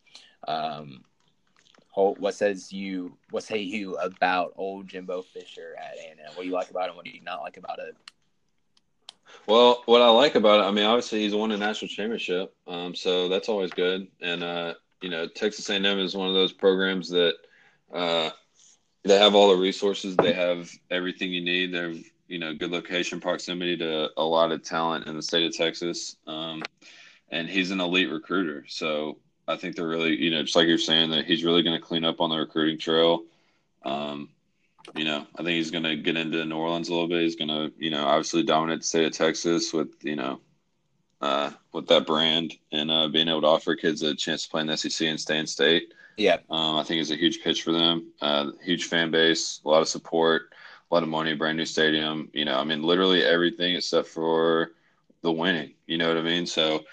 Um, 0.47 1.05
what 1.95 2.35
says 2.35 2.73
you? 2.73 3.17
What 3.31 3.45
say 3.45 3.59
you 3.59 3.95
about 3.97 4.53
old 4.57 4.89
Jimbo 4.89 5.23
Fisher 5.23 5.77
at 5.79 5.97
A&M? 5.97 6.35
What 6.35 6.43
do 6.43 6.49
you 6.49 6.53
like 6.53 6.71
about 6.71 6.91
him? 6.91 6.97
What 6.97 7.05
do 7.05 7.13
you 7.13 7.23
not 7.23 7.41
like 7.41 7.57
about 7.57 7.79
it? 7.79 7.97
Well, 9.47 9.83
what 9.87 10.03
I 10.03 10.09
like 10.09 10.35
about 10.35 10.61
it, 10.61 10.65
I 10.65 10.71
mean, 10.71 10.85
obviously 10.85 11.21
he's 11.21 11.35
won 11.35 11.53
a 11.53 11.57
national 11.57 11.89
championship, 11.89 12.55
um, 12.67 12.95
so 12.95 13.29
that's 13.29 13.49
always 13.49 13.71
good. 13.71 14.09
And 14.21 14.43
uh, 14.43 14.75
you 15.03 15.11
know, 15.11 15.29
Texas 15.29 15.69
A&M 15.71 15.99
is 15.99 16.17
one 16.17 16.29
of 16.29 16.35
those 16.35 16.53
programs 16.53 17.09
that 17.11 17.35
uh, 17.93 18.31
they 19.05 19.19
have 19.19 19.35
all 19.35 19.49
the 19.49 19.61
resources, 19.61 20.17
they 20.17 20.33
have 20.33 20.71
everything 20.91 21.33
you 21.33 21.43
need. 21.43 21.73
They're 21.73 21.95
you 22.27 22.39
know 22.39 22.55
good 22.55 22.71
location, 22.71 23.21
proximity 23.21 23.77
to 23.79 24.11
a 24.17 24.25
lot 24.25 24.53
of 24.53 24.63
talent 24.63 25.07
in 25.07 25.17
the 25.17 25.23
state 25.23 25.47
of 25.47 25.57
Texas, 25.57 26.17
um, 26.27 26.63
and 27.31 27.49
he's 27.49 27.71
an 27.71 27.81
elite 27.81 28.11
recruiter. 28.11 28.65
So 28.69 29.19
I 29.47 29.57
think 29.57 29.77
they're 29.77 29.87
really, 29.87 30.17
you 30.17 30.31
know, 30.31 30.43
just 30.43 30.57
like 30.57 30.67
you're 30.67 30.79
saying, 30.79 31.11
that 31.11 31.27
he's 31.27 31.45
really 31.45 31.63
going 31.63 31.79
to 31.79 31.87
clean 31.87 32.05
up 32.05 32.21
on 32.21 32.31
the 32.31 32.37
recruiting 32.37 32.79
trail. 32.79 33.25
Um, 33.85 34.31
you 34.95 35.05
know, 35.05 35.27
I 35.35 35.43
think 35.43 35.57
he's 35.57 35.71
going 35.71 35.85
to 35.85 35.97
get 35.97 36.17
into 36.17 36.45
New 36.45 36.57
Orleans 36.57 36.89
a 36.89 36.93
little 36.93 37.09
bit. 37.09 37.23
He's 37.23 37.37
going 37.37 37.49
to, 37.49 37.73
you 37.79 37.91
know, 37.91 38.05
obviously 38.07 38.43
dominate 38.43 38.81
the 38.81 38.87
state 38.87 39.07
of 39.07 39.13
Texas 39.13 39.73
with, 39.73 39.89
you 40.03 40.17
know, 40.17 40.41
uh, 41.21 41.51
with 41.73 41.87
that 41.89 42.07
brand 42.07 42.55
and 42.73 42.91
uh, 42.91 43.09
being 43.09 43.29
able 43.29 43.43
to 43.43 43.47
offer 43.47 43.75
kids 43.77 44.03
a 44.03 44.15
chance 44.15 44.45
to 44.45 44.51
play 44.51 44.61
in 44.61 44.67
the 44.67 44.77
SEC 44.77 45.07
and 45.07 45.21
stay 45.21 45.39
in 45.39 45.47
state. 45.47 45.93
Yeah. 46.17 46.39
Um, 46.51 46.77
I 46.77 46.85
think 46.85 47.01
it's 47.01 47.11
a 47.11 47.17
huge 47.17 47.43
pitch 47.43 47.63
for 47.63 47.73
them. 47.73 48.13
Uh, 48.21 48.53
huge 48.63 48.85
fan 48.85 49.11
base, 49.11 49.61
a 49.65 49.69
lot 49.69 49.83
of 49.83 49.89
support, 49.89 50.53
a 50.91 50.95
lot 50.95 51.03
of 51.03 51.09
money, 51.09 51.35
brand 51.35 51.57
new 51.57 51.67
stadium. 51.67 52.31
You 52.33 52.45
know, 52.45 52.59
I 52.59 52.65
mean, 52.65 52.83
literally 52.83 53.25
everything 53.25 53.75
except 53.75 54.09
for 54.09 54.73
the 55.23 55.33
winning. 55.33 55.75
You 55.87 55.99
know 55.99 56.09
what 56.09 56.19
I 56.19 56.23
mean? 56.23 56.47
So 56.47 56.85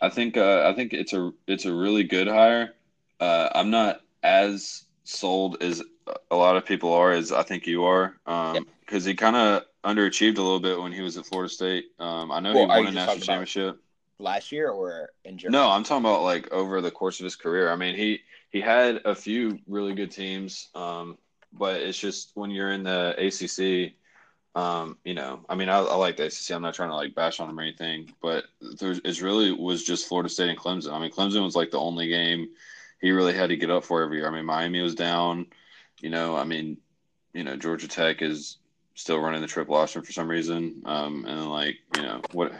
I 0.00 0.08
think 0.08 0.36
uh, 0.36 0.68
I 0.68 0.74
think 0.74 0.92
it's 0.92 1.12
a 1.12 1.32
it's 1.46 1.64
a 1.64 1.74
really 1.74 2.04
good 2.04 2.28
hire. 2.28 2.74
Uh, 3.20 3.48
I'm 3.54 3.70
not 3.70 4.00
as 4.22 4.84
sold 5.04 5.62
as 5.62 5.82
a 6.30 6.36
lot 6.36 6.56
of 6.56 6.66
people 6.66 6.92
are 6.92 7.12
as 7.12 7.30
I 7.30 7.42
think 7.42 7.66
you 7.66 7.84
are, 7.84 8.16
because 8.24 8.56
um, 8.56 8.66
yep. 8.90 9.02
he 9.02 9.14
kind 9.14 9.36
of 9.36 9.62
underachieved 9.84 10.38
a 10.38 10.42
little 10.42 10.60
bit 10.60 10.80
when 10.80 10.92
he 10.92 11.02
was 11.02 11.16
at 11.16 11.26
Florida 11.26 11.52
State. 11.52 11.86
Um, 11.98 12.32
I 12.32 12.40
know 12.40 12.54
well, 12.54 12.62
he 12.64 12.84
won 12.84 12.86
a 12.88 12.90
national 12.90 13.18
championship 13.18 13.80
last 14.22 14.52
year 14.52 14.70
or 14.70 15.10
in 15.24 15.38
Germany. 15.38 15.58
No, 15.58 15.70
I'm 15.70 15.84
talking 15.84 16.04
about 16.04 16.22
like 16.22 16.50
over 16.52 16.80
the 16.80 16.90
course 16.90 17.20
of 17.20 17.24
his 17.24 17.36
career. 17.36 17.70
I 17.70 17.76
mean, 17.76 17.96
he 17.96 18.20
he 18.50 18.60
had 18.60 19.00
a 19.04 19.14
few 19.14 19.58
really 19.66 19.94
good 19.94 20.10
teams, 20.10 20.68
um, 20.74 21.18
but 21.52 21.80
it's 21.80 21.98
just 21.98 22.32
when 22.34 22.50
you're 22.50 22.72
in 22.72 22.82
the 22.82 23.14
ACC, 23.18 23.94
um, 24.54 24.98
you 25.04 25.14
know, 25.14 25.44
I 25.48 25.54
mean, 25.54 25.68
I, 25.68 25.78
I, 25.78 25.94
like 25.96 26.16
the 26.16 26.26
ACC. 26.26 26.50
I'm 26.52 26.62
not 26.62 26.74
trying 26.74 26.90
to 26.90 26.94
like 26.94 27.14
bash 27.14 27.40
on 27.40 27.48
them 27.48 27.58
or 27.58 27.62
anything, 27.62 28.12
but 28.22 28.44
there's 28.78 29.00
it's 29.04 29.22
really 29.22 29.52
was 29.52 29.82
just 29.82 30.08
Florida 30.08 30.28
State 30.28 30.50
and 30.50 30.58
Clemson. 30.58 30.92
I 30.92 30.98
mean, 30.98 31.10
Clemson 31.10 31.42
was 31.42 31.56
like 31.56 31.70
the 31.70 31.80
only 31.80 32.08
game 32.08 32.48
he 33.00 33.10
really 33.10 33.34
had 33.34 33.48
to 33.48 33.56
get 33.56 33.70
up 33.70 33.84
for 33.84 34.02
every 34.02 34.18
year. 34.18 34.28
I 34.28 34.30
mean, 34.30 34.44
Miami 34.44 34.80
was 34.80 34.94
down. 34.94 35.46
You 36.00 36.10
know, 36.10 36.36
I 36.36 36.44
mean, 36.44 36.78
you 37.32 37.44
know, 37.44 37.56
Georgia 37.56 37.88
Tech 37.88 38.22
is 38.22 38.58
still 38.94 39.18
running 39.18 39.40
the 39.40 39.46
triple 39.46 39.74
option 39.74 40.02
for 40.02 40.12
some 40.12 40.28
reason. 40.28 40.82
Um, 40.84 41.24
and 41.26 41.50
like, 41.50 41.76
you 41.96 42.02
know, 42.02 42.20
what 42.32 42.52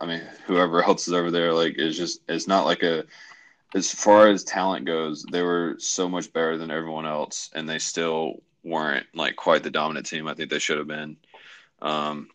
I 0.00 0.06
mean, 0.06 0.22
whoever 0.46 0.82
else 0.82 1.08
is 1.08 1.14
over 1.14 1.30
there, 1.30 1.52
like, 1.52 1.76
it's 1.78 1.96
just 1.96 2.20
it's 2.28 2.46
not 2.46 2.64
like 2.66 2.82
a 2.82 3.04
as 3.74 3.92
far 3.92 4.28
as 4.28 4.44
talent 4.44 4.86
goes, 4.86 5.24
they 5.24 5.42
were 5.42 5.76
so 5.78 6.08
much 6.08 6.32
better 6.32 6.56
than 6.56 6.70
everyone 6.70 7.06
else, 7.06 7.50
and 7.54 7.68
they 7.68 7.78
still 7.78 8.42
weren't 8.64 9.06
like 9.14 9.36
quite 9.36 9.62
the 9.62 9.70
dominant 9.70 10.06
team 10.06 10.26
I 10.26 10.34
think 10.34 10.50
they 10.50 10.58
should 10.58 10.78
have 10.78 10.86
been. 10.86 11.16
Um, 11.80 12.28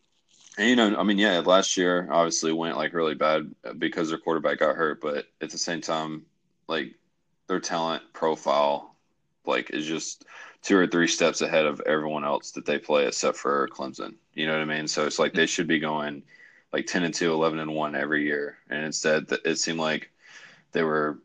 and 0.57 0.69
you 0.69 0.75
know, 0.75 0.95
I 0.95 1.03
mean, 1.03 1.17
yeah, 1.17 1.39
last 1.39 1.77
year 1.77 2.07
obviously 2.11 2.53
went 2.53 2.77
like 2.77 2.93
really 2.93 3.15
bad 3.15 3.53
because 3.79 4.09
their 4.09 4.19
quarterback 4.19 4.59
got 4.59 4.75
hurt, 4.75 5.01
but 5.01 5.25
at 5.41 5.49
the 5.49 5.57
same 5.57 5.81
time, 5.81 6.25
like 6.67 6.93
their 7.47 7.59
talent 7.59 8.03
profile, 8.13 8.95
like 9.45 9.71
is 9.71 9.85
just 9.85 10.25
two 10.61 10.77
or 10.77 10.87
three 10.87 11.07
steps 11.07 11.41
ahead 11.41 11.65
of 11.65 11.81
everyone 11.81 12.23
else 12.23 12.51
that 12.51 12.65
they 12.65 12.77
play 12.77 13.07
except 13.07 13.37
for 13.37 13.67
Clemson. 13.69 14.15
You 14.33 14.45
know 14.47 14.53
what 14.53 14.61
I 14.61 14.65
mean? 14.77 14.87
So 14.87 15.05
it's 15.05 15.19
like 15.19 15.33
they 15.33 15.45
should 15.47 15.67
be 15.67 15.79
going 15.79 16.23
like 16.73 16.87
10 16.87 17.03
and 17.03 17.13
2, 17.13 17.31
11 17.31 17.59
and 17.59 17.73
1 17.73 17.95
every 17.95 18.23
year. 18.23 18.57
And 18.69 18.83
instead, 18.83 19.27
it 19.45 19.57
seemed 19.59 19.79
like 19.79 20.09
they 20.71 20.83
were 20.83 21.19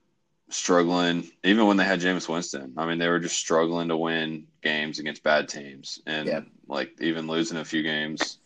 struggling, 0.51 1.28
even 1.42 1.66
when 1.66 1.78
they 1.78 1.84
had 1.84 2.01
Jameis 2.01 2.28
Winston. 2.28 2.74
I 2.76 2.86
mean, 2.86 2.99
they 2.99 3.09
were 3.09 3.18
just 3.18 3.36
struggling 3.36 3.88
to 3.88 3.96
win 3.96 4.46
games 4.62 4.99
against 4.99 5.22
bad 5.22 5.49
teams 5.49 6.01
and 6.07 6.28
yeah. 6.28 6.40
like 6.68 6.92
even 7.01 7.26
losing 7.26 7.57
a 7.59 7.64
few 7.64 7.82
games 7.82 8.38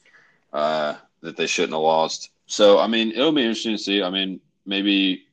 uh, 0.52 0.94
that 1.20 1.36
they 1.36 1.46
shouldn't 1.46 1.72
have 1.72 1.82
lost. 1.82 2.30
So, 2.46 2.78
I 2.78 2.86
mean, 2.86 3.10
it'll 3.10 3.32
be 3.32 3.42
interesting 3.42 3.76
to 3.76 3.82
see. 3.82 4.02
I 4.02 4.10
mean, 4.10 4.40
maybe 4.64 5.24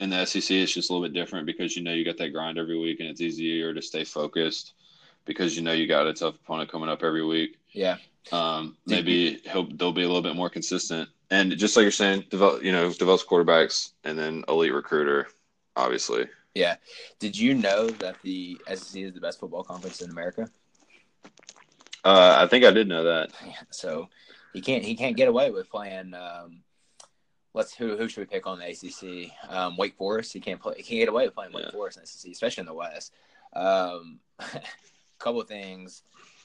in 0.00 0.10
the 0.10 0.26
SEC, 0.26 0.50
it's 0.50 0.72
just 0.72 0.90
a 0.90 0.92
little 0.92 1.08
bit 1.08 1.14
different 1.14 1.46
because 1.46 1.76
you 1.76 1.82
know 1.82 1.92
you 1.92 2.04
got 2.04 2.18
that 2.18 2.32
grind 2.32 2.58
every 2.58 2.78
week 2.78 3.00
and 3.00 3.08
it's 3.08 3.22
easier 3.22 3.72
to 3.72 3.80
stay 3.80 4.04
focused 4.04 4.74
because 5.26 5.56
you 5.56 5.62
know 5.62 5.72
you 5.72 5.86
got 5.86 6.06
a 6.06 6.14
tough 6.14 6.36
opponent 6.36 6.70
coming 6.70 6.88
up 6.88 7.02
every 7.02 7.24
week. 7.24 7.58
Yeah. 7.72 7.96
Um, 8.32 8.76
maybe 8.86 9.40
he'll 9.44 9.68
they'll 9.74 9.92
be 9.92 10.02
a 10.02 10.06
little 10.06 10.22
bit 10.22 10.34
more 10.34 10.50
consistent 10.50 11.08
and 11.30 11.56
just 11.56 11.76
like 11.76 11.82
you're 11.82 11.90
saying, 11.90 12.24
develop 12.30 12.62
you 12.62 12.72
know 12.72 12.92
develops 12.92 13.24
quarterbacks 13.24 13.92
and 14.04 14.18
then 14.18 14.44
elite 14.48 14.72
recruiter 14.72 15.28
obviously. 15.76 16.26
Yeah. 16.54 16.76
Did 17.18 17.38
you 17.38 17.54
know 17.54 17.88
that 17.88 18.16
the 18.22 18.58
SEC 18.68 19.02
is 19.02 19.12
the 19.12 19.20
best 19.20 19.40
football 19.40 19.62
conference 19.62 20.00
in 20.00 20.10
America? 20.10 20.48
Uh, 22.04 22.36
I 22.38 22.46
think 22.46 22.64
I 22.64 22.70
did 22.70 22.88
know 22.88 23.04
that. 23.04 23.30
So 23.70 24.08
he 24.52 24.60
can't 24.60 24.84
he 24.84 24.94
can't 24.94 25.16
get 25.16 25.28
away 25.28 25.50
with 25.50 25.68
playing. 25.68 26.14
Um, 26.14 26.62
let's 27.52 27.74
who 27.74 27.96
who 27.96 28.08
should 28.08 28.20
we 28.20 28.26
pick 28.26 28.46
on 28.46 28.58
the 28.58 28.66
ACC? 28.66 29.30
Um, 29.50 29.76
Wake 29.76 29.96
Forest. 29.96 30.32
He 30.32 30.40
can't 30.40 30.60
play. 30.60 30.74
He 30.76 30.82
can't 30.82 31.00
get 31.00 31.08
away 31.08 31.26
with 31.26 31.34
playing 31.34 31.52
Wake 31.52 31.66
yeah. 31.66 31.72
Forest 31.72 31.98
in 31.98 32.02
the 32.04 32.06
SEC, 32.06 32.32
especially 32.32 32.62
in 32.62 32.66
the 32.66 32.74
West. 32.74 33.12
Um, 33.52 34.20
couple 35.18 35.40
of 35.40 35.48
things 35.48 36.02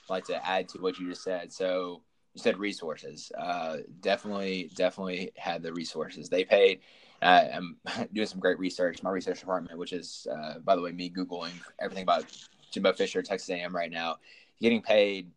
I'd 0.09 0.13
like 0.13 0.25
to 0.25 0.47
add 0.47 0.69
to 0.69 0.79
what 0.79 0.99
you 0.99 1.09
just 1.09 1.23
said. 1.23 1.51
So 1.51 2.01
you 2.33 2.41
said 2.41 2.57
resources. 2.57 3.31
Uh, 3.37 3.77
definitely, 3.99 4.71
definitely 4.75 5.31
had 5.35 5.63
the 5.63 5.73
resources. 5.73 6.29
They 6.29 6.43
paid 6.43 6.81
uh, 7.21 7.47
I'm 7.53 7.77
doing 8.13 8.27
some 8.27 8.39
great 8.39 8.59
research. 8.59 9.03
My 9.03 9.11
research 9.11 9.39
department, 9.39 9.77
which 9.77 9.93
is, 9.93 10.27
uh, 10.31 10.59
by 10.59 10.75
the 10.75 10.81
way, 10.81 10.91
me 10.91 11.09
googling 11.09 11.53
everything 11.79 12.03
about 12.03 12.25
Jimbo 12.71 12.93
Fisher, 12.93 13.21
Texas 13.21 13.49
A&M 13.49 13.75
right 13.75 13.91
now, 13.91 14.17
getting 14.61 14.81
paid. 14.81 15.29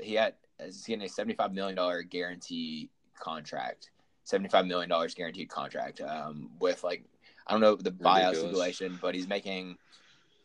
He 0.00 0.14
had 0.14 0.34
he's 0.62 0.84
getting 0.84 1.04
a 1.04 1.08
seventy-five 1.08 1.52
million 1.52 1.76
dollar 1.76 2.02
guarantee 2.02 2.90
contract, 3.18 3.90
seventy-five 4.24 4.66
million 4.66 4.88
dollars 4.88 5.14
guaranteed 5.14 5.48
contract. 5.48 6.00
Um, 6.00 6.50
with 6.60 6.82
like, 6.82 7.04
I 7.46 7.52
don't 7.52 7.60
know 7.60 7.76
the 7.76 7.90
buyout 7.90 8.34
situation, 8.34 8.98
but 9.00 9.14
he's 9.14 9.28
making 9.28 9.76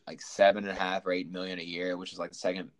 like 0.08 0.22
seven 0.22 0.64
and 0.64 0.76
a 0.76 0.80
half 0.80 1.05
or 1.05 1.12
eight 1.12 1.32
million 1.32 1.60
a 1.60 1.64
year, 1.64 1.97
which 1.97 2.14
is 2.14 2.20
like 2.20 2.30
the 2.32 2.38
second 2.38 2.72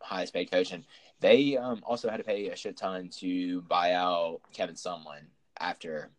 highest 0.00 0.32
paid 0.32 0.50
coach. 0.50 0.72
And 0.72 0.84
they 1.20 1.56
um, 1.56 1.80
also 1.84 2.08
had 2.08 2.16
to 2.16 2.24
pay 2.24 2.48
a 2.48 2.56
shit 2.56 2.76
ton 2.76 3.08
to 3.20 3.60
buy 3.62 3.92
out 3.92 4.40
Kevin 4.52 4.74
Sumlin 4.74 5.24
after 5.60 6.10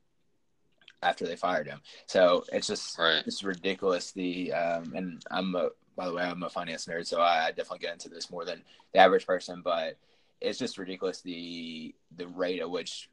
after 1.02 1.28
they 1.28 1.36
fired 1.36 1.68
him. 1.68 1.82
So 2.08 2.46
it's 2.52 2.68
just 2.68 2.98
right. 2.98 3.24
it's 3.26 3.44
ridiculous. 3.44 4.12
The 4.12 4.54
um, 4.54 4.94
and 4.96 5.26
I'm 5.30 5.54
a, 5.56 5.70
by 5.96 6.08
the 6.08 6.14
way 6.14 6.24
I'm 6.24 6.44
a 6.44 6.50
finance 6.50 6.86
nerd, 6.86 7.06
so 7.06 7.22
I 7.22 7.48
definitely 7.50 7.80
get 7.80 7.94
into 7.94 8.10
this 8.10 8.32
more 8.32 8.46
than 8.46 8.64
the 8.94 9.00
average 9.00 9.28
person. 9.28 9.62
But 9.64 9.98
it's 10.40 10.60
just 10.60 10.78
ridiculous 10.78 11.22
the 11.22 11.94
the 12.16 12.28
rate 12.28 12.62
at 12.62 12.70
which 12.70 13.10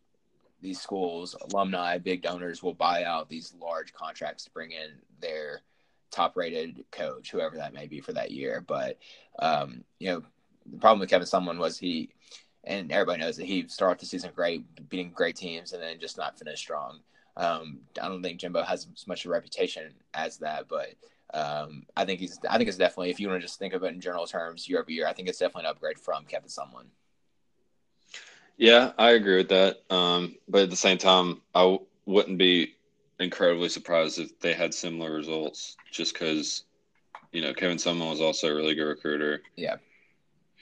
these 0.62 0.80
schools, 0.80 1.34
alumni, 1.50 1.98
big 1.98 2.22
donors 2.22 2.62
will 2.62 2.74
buy 2.74 3.04
out 3.04 3.28
these 3.28 3.54
large 3.58 3.94
contracts 3.94 4.44
to 4.44 4.50
bring 4.50 4.72
in 4.72 4.90
their 5.20 5.62
top 6.10 6.36
rated 6.36 6.84
coach, 6.90 7.30
whoever 7.30 7.56
that 7.56 7.74
may 7.74 7.86
be 7.86 8.00
for 8.00 8.12
that 8.12 8.30
year. 8.30 8.64
But 8.66 8.98
um, 9.38 9.84
you 9.98 10.10
know, 10.10 10.22
the 10.70 10.78
problem 10.78 11.00
with 11.00 11.10
Kevin 11.10 11.26
Sumlin 11.26 11.58
was 11.58 11.78
he 11.78 12.10
and 12.64 12.92
everybody 12.92 13.20
knows 13.20 13.36
that 13.36 13.46
he 13.46 13.66
started 13.68 14.00
the 14.00 14.06
season 14.06 14.30
great, 14.34 14.64
beating 14.88 15.10
great 15.10 15.36
teams, 15.36 15.72
and 15.72 15.82
then 15.82 15.98
just 15.98 16.18
not 16.18 16.38
finished 16.38 16.62
strong. 16.62 17.00
Um, 17.36 17.80
I 18.00 18.08
don't 18.08 18.22
think 18.22 18.40
Jimbo 18.40 18.62
has 18.62 18.86
as 18.94 19.06
much 19.06 19.24
of 19.24 19.30
a 19.30 19.32
reputation 19.32 19.94
as 20.14 20.38
that, 20.38 20.68
but 20.68 20.90
um, 21.32 21.84
I 21.96 22.04
think 22.04 22.20
he's. 22.20 22.38
I 22.48 22.58
think 22.58 22.68
it's 22.68 22.76
definitely. 22.76 23.10
If 23.10 23.20
you 23.20 23.28
want 23.28 23.40
to 23.40 23.46
just 23.46 23.58
think 23.58 23.72
of 23.72 23.82
it 23.84 23.94
in 23.94 24.00
general 24.00 24.26
terms, 24.26 24.68
year 24.68 24.80
over 24.80 24.90
year, 24.90 25.06
I 25.06 25.12
think 25.12 25.28
it's 25.28 25.38
definitely 25.38 25.68
an 25.68 25.70
upgrade 25.70 25.98
from 25.98 26.24
Kevin 26.24 26.48
Sumlin. 26.48 26.86
Yeah, 28.58 28.92
I 28.98 29.10
agree 29.12 29.38
with 29.38 29.48
that. 29.48 29.82
Um, 29.88 30.36
but 30.48 30.62
at 30.62 30.70
the 30.70 30.76
same 30.76 30.98
time, 30.98 31.40
I 31.54 31.60
w- 31.60 31.86
wouldn't 32.04 32.36
be 32.36 32.74
incredibly 33.20 33.68
surprised 33.68 34.18
if 34.18 34.38
they 34.40 34.54
had 34.54 34.74
similar 34.74 35.12
results, 35.12 35.76
just 35.90 36.14
because 36.14 36.64
you 37.32 37.42
know 37.42 37.54
Kevin 37.54 37.76
Sumlin 37.76 38.10
was 38.10 38.20
also 38.20 38.48
a 38.48 38.54
really 38.54 38.74
good 38.74 38.88
recruiter. 38.88 39.42
Yeah, 39.56 39.76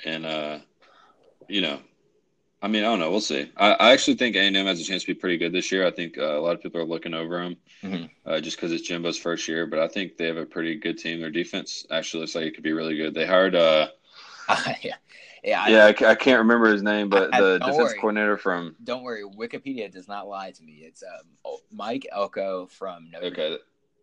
and 0.05 0.27
uh, 0.27 0.59
you 1.49 1.61
know, 1.61 1.81
I 2.61 2.69
mean, 2.69 2.83
I 2.83 2.87
don't 2.87 2.99
know. 2.99 3.11
We'll 3.11 3.21
see. 3.21 3.51
I, 3.57 3.73
I 3.73 3.93
actually 3.93 4.17
think 4.17 4.37
A 4.37 4.41
and 4.41 4.57
M 4.57 4.67
has 4.67 4.81
a 4.81 4.85
chance 4.85 5.03
to 5.03 5.07
be 5.07 5.15
pretty 5.15 5.39
good 5.39 5.53
this 5.53 5.73
year. 5.73 5.87
I 5.87 5.91
think 5.91 6.19
uh, 6.19 6.39
a 6.39 6.41
lot 6.41 6.55
of 6.55 6.63
people 6.63 6.81
are 6.81 6.87
looking 6.87 7.15
over 7.15 7.43
them 7.43 7.57
mm-hmm. 7.83 8.05
uh, 8.27 8.41
just 8.41 8.57
because 8.57 8.73
it's 8.73 8.87
Jimbo's 8.87 9.17
first 9.17 9.49
year. 9.49 9.67
But 9.67 9.79
I 9.79 9.89
think 9.89 10.17
they 10.17 10.27
have 10.27 10.37
a 10.37 10.47
pretty 10.47 10.75
good 10.75 10.99
team. 10.99 11.21
Their 11.21 11.31
defense 11.31 11.87
actually 11.91 12.21
looks 12.21 12.35
like 12.35 12.45
it 12.45 12.55
could 12.55 12.65
be 12.65 12.73
really 12.73 12.97
good. 12.97 13.15
They 13.15 13.27
hired 13.27 13.55
uh, 13.55 13.89
yeah, 14.83 14.97
yeah, 15.45 15.63
I, 15.63 15.69
yeah. 15.69 15.85
I, 15.85 16.11
I, 16.11 16.15
can't 16.15 16.39
remember 16.39 16.71
his 16.71 16.83
name, 16.83 17.09
but 17.09 17.35
I, 17.35 17.41
the 17.41 17.59
defense 17.59 17.77
worry. 17.77 17.99
coordinator 17.99 18.37
from. 18.37 18.77
Don't 18.85 19.03
worry, 19.03 19.23
Wikipedia 19.25 19.91
does 19.91 20.09
not 20.09 20.29
lie 20.29 20.51
to 20.51 20.63
me. 20.63 20.83
It's 20.83 21.03
um, 21.03 21.57
Mike 21.73 22.07
Elko 22.11 22.67
from 22.67 23.11
Notre. 23.11 23.31
Dame. 23.31 23.33
Okay, 23.33 23.59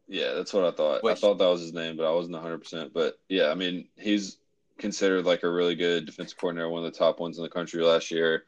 yeah, 0.08 0.34
that's 0.34 0.54
what 0.54 0.66
I 0.66 0.72
thought. 0.72 1.04
Which, 1.04 1.12
I 1.12 1.16
thought 1.16 1.38
that 1.38 1.48
was 1.48 1.62
his 1.62 1.74
name, 1.74 1.98
but 1.98 2.06
I 2.06 2.14
wasn't 2.14 2.34
100. 2.34 2.58
percent 2.60 2.94
But 2.94 3.20
yeah, 3.30 3.50
I 3.50 3.56
mean, 3.56 3.88
he's 3.98 4.38
considered 4.78 5.26
like 5.26 5.44
a 5.44 5.52
really 5.52 5.76
good 5.76 6.06
defensive 6.06 6.38
coordinator, 6.38 6.70
one 6.70 6.86
of 6.86 6.92
the 6.92 6.98
top 6.98 7.20
ones 7.20 7.38
in 7.38 7.44
the 7.44 7.50
country 7.50 7.84
last 7.84 8.12
year. 8.12 8.44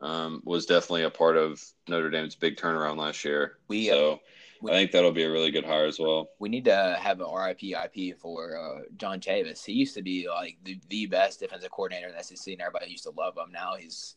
Um, 0.00 0.42
was 0.44 0.66
definitely 0.66 1.04
a 1.04 1.10
part 1.10 1.38
of 1.38 1.62
Notre 1.88 2.10
Dame's 2.10 2.34
big 2.34 2.56
turnaround 2.56 2.98
last 2.98 3.24
year. 3.24 3.58
We, 3.68 3.90
uh, 3.90 3.94
so 3.94 4.20
we, 4.60 4.70
I 4.70 4.74
think 4.74 4.92
that'll 4.92 5.12
be 5.12 5.24
a 5.24 5.30
really 5.30 5.50
good 5.50 5.64
hire 5.64 5.86
as 5.86 5.98
well. 5.98 6.30
We 6.38 6.48
need 6.48 6.64
to 6.66 6.96
have 7.00 7.20
an 7.20 7.26
RIP 7.32 7.62
IP 7.62 8.18
for 8.18 8.56
uh, 8.56 8.82
John 8.96 9.20
Chavis. 9.20 9.64
He 9.64 9.72
used 9.72 9.94
to 9.94 10.02
be 10.02 10.28
like 10.28 10.58
the, 10.64 10.80
the 10.88 11.06
best 11.06 11.40
defensive 11.40 11.70
coordinator 11.70 12.08
in 12.08 12.14
the 12.14 12.22
SEC, 12.22 12.52
and 12.52 12.60
everybody 12.60 12.90
used 12.90 13.04
to 13.04 13.10
love 13.10 13.36
him. 13.36 13.52
Now 13.52 13.74
he's 13.78 14.16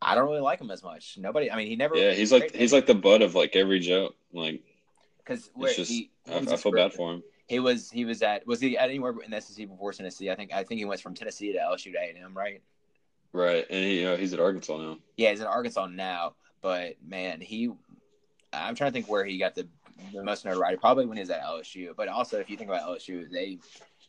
I 0.00 0.14
don't 0.14 0.28
really 0.28 0.40
like 0.40 0.60
him 0.60 0.70
as 0.70 0.82
much. 0.82 1.18
Nobody. 1.18 1.50
I 1.50 1.56
mean, 1.56 1.66
he 1.66 1.76
never. 1.76 1.96
Yeah, 1.96 2.12
he's 2.12 2.32
like 2.32 2.54
he's 2.54 2.72
like 2.72 2.86
the 2.86 2.94
butt 2.94 3.22
of 3.22 3.34
like 3.34 3.56
every 3.56 3.80
joke. 3.80 4.14
Like 4.32 4.62
because 5.18 5.50
just 5.74 5.90
he, 5.90 6.10
he 6.24 6.32
I, 6.32 6.38
I 6.38 6.56
feel 6.56 6.72
bad 6.72 6.92
for 6.92 7.12
him. 7.12 7.22
He 7.46 7.58
was 7.58 7.90
he 7.90 8.04
was 8.04 8.22
at 8.22 8.46
was 8.46 8.60
he 8.60 8.78
at 8.78 8.88
anywhere 8.88 9.14
in 9.24 9.30
the 9.30 9.40
SEC 9.40 9.68
before 9.68 9.92
Tennessee? 9.92 10.30
I 10.30 10.36
think 10.36 10.52
I 10.52 10.62
think 10.62 10.78
he 10.78 10.84
went 10.84 11.00
from 11.00 11.14
Tennessee 11.14 11.52
to 11.52 11.58
LSU 11.58 11.92
to 11.92 11.98
A 11.98 12.10
and 12.10 12.18
M, 12.18 12.36
right? 12.36 12.62
Right, 13.32 13.66
and 13.68 13.84
he, 13.84 14.00
you 14.00 14.04
know, 14.04 14.16
he's 14.16 14.32
at 14.32 14.40
Arkansas 14.40 14.78
now. 14.78 14.98
Yeah, 15.16 15.30
he's 15.30 15.40
in 15.40 15.46
Arkansas 15.46 15.86
now. 15.86 16.34
But 16.62 16.96
man, 17.06 17.40
he 17.40 17.70
I'm 18.62 18.74
trying 18.74 18.90
to 18.90 18.92
think 18.92 19.08
where 19.08 19.24
he 19.24 19.38
got 19.38 19.54
the, 19.54 19.66
the 20.12 20.22
most 20.22 20.44
notoriety. 20.44 20.78
Probably 20.78 21.06
when 21.06 21.16
he 21.16 21.22
was 21.22 21.30
at 21.30 21.42
LSU. 21.42 21.94
But 21.96 22.08
also, 22.08 22.38
if 22.38 22.50
you 22.50 22.56
think 22.56 22.70
about 22.70 22.88
LSU, 22.88 23.30
they 23.30 23.58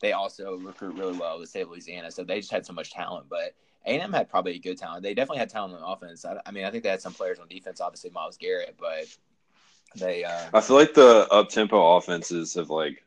they 0.02 0.14
also 0.14 0.58
recruit 0.58 0.95
really 0.95 1.18
well 1.18 1.39
the 1.39 1.47
state 1.47 1.62
of 1.62 1.70
Louisiana, 1.70 2.12
so 2.12 2.24
they 2.24 2.39
just 2.39 2.52
had 2.52 2.66
so 2.66 2.74
much 2.74 2.91
talent. 2.91 3.28
But 3.30 3.54
A&M 3.86 4.14
had 4.14 4.30
probably 4.30 4.56
a 4.56 4.60
good 4.60 4.78
talent. 4.78 5.04
They 5.04 5.14
definitely 5.14 5.39
had 5.39 5.50
talent 5.50 5.74
on 5.76 5.91
offense. 5.91 6.26
I, 6.26 6.38
I 6.45 6.52
mean, 6.52 6.66
I 6.66 6.72
think 6.72 6.84
they 6.84 6.89
had 6.89 7.02
some 7.02 7.14
players 7.14 7.39
on 7.39 7.47
defense. 7.47 7.82
Obviously, 7.82 8.10
Myles 8.12 8.38
Garrett, 8.38 8.76
but 8.80 9.06
they. 9.95 10.24
Uh, 10.24 10.50
I 10.54 10.62
feel 10.62 10.76
like 10.76 10.93
the 10.93 11.28
up 11.32 11.50
tempo 11.50 11.97
offenses 11.97 12.54
have 12.54 12.70
like 12.70 13.04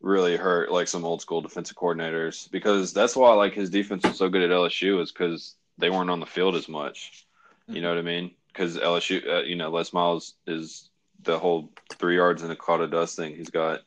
really 0.00 0.36
hurt 0.36 0.72
like 0.72 0.88
some 0.88 1.04
old 1.04 1.20
school 1.20 1.42
defensive 1.42 1.76
coordinators 1.76 2.50
because 2.50 2.92
that's 2.92 3.14
why 3.14 3.34
like 3.34 3.52
his 3.52 3.68
defense 3.68 4.02
was 4.02 4.16
so 4.16 4.30
good 4.30 4.42
at 4.42 4.50
LSU 4.50 5.00
is 5.02 5.12
because 5.12 5.56
they 5.76 5.90
weren't 5.90 6.10
on 6.10 6.20
the 6.20 6.26
field 6.26 6.56
as 6.56 6.68
much. 6.68 7.26
You 7.66 7.74
mm-hmm. 7.74 7.82
know 7.82 7.88
what 7.90 7.98
I 7.98 8.02
mean? 8.02 8.30
Because 8.52 8.76
LSU, 8.76 9.26
uh, 9.28 9.42
you 9.42 9.56
know, 9.56 9.70
Les 9.70 9.92
Miles 9.92 10.34
is 10.46 10.90
the 11.22 11.38
whole 11.38 11.70
three 11.92 12.16
yards 12.16 12.42
in 12.42 12.50
a 12.50 12.56
cloud 12.56 12.80
of 12.80 12.90
dust 12.90 13.16
thing 13.16 13.36
he's 13.36 13.50
got 13.50 13.80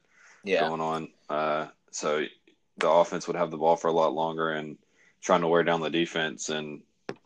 yeah. 0.44 0.68
going 0.68 0.82
on. 0.82 1.10
Uh, 1.30 1.68
so 1.92 2.26
the 2.78 2.90
offense 2.90 3.28
would 3.28 3.36
have 3.36 3.52
the 3.52 3.58
ball 3.58 3.76
for 3.76 3.88
a 3.88 3.94
lot 3.94 4.14
longer 4.14 4.52
and 4.52 4.78
trying 5.22 5.42
to 5.42 5.48
wear 5.48 5.64
down 5.64 5.82
the 5.82 5.90
defense, 5.90 6.50
and 6.50 6.82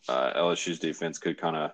uh, 0.08 0.32
LSU's 0.34 0.78
defense 0.78 1.18
could 1.18 1.38
kind 1.38 1.56
of, 1.56 1.72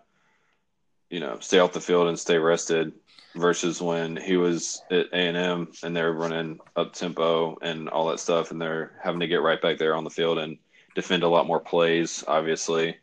you 1.10 1.20
know, 1.20 1.38
stay 1.40 1.58
off 1.58 1.72
the 1.72 1.80
field 1.80 2.08
and 2.08 2.18
stay 2.18 2.38
rested 2.38 2.92
versus 3.36 3.82
when 3.82 4.16
he 4.16 4.36
was 4.36 4.82
at 4.90 5.06
A 5.12 5.16
and 5.16 5.36
M 5.36 5.72
and 5.82 5.94
they're 5.94 6.12
running 6.12 6.60
up 6.76 6.92
tempo 6.92 7.58
and 7.62 7.88
all 7.88 8.08
that 8.08 8.20
stuff, 8.20 8.50
and 8.50 8.60
they're 8.60 8.92
having 9.02 9.20
to 9.20 9.26
get 9.26 9.42
right 9.42 9.60
back 9.60 9.78
there 9.78 9.94
on 9.94 10.04
the 10.04 10.10
field 10.10 10.38
and 10.38 10.58
defend 10.94 11.22
a 11.22 11.28
lot 11.28 11.46
more 11.46 11.60
plays. 11.60 12.24
Obviously, 12.26 12.96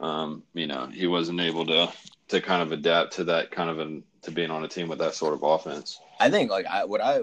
um, 0.00 0.42
you 0.54 0.66
know, 0.66 0.86
he 0.86 1.06
wasn't 1.06 1.40
able 1.40 1.66
to 1.66 1.92
to 2.28 2.40
kind 2.40 2.62
of 2.62 2.72
adapt 2.72 3.12
to 3.14 3.24
that 3.24 3.50
kind 3.50 3.70
of 3.70 3.78
an 3.78 4.02
to 4.22 4.30
being 4.30 4.50
on 4.50 4.64
a 4.64 4.68
team 4.68 4.88
with 4.88 4.98
that 4.98 5.14
sort 5.14 5.34
of 5.34 5.42
offense. 5.42 6.00
I 6.18 6.30
think 6.30 6.50
like 6.50 6.66
I, 6.66 6.84
what 6.84 7.00
I 7.00 7.20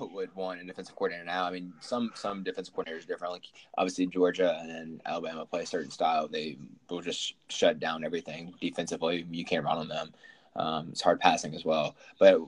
would 0.00 0.34
want 0.34 0.60
a 0.60 0.64
defensive 0.64 0.94
coordinator 0.94 1.24
now. 1.24 1.44
I 1.44 1.50
mean, 1.50 1.72
some 1.80 2.12
some 2.14 2.42
defensive 2.42 2.74
coordinators 2.74 3.06
different. 3.06 3.32
Like 3.32 3.46
obviously 3.76 4.06
Georgia 4.06 4.58
and 4.62 5.00
Alabama 5.06 5.46
play 5.46 5.62
a 5.62 5.66
certain 5.66 5.90
style. 5.90 6.28
They 6.28 6.56
will 6.88 7.00
just 7.00 7.34
shut 7.48 7.80
down 7.80 8.04
everything 8.04 8.54
defensively. 8.60 9.26
You 9.30 9.44
can't 9.44 9.64
run 9.64 9.78
on 9.78 9.88
them. 9.88 10.12
Um, 10.54 10.88
it's 10.90 11.00
hard 11.00 11.18
passing 11.18 11.54
as 11.54 11.64
well. 11.64 11.96
But 12.18 12.38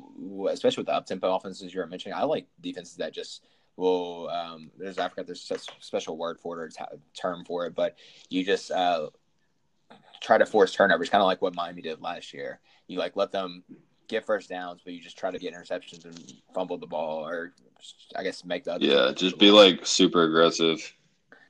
especially 0.51 0.83
with 0.83 0.89
the 0.89 0.95
up 0.95 1.07
tempo 1.07 1.35
offenses 1.35 1.73
you 1.73 1.81
were 1.81 1.87
mentioning, 1.87 2.17
I 2.17 2.25
like 2.25 2.47
defenses 2.61 2.97
that 2.97 3.13
just 3.13 3.43
will. 3.77 4.29
Um, 4.29 4.71
there's 4.79 4.99
I 4.99 5.09
forgot 5.09 5.27
there's 5.27 5.51
a 5.51 5.59
special 5.81 6.17
word 6.17 6.39
for 6.39 6.63
it 6.63 6.77
or 6.79 6.99
term 7.15 7.45
for 7.45 7.67
it, 7.67 7.75
but 7.75 7.97
you 8.29 8.45
just 8.45 8.71
uh, 8.71 9.09
try 10.21 10.39
to 10.39 10.47
force 10.47 10.73
turnovers, 10.73 11.11
kind 11.11 11.23
of 11.23 11.27
like 11.27 11.43
what 11.43 11.55
Miami 11.55 11.83
did 11.83 12.01
last 12.01 12.33
year. 12.33 12.61
You 12.87 12.99
like 12.99 13.17
let 13.17 13.33
them 13.33 13.63
get 14.09 14.25
first 14.25 14.49
downs, 14.49 14.81
but 14.85 14.93
you 14.93 15.01
just 15.01 15.19
try 15.19 15.31
to 15.31 15.39
get 15.39 15.55
interceptions 15.55 16.05
and 16.05 16.35
fumble 16.55 16.79
the 16.79 16.87
ball, 16.87 17.27
or 17.27 17.53
I 18.17 18.23
guess 18.23 18.45
make 18.45 18.65
the 18.65 18.75
other. 18.75 18.85
Yeah, 18.85 19.13
just 19.15 19.39
be 19.39 19.51
like 19.51 19.87
super 19.87 20.25
aggressive. 20.25 20.93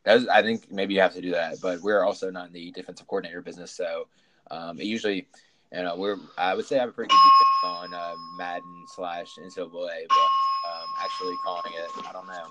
That's, 0.04 0.26
I 0.28 0.42
think 0.42 0.70
maybe 0.70 0.94
you 0.94 1.00
have 1.00 1.14
to 1.14 1.22
do 1.22 1.30
that, 1.30 1.56
but 1.62 1.80
we're 1.80 2.02
also 2.02 2.30
not 2.30 2.48
in 2.48 2.52
the 2.52 2.70
defensive 2.72 3.06
coordinator 3.06 3.40
business, 3.40 3.72
so 3.72 4.06
um, 4.50 4.78
it 4.78 4.84
usually 4.84 5.26
you 5.74 5.82
know, 5.82 5.96
we're 5.96 6.16
I 6.38 6.54
would 6.54 6.66
say 6.66 6.76
I 6.76 6.80
have 6.80 6.90
a 6.90 6.92
pretty 6.92 7.08
good 7.08 7.16
defense 7.16 7.92
on 7.92 7.94
uh, 7.94 8.14
Madden 8.38 8.84
slash 8.94 9.34
NCAA, 9.38 10.06
but 10.08 10.70
um, 10.70 10.88
actually 11.02 11.34
calling 11.44 11.72
it, 11.74 12.06
I 12.08 12.12
don't 12.12 12.26
know. 12.26 12.46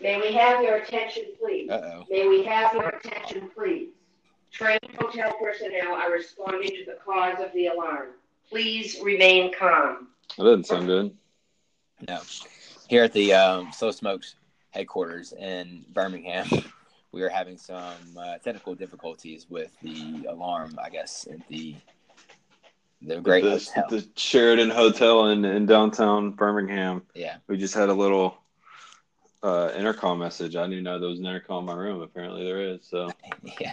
May 0.00 0.20
we 0.20 0.32
have 0.34 0.62
your 0.62 0.76
attention, 0.76 1.24
please? 1.40 1.70
Uh-oh. 1.70 2.04
May 2.10 2.28
we 2.28 2.44
have 2.44 2.72
your 2.74 2.88
attention, 2.88 3.50
please? 3.56 3.88
Trained 4.50 4.80
hotel 4.98 5.34
personnel 5.40 5.94
are 5.94 6.12
responding 6.12 6.70
to 6.70 6.84
the 6.84 6.98
cause 7.04 7.38
of 7.40 7.52
the 7.52 7.66
alarm. 7.66 8.08
Please 8.48 8.98
remain 9.02 9.52
calm. 9.52 10.08
That 10.36 10.44
doesn't 10.44 10.66
sound 10.66 10.86
good. 10.86 11.16
No. 12.08 12.20
Here 12.88 13.04
at 13.04 13.12
the 13.12 13.34
um, 13.34 13.72
Slow 13.72 13.90
Smokes 13.90 14.36
headquarters 14.70 15.32
in 15.32 15.84
Birmingham, 15.92 16.48
we 17.12 17.22
are 17.22 17.28
having 17.28 17.58
some 17.58 17.94
uh, 18.18 18.38
technical 18.38 18.74
difficulties 18.74 19.46
with 19.50 19.70
the 19.82 20.26
alarm. 20.28 20.78
I 20.82 20.88
guess 20.88 21.26
at 21.30 21.46
the 21.48 21.76
the 23.02 23.20
great 23.20 23.44
the, 23.44 23.50
hotel. 23.50 23.84
the 23.90 24.08
Sheraton 24.16 24.70
Hotel 24.70 25.26
in, 25.26 25.44
in 25.44 25.66
downtown 25.66 26.32
Birmingham. 26.32 27.02
Yeah, 27.14 27.36
we 27.46 27.56
just 27.56 27.74
had 27.74 27.88
a 27.88 27.94
little 27.94 28.38
uh, 29.42 29.70
intercom 29.76 30.18
message. 30.18 30.56
I 30.56 30.66
didn't 30.66 30.84
know 30.84 30.98
there 30.98 31.08
was 31.08 31.20
an 31.20 31.26
intercom 31.26 31.68
in 31.68 31.76
my 31.76 31.80
room. 31.80 32.02
Apparently 32.02 32.44
there 32.44 32.60
is. 32.60 32.80
So 32.82 33.10
yeah, 33.60 33.72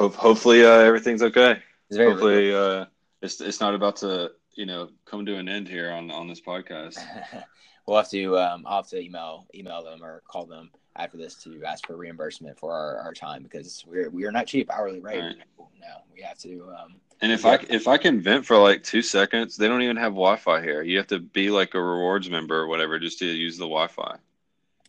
Hope, 0.00 0.14
hopefully 0.14 0.64
uh, 0.64 0.78
everything's 0.78 1.22
okay. 1.22 1.58
hopefully 1.92 2.54
uh, 2.54 2.86
it's 3.20 3.38
it's 3.42 3.60
not 3.60 3.74
about 3.74 3.96
to 3.96 4.30
you 4.54 4.64
know 4.64 4.88
come 5.04 5.26
to 5.26 5.36
an 5.36 5.46
end 5.46 5.68
here 5.68 5.90
on 5.90 6.10
on 6.10 6.26
this 6.26 6.40
podcast. 6.40 6.98
we'll 7.86 7.98
have 7.98 8.08
to 8.08 8.38
um, 8.38 8.64
I'll 8.66 8.76
have 8.76 8.88
to 8.88 8.98
email 8.98 9.46
email 9.54 9.84
them 9.84 10.02
or 10.02 10.22
call 10.26 10.46
them 10.46 10.70
after 10.96 11.18
this 11.18 11.34
to 11.42 11.62
ask 11.64 11.86
for 11.86 11.96
reimbursement 11.96 12.58
for 12.58 12.72
our, 12.72 12.96
our 13.00 13.12
time 13.12 13.42
because 13.42 13.84
we're 13.86 14.08
we 14.08 14.24
are 14.24 14.32
not 14.32 14.46
cheap 14.46 14.70
hourly 14.72 15.00
rate. 15.00 15.20
Right. 15.20 15.36
No, 15.58 16.02
we 16.14 16.22
have 16.22 16.38
to. 16.38 16.72
Um, 16.80 16.94
and 17.20 17.30
if 17.30 17.44
I 17.44 17.58
if 17.68 17.86
I 17.86 17.98
can 17.98 18.22
vent 18.22 18.46
for 18.46 18.56
like 18.56 18.82
two 18.82 19.02
seconds, 19.02 19.58
they 19.58 19.68
don't 19.68 19.82
even 19.82 19.98
have 19.98 20.12
Wi-Fi 20.12 20.62
here. 20.62 20.80
You 20.80 20.96
have 20.96 21.08
to 21.08 21.18
be 21.18 21.50
like 21.50 21.74
a 21.74 21.82
rewards 21.82 22.30
member 22.30 22.56
or 22.56 22.68
whatever 22.68 22.98
just 22.98 23.18
to 23.18 23.26
use 23.26 23.58
the 23.58 23.64
Wi-Fi. 23.64 24.16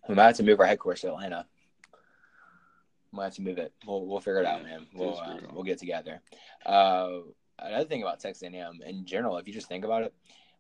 We 0.07 0.15
might 0.15 0.27
have 0.27 0.37
to 0.37 0.43
move 0.43 0.61
our 0.61 0.67
headquarters 0.67 1.01
to 1.01 1.09
Atlanta. 1.09 1.47
Might 3.13 3.25
have 3.25 3.35
to 3.35 3.41
move 3.41 3.57
it. 3.57 3.73
We'll 3.85 4.05
we'll 4.05 4.21
figure 4.21 4.39
it 4.39 4.45
out, 4.45 4.63
man. 4.63 4.87
We'll 4.93 5.19
uh, 5.19 5.37
we'll 5.51 5.63
get 5.63 5.79
together. 5.79 6.21
Uh, 6.65 7.19
another 7.59 7.85
thing 7.85 8.01
about 8.01 8.19
Texas 8.19 8.43
A&M 8.43 8.79
in 8.85 9.05
general, 9.05 9.37
if 9.37 9.47
you 9.47 9.53
just 9.53 9.67
think 9.67 9.83
about 9.83 10.03
it, 10.03 10.13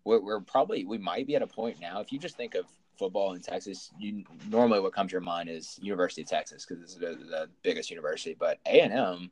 we're, 0.03 0.19
we're 0.19 0.41
probably 0.41 0.85
we 0.85 0.97
might 0.97 1.27
be 1.27 1.35
at 1.35 1.41
a 1.41 1.47
point 1.47 1.79
now. 1.79 1.99
If 2.01 2.11
you 2.11 2.19
just 2.19 2.35
think 2.35 2.55
of 2.55 2.65
football 2.97 3.33
in 3.33 3.41
Texas, 3.41 3.91
you 3.99 4.23
normally 4.49 4.79
what 4.79 4.93
comes 4.93 5.09
to 5.09 5.13
your 5.13 5.21
mind 5.21 5.49
is 5.49 5.79
University 5.81 6.21
of 6.21 6.27
Texas 6.27 6.65
because 6.65 6.83
it's 6.83 6.95
the, 6.95 7.17
the, 7.29 7.49
biggest 7.63 7.89
university. 7.89 8.35
But 8.37 8.59
A 8.65 8.81
and 8.81 8.93
M, 8.93 9.31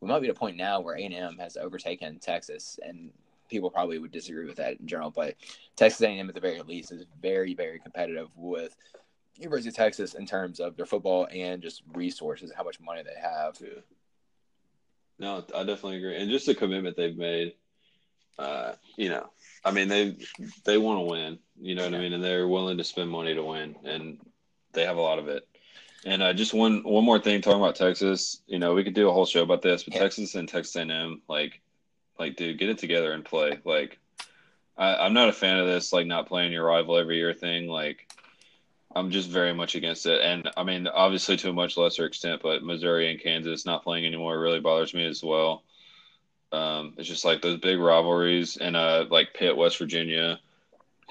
we 0.00 0.08
might 0.08 0.20
be 0.20 0.28
at 0.28 0.36
a 0.36 0.38
point 0.38 0.56
now 0.56 0.80
where 0.80 0.96
A 0.96 1.02
and 1.02 1.14
M 1.14 1.38
has 1.38 1.56
overtaken 1.56 2.18
Texas, 2.18 2.78
and 2.82 3.10
people 3.48 3.70
probably 3.70 3.98
would 3.98 4.12
disagree 4.12 4.46
with 4.46 4.56
that 4.56 4.80
in 4.80 4.86
general. 4.86 5.10
But 5.10 5.36
Texas 5.76 6.02
A 6.02 6.08
and 6.08 6.20
M, 6.20 6.28
at 6.28 6.34
the 6.34 6.40
very 6.40 6.60
least, 6.62 6.92
is 6.92 7.04
very 7.20 7.54
very 7.54 7.78
competitive 7.78 8.28
with 8.34 8.76
University 9.38 9.68
of 9.68 9.74
Texas 9.76 10.14
in 10.14 10.26
terms 10.26 10.60
of 10.60 10.76
their 10.76 10.86
football 10.86 11.28
and 11.30 11.62
just 11.62 11.82
resources, 11.94 12.52
how 12.56 12.64
much 12.64 12.80
money 12.80 13.02
they 13.02 13.20
have. 13.20 13.56
Yeah. 13.60 13.80
No, 15.18 15.44
I 15.54 15.60
definitely 15.60 15.96
agree, 15.96 16.16
and 16.16 16.30
just 16.30 16.46
the 16.46 16.54
commitment 16.54 16.96
they've 16.96 17.16
made. 17.16 17.54
Uh, 18.38 18.74
you 18.96 19.08
know, 19.08 19.30
I 19.64 19.70
mean 19.70 19.88
they 19.88 20.16
they 20.64 20.76
want 20.76 20.98
to 20.98 21.10
win, 21.10 21.38
you 21.58 21.74
know 21.74 21.84
what 21.84 21.92
yeah. 21.92 21.98
I 21.98 22.00
mean, 22.02 22.12
and 22.12 22.22
they're 22.22 22.46
willing 22.46 22.76
to 22.76 22.84
spend 22.84 23.08
money 23.08 23.34
to 23.34 23.42
win, 23.42 23.76
and 23.84 24.18
they 24.72 24.84
have 24.84 24.98
a 24.98 25.00
lot 25.00 25.18
of 25.18 25.28
it. 25.28 25.48
And 26.04 26.22
uh, 26.22 26.32
just 26.32 26.54
one 26.54 26.82
one 26.84 27.04
more 27.04 27.18
thing, 27.18 27.40
talking 27.40 27.60
about 27.60 27.76
Texas, 27.76 28.42
you 28.46 28.58
know, 28.58 28.74
we 28.74 28.84
could 28.84 28.94
do 28.94 29.08
a 29.08 29.12
whole 29.12 29.26
show 29.26 29.42
about 29.42 29.62
this, 29.62 29.84
but 29.84 29.94
yeah. 29.94 30.00
Texas 30.00 30.34
and 30.34 30.48
Texas 30.48 30.76
A&M, 30.76 31.22
like, 31.28 31.60
like, 32.18 32.36
dude, 32.36 32.58
get 32.58 32.68
it 32.68 32.78
together 32.78 33.12
and 33.12 33.24
play. 33.24 33.58
Like, 33.64 33.98
I, 34.76 34.96
I'm 34.96 35.14
not 35.14 35.30
a 35.30 35.32
fan 35.32 35.58
of 35.58 35.66
this, 35.66 35.92
like, 35.92 36.06
not 36.06 36.28
playing 36.28 36.52
your 36.52 36.66
rival 36.66 36.96
every 36.96 37.16
year 37.16 37.32
thing. 37.32 37.66
Like, 37.66 38.05
I'm 38.96 39.10
just 39.10 39.28
very 39.28 39.52
much 39.52 39.74
against 39.74 40.06
it. 40.06 40.22
And 40.22 40.48
I 40.56 40.64
mean, 40.64 40.88
obviously 40.88 41.36
to 41.36 41.50
a 41.50 41.52
much 41.52 41.76
lesser 41.76 42.06
extent, 42.06 42.40
but 42.42 42.64
Missouri 42.64 43.10
and 43.10 43.20
Kansas 43.20 43.66
not 43.66 43.84
playing 43.84 44.06
anymore 44.06 44.40
really 44.40 44.58
bothers 44.58 44.94
me 44.94 45.06
as 45.06 45.22
well. 45.22 45.64
Um, 46.50 46.94
it's 46.96 47.06
just 47.06 47.24
like 47.24 47.42
those 47.42 47.60
big 47.60 47.78
rivalries 47.78 48.56
and 48.56 48.74
uh 48.74 49.04
like 49.10 49.34
Pitt, 49.34 49.54
West 49.54 49.76
Virginia, 49.76 50.40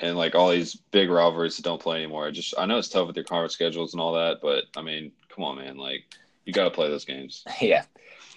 and 0.01 0.17
like 0.17 0.33
all 0.33 0.49
these 0.49 0.75
big 0.75 1.11
rivalries 1.11 1.57
that 1.57 1.63
don't 1.63 1.81
play 1.81 1.97
anymore. 1.97 2.25
I 2.25 2.31
just 2.31 2.55
I 2.57 2.65
know 2.65 2.79
it's 2.79 2.89
tough 2.89 3.05
with 3.05 3.15
your 3.17 3.25
conference 3.25 3.53
schedules 3.53 3.93
and 3.93 4.01
all 4.01 4.13
that, 4.13 4.39
but 4.41 4.63
I 4.75 4.81
mean, 4.81 5.11
come 5.29 5.43
on, 5.43 5.57
man, 5.57 5.77
like 5.77 6.05
you 6.45 6.53
got 6.53 6.63
to 6.63 6.71
play 6.71 6.89
those 6.89 7.05
games. 7.05 7.43
Yeah, 7.61 7.83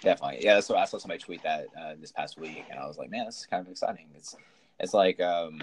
definitely. 0.01 0.45
Yeah, 0.45 0.55
that's 0.55 0.69
what 0.69 0.77
I 0.77 0.85
saw 0.85 0.99
somebody 0.99 1.19
tweet 1.21 1.41
that 1.41 1.67
uh, 1.79 1.95
this 1.99 2.11
past 2.11 2.37
week, 2.37 2.65
and 2.69 2.79
I 2.79 2.85
was 2.85 2.99
like, 2.99 3.09
man, 3.09 3.25
this 3.25 3.39
is 3.39 3.47
kind 3.47 3.65
of 3.65 3.71
exciting. 3.71 4.09
It's 4.15 4.35
it's 4.79 4.93
like, 4.93 5.19
um, 5.19 5.59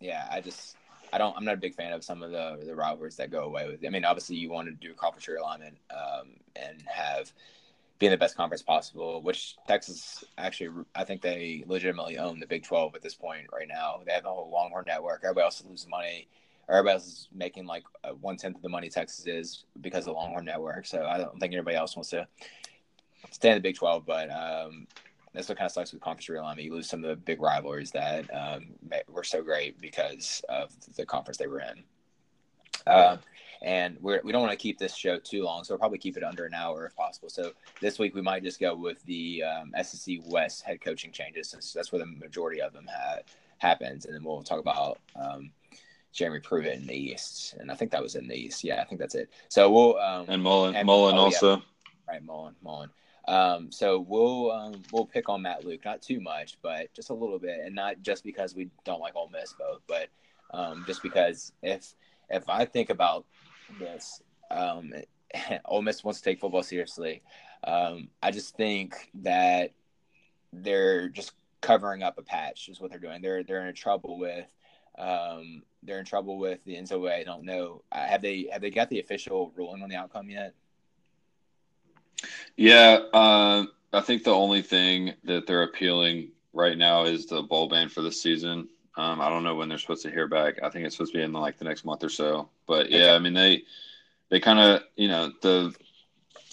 yeah, 0.00 0.26
I 0.30 0.40
just 0.40 0.76
I 1.12 1.18
don't. 1.18 1.36
I'm 1.36 1.44
not 1.44 1.54
a 1.54 1.58
big 1.58 1.74
fan 1.74 1.92
of 1.92 2.02
some 2.02 2.22
of 2.22 2.30
the 2.30 2.58
the 2.64 2.74
rivalries 2.74 3.16
that 3.16 3.30
go 3.30 3.44
away 3.44 3.66
with. 3.66 3.84
I 3.84 3.90
mean, 3.90 4.04
obviously, 4.04 4.36
you 4.36 4.50
want 4.50 4.68
to 4.68 4.74
do 4.74 4.92
a 4.92 4.94
conference 4.94 5.26
realignment 5.26 5.74
um, 5.90 6.30
and 6.56 6.82
have 6.86 7.32
be 7.98 8.06
in 8.06 8.12
the 8.12 8.18
best 8.18 8.36
conference 8.36 8.62
possible. 8.62 9.22
Which 9.22 9.56
Texas 9.68 10.24
actually, 10.38 10.84
I 10.94 11.04
think 11.04 11.22
they 11.22 11.64
legitimately 11.66 12.18
own 12.18 12.40
the 12.40 12.46
Big 12.46 12.64
12 12.64 12.94
at 12.94 13.02
this 13.02 13.14
point 13.14 13.46
right 13.52 13.68
now. 13.68 14.00
They 14.04 14.12
have 14.12 14.24
the 14.24 14.30
whole 14.30 14.50
Longhorn 14.50 14.84
network. 14.86 15.20
Everybody 15.22 15.44
else 15.44 15.60
is 15.60 15.66
losing 15.66 15.90
money. 15.90 16.28
Everybody 16.68 16.94
else 16.94 17.06
is 17.06 17.28
making 17.34 17.66
like 17.66 17.84
one 18.20 18.36
tenth 18.36 18.56
of 18.56 18.62
the 18.62 18.68
money 18.68 18.88
Texas 18.88 19.26
is 19.26 19.64
because 19.80 20.06
of 20.06 20.06
the 20.06 20.12
Longhorn 20.12 20.44
network. 20.44 20.86
So 20.86 21.04
I 21.04 21.18
don't 21.18 21.38
think 21.38 21.52
anybody 21.52 21.76
else 21.76 21.94
wants 21.94 22.10
to 22.10 22.26
stay 23.30 23.50
in 23.50 23.54
the 23.56 23.60
Big 23.60 23.76
12. 23.76 24.06
But 24.06 24.30
um, 24.30 24.86
that's 25.32 25.48
what 25.48 25.58
kind 25.58 25.66
of 25.66 25.72
sucks 25.72 25.92
with 25.92 26.02
conference 26.02 26.28
realignment. 26.28 26.64
You 26.64 26.74
lose 26.74 26.88
some 26.88 27.02
of 27.04 27.10
the 27.10 27.16
big 27.16 27.40
rivalries 27.40 27.90
that 27.92 28.28
um, 28.34 28.66
were 29.08 29.24
so 29.24 29.42
great 29.42 29.80
because 29.80 30.42
of 30.48 30.72
the 30.96 31.06
conference 31.06 31.38
they 31.38 31.46
were 31.46 31.60
in. 31.60 31.82
Uh, 32.86 33.16
and 33.62 33.96
we're, 34.00 34.20
we 34.24 34.32
don't 34.32 34.42
want 34.42 34.52
to 34.52 34.58
keep 34.58 34.78
this 34.78 34.94
show 34.94 35.18
too 35.18 35.44
long, 35.44 35.62
so 35.62 35.72
we'll 35.72 35.78
probably 35.78 35.98
keep 35.98 36.16
it 36.16 36.24
under 36.24 36.44
an 36.44 36.54
hour 36.54 36.86
if 36.86 36.96
possible. 36.96 37.28
So 37.28 37.52
this 37.80 37.98
week 37.98 38.14
we 38.14 38.20
might 38.20 38.42
just 38.42 38.60
go 38.60 38.74
with 38.74 39.02
the 39.04 39.44
um, 39.44 39.72
SEC 39.82 40.18
West 40.26 40.62
head 40.62 40.80
coaching 40.80 41.12
changes, 41.12 41.48
since 41.48 41.72
that's 41.72 41.92
where 41.92 42.00
the 42.00 42.06
majority 42.06 42.60
of 42.60 42.72
them 42.72 42.86
had 42.86 43.22
happens, 43.58 44.04
and 44.04 44.14
then 44.14 44.24
we'll 44.24 44.42
talk 44.42 44.58
about 44.58 44.98
um, 45.14 45.52
Jeremy 46.12 46.40
Pruitt 46.40 46.66
in 46.66 46.86
the 46.86 46.94
East, 46.94 47.54
and 47.58 47.70
I 47.70 47.74
think 47.74 47.92
that 47.92 48.02
was 48.02 48.16
in 48.16 48.26
the 48.26 48.34
East. 48.34 48.64
Yeah, 48.64 48.82
I 48.82 48.84
think 48.84 49.00
that's 49.00 49.14
it. 49.14 49.30
So 49.48 49.70
we'll 49.70 49.96
um, 49.98 50.26
and 50.28 50.42
Mullen, 50.42 50.74
and, 50.74 50.84
Mullen 50.84 51.16
oh, 51.16 51.22
also, 51.22 51.56
yeah. 51.56 51.62
right? 52.08 52.24
Mullen, 52.24 52.54
Mullen. 52.62 52.90
Um, 53.28 53.70
so 53.70 54.00
we'll 54.00 54.50
um, 54.50 54.82
we'll 54.92 55.06
pick 55.06 55.28
on 55.28 55.42
Matt 55.42 55.64
Luke, 55.64 55.84
not 55.84 56.02
too 56.02 56.20
much, 56.20 56.58
but 56.62 56.92
just 56.92 57.10
a 57.10 57.14
little 57.14 57.38
bit, 57.38 57.60
and 57.64 57.74
not 57.74 58.02
just 58.02 58.24
because 58.24 58.54
we 58.54 58.68
don't 58.84 59.00
like 59.00 59.14
Ole 59.14 59.30
Miss 59.32 59.52
both, 59.52 59.80
but 59.86 60.08
um, 60.52 60.84
just 60.86 61.02
because 61.02 61.52
if 61.62 61.94
if 62.30 62.48
I 62.48 62.64
think 62.64 62.90
about 62.90 63.24
this, 63.78 64.22
um, 64.50 64.92
Ole 65.64 65.82
Miss 65.82 66.02
wants 66.02 66.20
to 66.20 66.24
take 66.24 66.40
football 66.40 66.62
seriously. 66.62 67.22
Um, 67.64 68.08
I 68.22 68.32
just 68.32 68.56
think 68.56 69.10
that 69.22 69.72
they're 70.52 71.08
just 71.08 71.32
covering 71.60 72.02
up 72.02 72.18
a 72.18 72.22
patch, 72.22 72.68
is 72.68 72.80
what 72.80 72.90
they're 72.90 72.98
doing. 72.98 73.22
They're 73.22 73.44
they're 73.44 73.66
in 73.66 73.74
trouble 73.74 74.18
with 74.18 74.46
um, 74.98 75.62
they're 75.82 75.98
in 75.98 76.04
trouble 76.04 76.38
with 76.38 76.62
the 76.64 76.76
NCAA. 76.76 77.20
I 77.20 77.24
don't 77.24 77.44
know. 77.44 77.82
Uh, 77.90 78.06
have 78.06 78.20
they 78.20 78.48
have 78.52 78.60
they 78.60 78.70
got 78.70 78.90
the 78.90 79.00
official 79.00 79.52
ruling 79.56 79.82
on 79.82 79.88
the 79.88 79.96
outcome 79.96 80.28
yet? 80.28 80.54
Yeah, 82.56 82.98
uh, 83.12 83.64
I 83.92 84.00
think 84.00 84.24
the 84.24 84.34
only 84.34 84.62
thing 84.62 85.14
that 85.24 85.46
they're 85.46 85.62
appealing 85.62 86.30
right 86.52 86.76
now 86.76 87.04
is 87.04 87.26
the 87.26 87.42
bowl 87.42 87.68
ban 87.68 87.88
for 87.88 88.02
the 88.02 88.12
season. 88.12 88.68
Um, 88.96 89.20
I 89.20 89.28
don't 89.28 89.42
know 89.42 89.54
when 89.54 89.68
they're 89.68 89.78
supposed 89.78 90.02
to 90.02 90.10
hear 90.10 90.28
back. 90.28 90.62
I 90.62 90.68
think 90.68 90.84
it's 90.84 90.96
supposed 90.96 91.12
to 91.12 91.18
be 91.18 91.24
in 91.24 91.32
like 91.32 91.58
the 91.58 91.64
next 91.64 91.84
month 91.84 92.04
or 92.04 92.10
so. 92.10 92.50
But 92.66 92.90
yeah, 92.90 92.98
okay. 92.98 93.14
I 93.14 93.18
mean 93.18 93.34
they 93.34 93.62
they 94.28 94.40
kind 94.40 94.58
of 94.58 94.82
you 94.96 95.08
know 95.08 95.32
the 95.40 95.74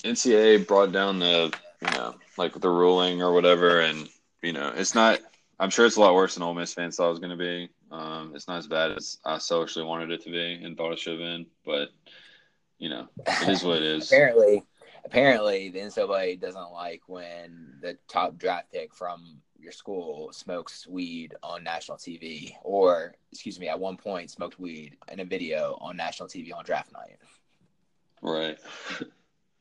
NCAA 0.03 0.67
brought 0.67 0.91
down 0.91 1.19
the 1.19 1.53
you 1.81 1.91
know 1.91 2.15
like 2.37 2.53
the 2.53 2.69
ruling 2.69 3.21
or 3.21 3.33
whatever, 3.33 3.81
and 3.81 4.07
you 4.41 4.53
know 4.53 4.71
it's 4.75 4.95
not. 4.95 5.19
I'm 5.59 5.69
sure 5.69 5.85
it's 5.85 5.97
a 5.97 6.01
lot 6.01 6.15
worse 6.15 6.35
than 6.35 6.43
Ole 6.43 6.53
Miss 6.53 6.73
fans 6.73 6.95
thought 6.95 7.07
it 7.07 7.11
was 7.11 7.19
going 7.19 7.31
to 7.31 7.35
be. 7.35 7.69
Um, 7.91 8.31
it's 8.33 8.47
not 8.47 8.57
as 8.57 8.67
bad 8.67 8.91
as 8.91 9.17
I 9.25 9.39
socially 9.39 9.83
wanted 9.83 10.11
it 10.11 10.23
to 10.23 10.31
be 10.31 10.53
and 10.63 10.77
thought 10.77 10.93
it 10.93 10.99
should 10.99 11.19
have 11.19 11.27
been, 11.27 11.45
but 11.65 11.89
you 12.77 12.89
know 12.89 13.09
it 13.27 13.49
is 13.49 13.63
what 13.63 13.77
it 13.77 13.83
is. 13.83 14.09
Apparently, 14.09 14.63
apparently 15.05 15.69
the 15.69 15.79
NCAA 15.79 16.39
doesn't 16.39 16.71
like 16.71 17.01
when 17.07 17.73
the 17.81 17.97
top 18.07 18.37
draft 18.37 18.71
pick 18.71 18.93
from 18.93 19.41
your 19.59 19.71
school 19.71 20.31
smokes 20.31 20.87
weed 20.87 21.35
on 21.43 21.63
national 21.63 21.97
TV, 21.97 22.53
or 22.63 23.15
excuse 23.31 23.59
me, 23.59 23.67
at 23.67 23.79
one 23.79 23.97
point 23.97 24.31
smoked 24.31 24.59
weed 24.59 24.97
in 25.11 25.19
a 25.19 25.25
video 25.25 25.77
on 25.81 25.97
national 25.97 26.29
TV 26.29 26.53
on 26.53 26.63
draft 26.63 26.91
night. 26.93 27.17
Right. 28.21 28.57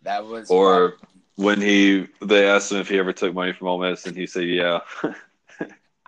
That 0.02 0.24
was 0.24 0.50
or 0.50 0.92
fun. 0.92 1.08
when 1.36 1.60
he 1.60 2.06
they 2.22 2.48
asked 2.48 2.70
him 2.72 2.78
if 2.78 2.88
he 2.88 2.98
ever 2.98 3.12
took 3.12 3.34
money 3.34 3.52
from 3.52 3.68
Ole 3.68 3.80
Miss, 3.80 4.06
and 4.06 4.16
he 4.16 4.26
said 4.26 4.44
yeah. 4.44 4.80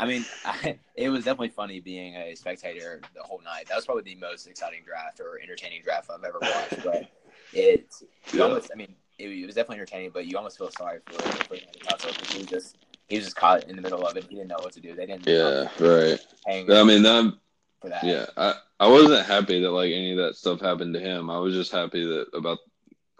I 0.00 0.06
mean, 0.06 0.24
I, 0.46 0.78
it 0.96 1.10
was 1.10 1.24
definitely 1.24 1.50
funny 1.50 1.78
being 1.78 2.14
a 2.14 2.34
spectator 2.34 3.02
the 3.14 3.22
whole 3.22 3.42
night. 3.44 3.66
That 3.68 3.76
was 3.76 3.84
probably 3.84 4.04
the 4.04 4.14
most 4.14 4.46
exciting 4.46 4.80
draft 4.86 5.20
or 5.20 5.38
entertaining 5.42 5.82
draft 5.82 6.10
I've 6.10 6.24
ever 6.24 6.38
watched. 6.40 6.82
But 6.82 7.10
it, 7.52 7.86
yeah. 8.32 8.44
almost, 8.44 8.70
I 8.72 8.78
mean, 8.78 8.94
it, 9.20 9.30
it, 9.30 9.46
was 9.46 9.54
definitely 9.54 9.76
entertaining, 9.76 10.10
but 10.10 10.26
you 10.26 10.36
almost 10.36 10.58
feel 10.58 10.70
sorry 10.70 11.00
for, 11.06 11.22
for 11.22 11.54
because 11.54 12.16
he 12.32 12.38
was 12.38 12.46
just 12.46 12.76
he 13.08 13.16
was 13.16 13.26
just 13.26 13.36
caught 13.36 13.64
in 13.64 13.76
the 13.76 13.82
middle 13.82 14.06
of 14.06 14.16
it. 14.16 14.24
He 14.28 14.36
didn't 14.36 14.48
know 14.48 14.58
what 14.60 14.72
to 14.72 14.80
do. 14.80 14.94
They 14.94 15.06
didn't. 15.06 15.26
Yeah, 15.26 15.68
right. 15.78 16.18
I 16.46 16.84
mean, 16.84 17.02
that, 17.02 17.34
for 17.80 17.88
that. 17.88 18.04
Yeah, 18.04 18.26
I, 18.36 18.54
I 18.78 18.88
wasn't 18.88 19.26
happy 19.26 19.60
that 19.60 19.70
like 19.70 19.92
any 19.92 20.12
of 20.12 20.18
that 20.18 20.36
stuff 20.36 20.60
happened 20.60 20.94
to 20.94 21.00
him. 21.00 21.30
I 21.30 21.38
was 21.38 21.54
just 21.54 21.72
happy 21.72 22.04
that 22.04 22.26
about 22.34 22.58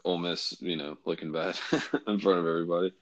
Ole 0.05 0.19
Miss, 0.19 0.55
you 0.61 0.77
know, 0.77 0.97
looking 1.05 1.33
bad 1.33 1.59
in 1.73 2.21
front 2.21 2.39
of 2.39 2.47
everybody. 2.47 2.93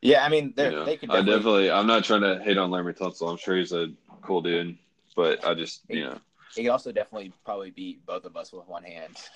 Yeah, 0.00 0.24
I 0.24 0.28
mean, 0.28 0.54
you 0.56 0.70
know, 0.70 0.84
they 0.84 0.96
could. 0.96 1.10
Definitely... 1.10 1.32
I 1.32 1.36
definitely. 1.36 1.70
I'm 1.70 1.86
not 1.86 2.04
trying 2.04 2.22
to 2.22 2.42
hate 2.42 2.58
on 2.58 2.70
Laremy 2.70 2.96
Tunsil. 2.96 3.30
I'm 3.30 3.36
sure 3.36 3.56
he's 3.56 3.72
a 3.72 3.92
cool 4.22 4.42
dude, 4.42 4.78
but 5.14 5.46
I 5.46 5.54
just, 5.54 5.82
he, 5.88 5.98
you 5.98 6.04
know, 6.04 6.18
he 6.54 6.68
also 6.68 6.92
definitely 6.92 7.32
probably 7.44 7.70
beat 7.70 8.04
both 8.04 8.24
of 8.24 8.36
us 8.36 8.52
with 8.52 8.66
one 8.66 8.84
hand. 8.84 9.16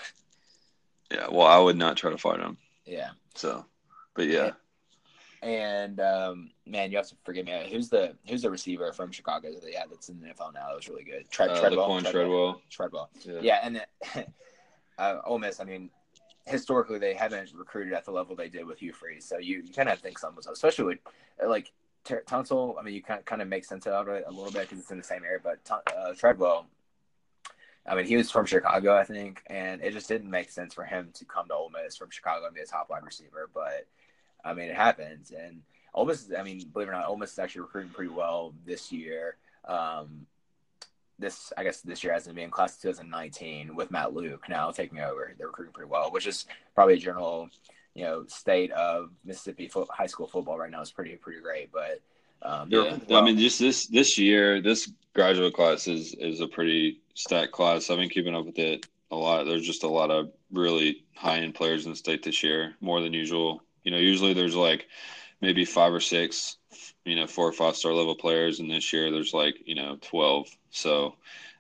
Yeah, 1.09 1.29
well, 1.31 1.47
I 1.47 1.59
would 1.59 1.77
not 1.77 1.97
try 1.97 2.11
to 2.11 2.19
fight 2.19 2.41
him. 2.41 2.57
Yeah. 2.87 3.11
So, 3.35 3.67
but 4.15 4.27
yeah. 4.27 4.53
And, 5.43 6.01
um, 6.01 6.51
man, 6.67 6.91
you 6.91 6.97
have 6.97 7.09
to 7.09 7.17
forgive 7.25 7.47
me. 7.47 7.69
Who's 7.71 7.89
the 7.89 8.17
who's 8.29 8.43
the 8.43 8.51
receiver 8.51 8.93
from 8.93 9.13
Chicago 9.13 9.53
that 9.53 9.63
they 9.63 9.75
had 9.75 9.91
that's 9.91 10.09
in 10.09 10.21
the 10.21 10.29
NFL 10.29 10.55
now? 10.55 10.69
That 10.69 10.77
was 10.77 10.89
really 10.89 11.05
good. 11.05 11.31
Tre- 11.31 11.49
uh, 11.49 11.61
Treadwell. 11.61 12.01
Treadwell. 12.01 12.61
Treadwell. 12.71 13.11
Yeah. 13.25 13.41
yeah, 13.43 13.61
and 13.63 13.87
uh, 14.99 15.19
Ole 15.25 15.39
Miss. 15.39 15.61
I 15.61 15.65
mean, 15.65 15.91
historically 16.47 16.99
they 16.99 17.15
haven't 17.15 17.53
recruited 17.55 17.93
at 17.93 18.05
the 18.05 18.11
level 18.11 18.35
they 18.35 18.49
did 18.49 18.67
with 18.67 18.79
Hugh 18.79 18.93
Freeze. 18.93 19.27
So 19.27 19.39
you, 19.39 19.63
you 19.65 19.73
kind 19.73 19.89
of 19.89 19.99
think 19.99 20.19
something 20.19 20.37
was, 20.37 20.47
especially 20.47 20.85
with 20.85 20.99
like 21.47 21.73
T- 22.05 22.15
Tunsil. 22.27 22.77
I 22.79 22.83
mean, 22.83 22.95
you 22.95 23.03
kind 23.03 23.21
of, 23.21 23.27
kind 23.27 23.43
of 23.43 23.49
make 23.49 23.65
sense 23.65 23.87
out 23.87 24.09
of 24.09 24.15
it 24.15 24.25
a 24.27 24.31
little 24.31 24.53
bit 24.53 24.63
because 24.63 24.79
it's 24.79 24.91
in 24.91 24.99
the 24.99 25.05
same 25.05 25.25
area. 25.25 25.41
But 25.43 25.59
uh, 25.95 26.15
Treadwell, 26.15 26.67
I 27.89 27.95
mean, 27.95 28.07
he 28.07 28.17
was 28.17 28.31
from 28.31 28.47
Chicago, 28.47 28.97
I 28.97 29.05
think, 29.05 29.43
and 29.47 29.81
it 29.83 29.93
just 29.93 30.09
didn't 30.09 30.31
make 30.31 30.51
sense 30.51 30.75
for 30.75 30.85
him 30.85 31.11
to 31.15 31.25
come 31.25 31.49
to 31.49 31.55
Ole 31.55 31.71
Miss 31.71 31.97
from 31.97 32.11
Chicago 32.11 32.47
and 32.47 32.55
be 32.55 32.61
a 32.61 32.67
top 32.67 32.91
wide 32.91 33.05
receiver. 33.05 33.49
But 33.53 33.87
I 34.45 34.55
mean, 34.55 34.69
it 34.69 34.77
happens, 34.77 35.31
and 35.31 35.63
Ole 35.95 36.07
Miss. 36.07 36.31
I 36.37 36.43
mean, 36.43 36.61
believe 36.73 36.89
it 36.89 36.91
or 36.91 36.95
not, 36.95 37.09
Ole 37.09 37.17
Miss 37.17 37.33
is 37.33 37.39
actually 37.39 37.63
recruiting 37.63 37.93
pretty 37.93 38.13
well 38.13 38.55
this 38.65 38.91
year. 38.91 39.37
Um, 39.65 40.27
this 41.19 41.53
I 41.57 41.65
guess 41.65 41.81
this 41.81 42.05
year 42.05 42.13
hasn't 42.13 42.37
been 42.37 42.51
class 42.51 42.77
of 42.77 42.83
2019 42.83 43.75
with 43.75 43.91
Matt 43.91 44.15
Luke 44.15 44.49
now 44.49 44.71
taking 44.71 45.01
over. 45.01 45.33
They're 45.39 45.47
recruiting 45.47 45.73
pretty 45.73 45.91
well, 45.91 46.11
which 46.11 46.27
is 46.27 46.47
probably 46.75 46.95
a 46.95 46.99
general, 46.99 47.49
you 47.95 48.05
know, 48.05 48.25
state 48.27 48.71
of 48.73 49.11
Mississippi 49.25 49.69
fo- 49.69 49.89
high 49.91 50.07
school 50.07 50.27
football 50.27 50.59
right 50.59 50.71
now 50.71 50.83
is 50.83 50.91
pretty 50.91 51.17
pretty 51.17 51.41
great. 51.41 51.71
But 51.73 52.01
um, 52.43 52.69
yeah, 52.71 52.99
well. 53.09 53.23
I 53.23 53.25
mean, 53.25 53.39
just 53.39 53.59
this 53.59 53.87
this 53.87 54.19
year, 54.19 54.61
this 54.61 54.93
graduate 55.15 55.55
class 55.55 55.89
is 55.89 56.15
is 56.15 56.41
a 56.41 56.47
pretty 56.47 57.01
stacked 57.17 57.53
class. 57.53 57.91
I've 57.91 57.99
been 57.99 58.09
keeping 58.09 58.35
up 58.35 58.47
with 58.47 58.59
it 58.59 58.87
a 59.11 59.17
lot. 59.17 59.45
There's 59.45 59.67
just 59.67 59.83
a 59.83 59.89
lot 59.89 60.11
of 60.11 60.31
really 60.53 61.05
high 61.17 61.39
end 61.39 61.55
players 61.55 61.87
in 61.87 61.91
the 61.91 61.97
state 61.97 62.23
this 62.23 62.43
year, 62.45 62.75
more 62.81 63.01
than 63.01 63.13
usual. 63.13 63.63
You 63.83 63.91
know, 63.91 63.99
usually 63.99 64.35
there's 64.35 64.55
like 64.55 64.87
maybe 65.41 65.65
five 65.65 65.93
or 65.93 66.01
six 66.01 66.59
you 67.05 67.17
know 67.17 67.27
four 67.27 67.49
or 67.49 67.53
five 67.53 67.77
star 67.77 67.93
level 67.93 68.15
players, 68.15 68.61
and 68.61 68.71
this 68.71 68.93
year 68.93 69.11
there's 69.11 69.33
like 69.33 69.57
you 69.65 69.75
know 69.75 69.97
twelve. 70.03 70.49
So 70.71 71.17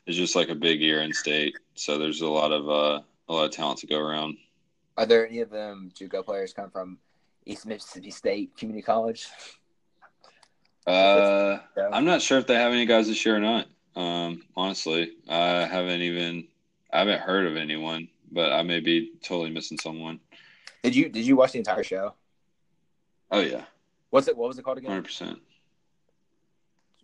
it's 0.06 0.16
just 0.16 0.36
like 0.36 0.50
a 0.50 0.54
big 0.54 0.80
year 0.80 1.02
in 1.02 1.12
state. 1.12 1.54
So 1.74 1.98
there's 1.98 2.20
a 2.20 2.28
lot 2.28 2.52
of 2.52 2.68
uh, 2.68 3.00
a 3.28 3.32
lot 3.32 3.44
of 3.44 3.50
talent 3.52 3.78
to 3.80 3.86
go 3.86 3.98
around. 3.98 4.36
Are 4.98 5.06
there 5.06 5.26
any 5.26 5.40
of 5.40 5.50
them 5.50 5.90
JUCO 5.94 6.24
players 6.24 6.52
come 6.52 6.70
from 6.70 6.98
East 7.44 7.66
Mississippi 7.66 8.10
State 8.10 8.56
Community 8.56 8.82
College? 8.82 9.28
Uh, 10.86 11.58
I'm 11.92 12.04
not 12.04 12.22
sure 12.22 12.38
if 12.38 12.46
they 12.46 12.54
have 12.54 12.72
any 12.72 12.86
guys 12.86 13.08
this 13.08 13.24
year 13.26 13.36
or 13.36 13.40
not. 13.40 13.66
Um, 13.96 14.42
honestly, 14.54 15.12
I 15.28 15.66
haven't 15.66 16.02
even 16.02 16.46
I 16.92 16.98
haven't 17.00 17.20
heard 17.20 17.46
of 17.46 17.56
anyone, 17.56 18.08
but 18.30 18.52
I 18.52 18.62
may 18.62 18.80
be 18.80 19.12
totally 19.22 19.50
missing 19.50 19.78
someone. 19.78 20.20
Did 20.82 20.94
you 20.94 21.08
Did 21.08 21.26
you 21.26 21.36
watch 21.36 21.52
the 21.52 21.58
entire 21.58 21.82
show? 21.82 22.14
Oh 23.30 23.40
yeah. 23.40 23.64
What's 24.10 24.28
it? 24.28 24.36
What 24.36 24.48
was 24.48 24.58
it 24.58 24.62
called 24.62 24.78
again? 24.78 24.90
Hundred 24.90 25.06
percent. 25.06 25.38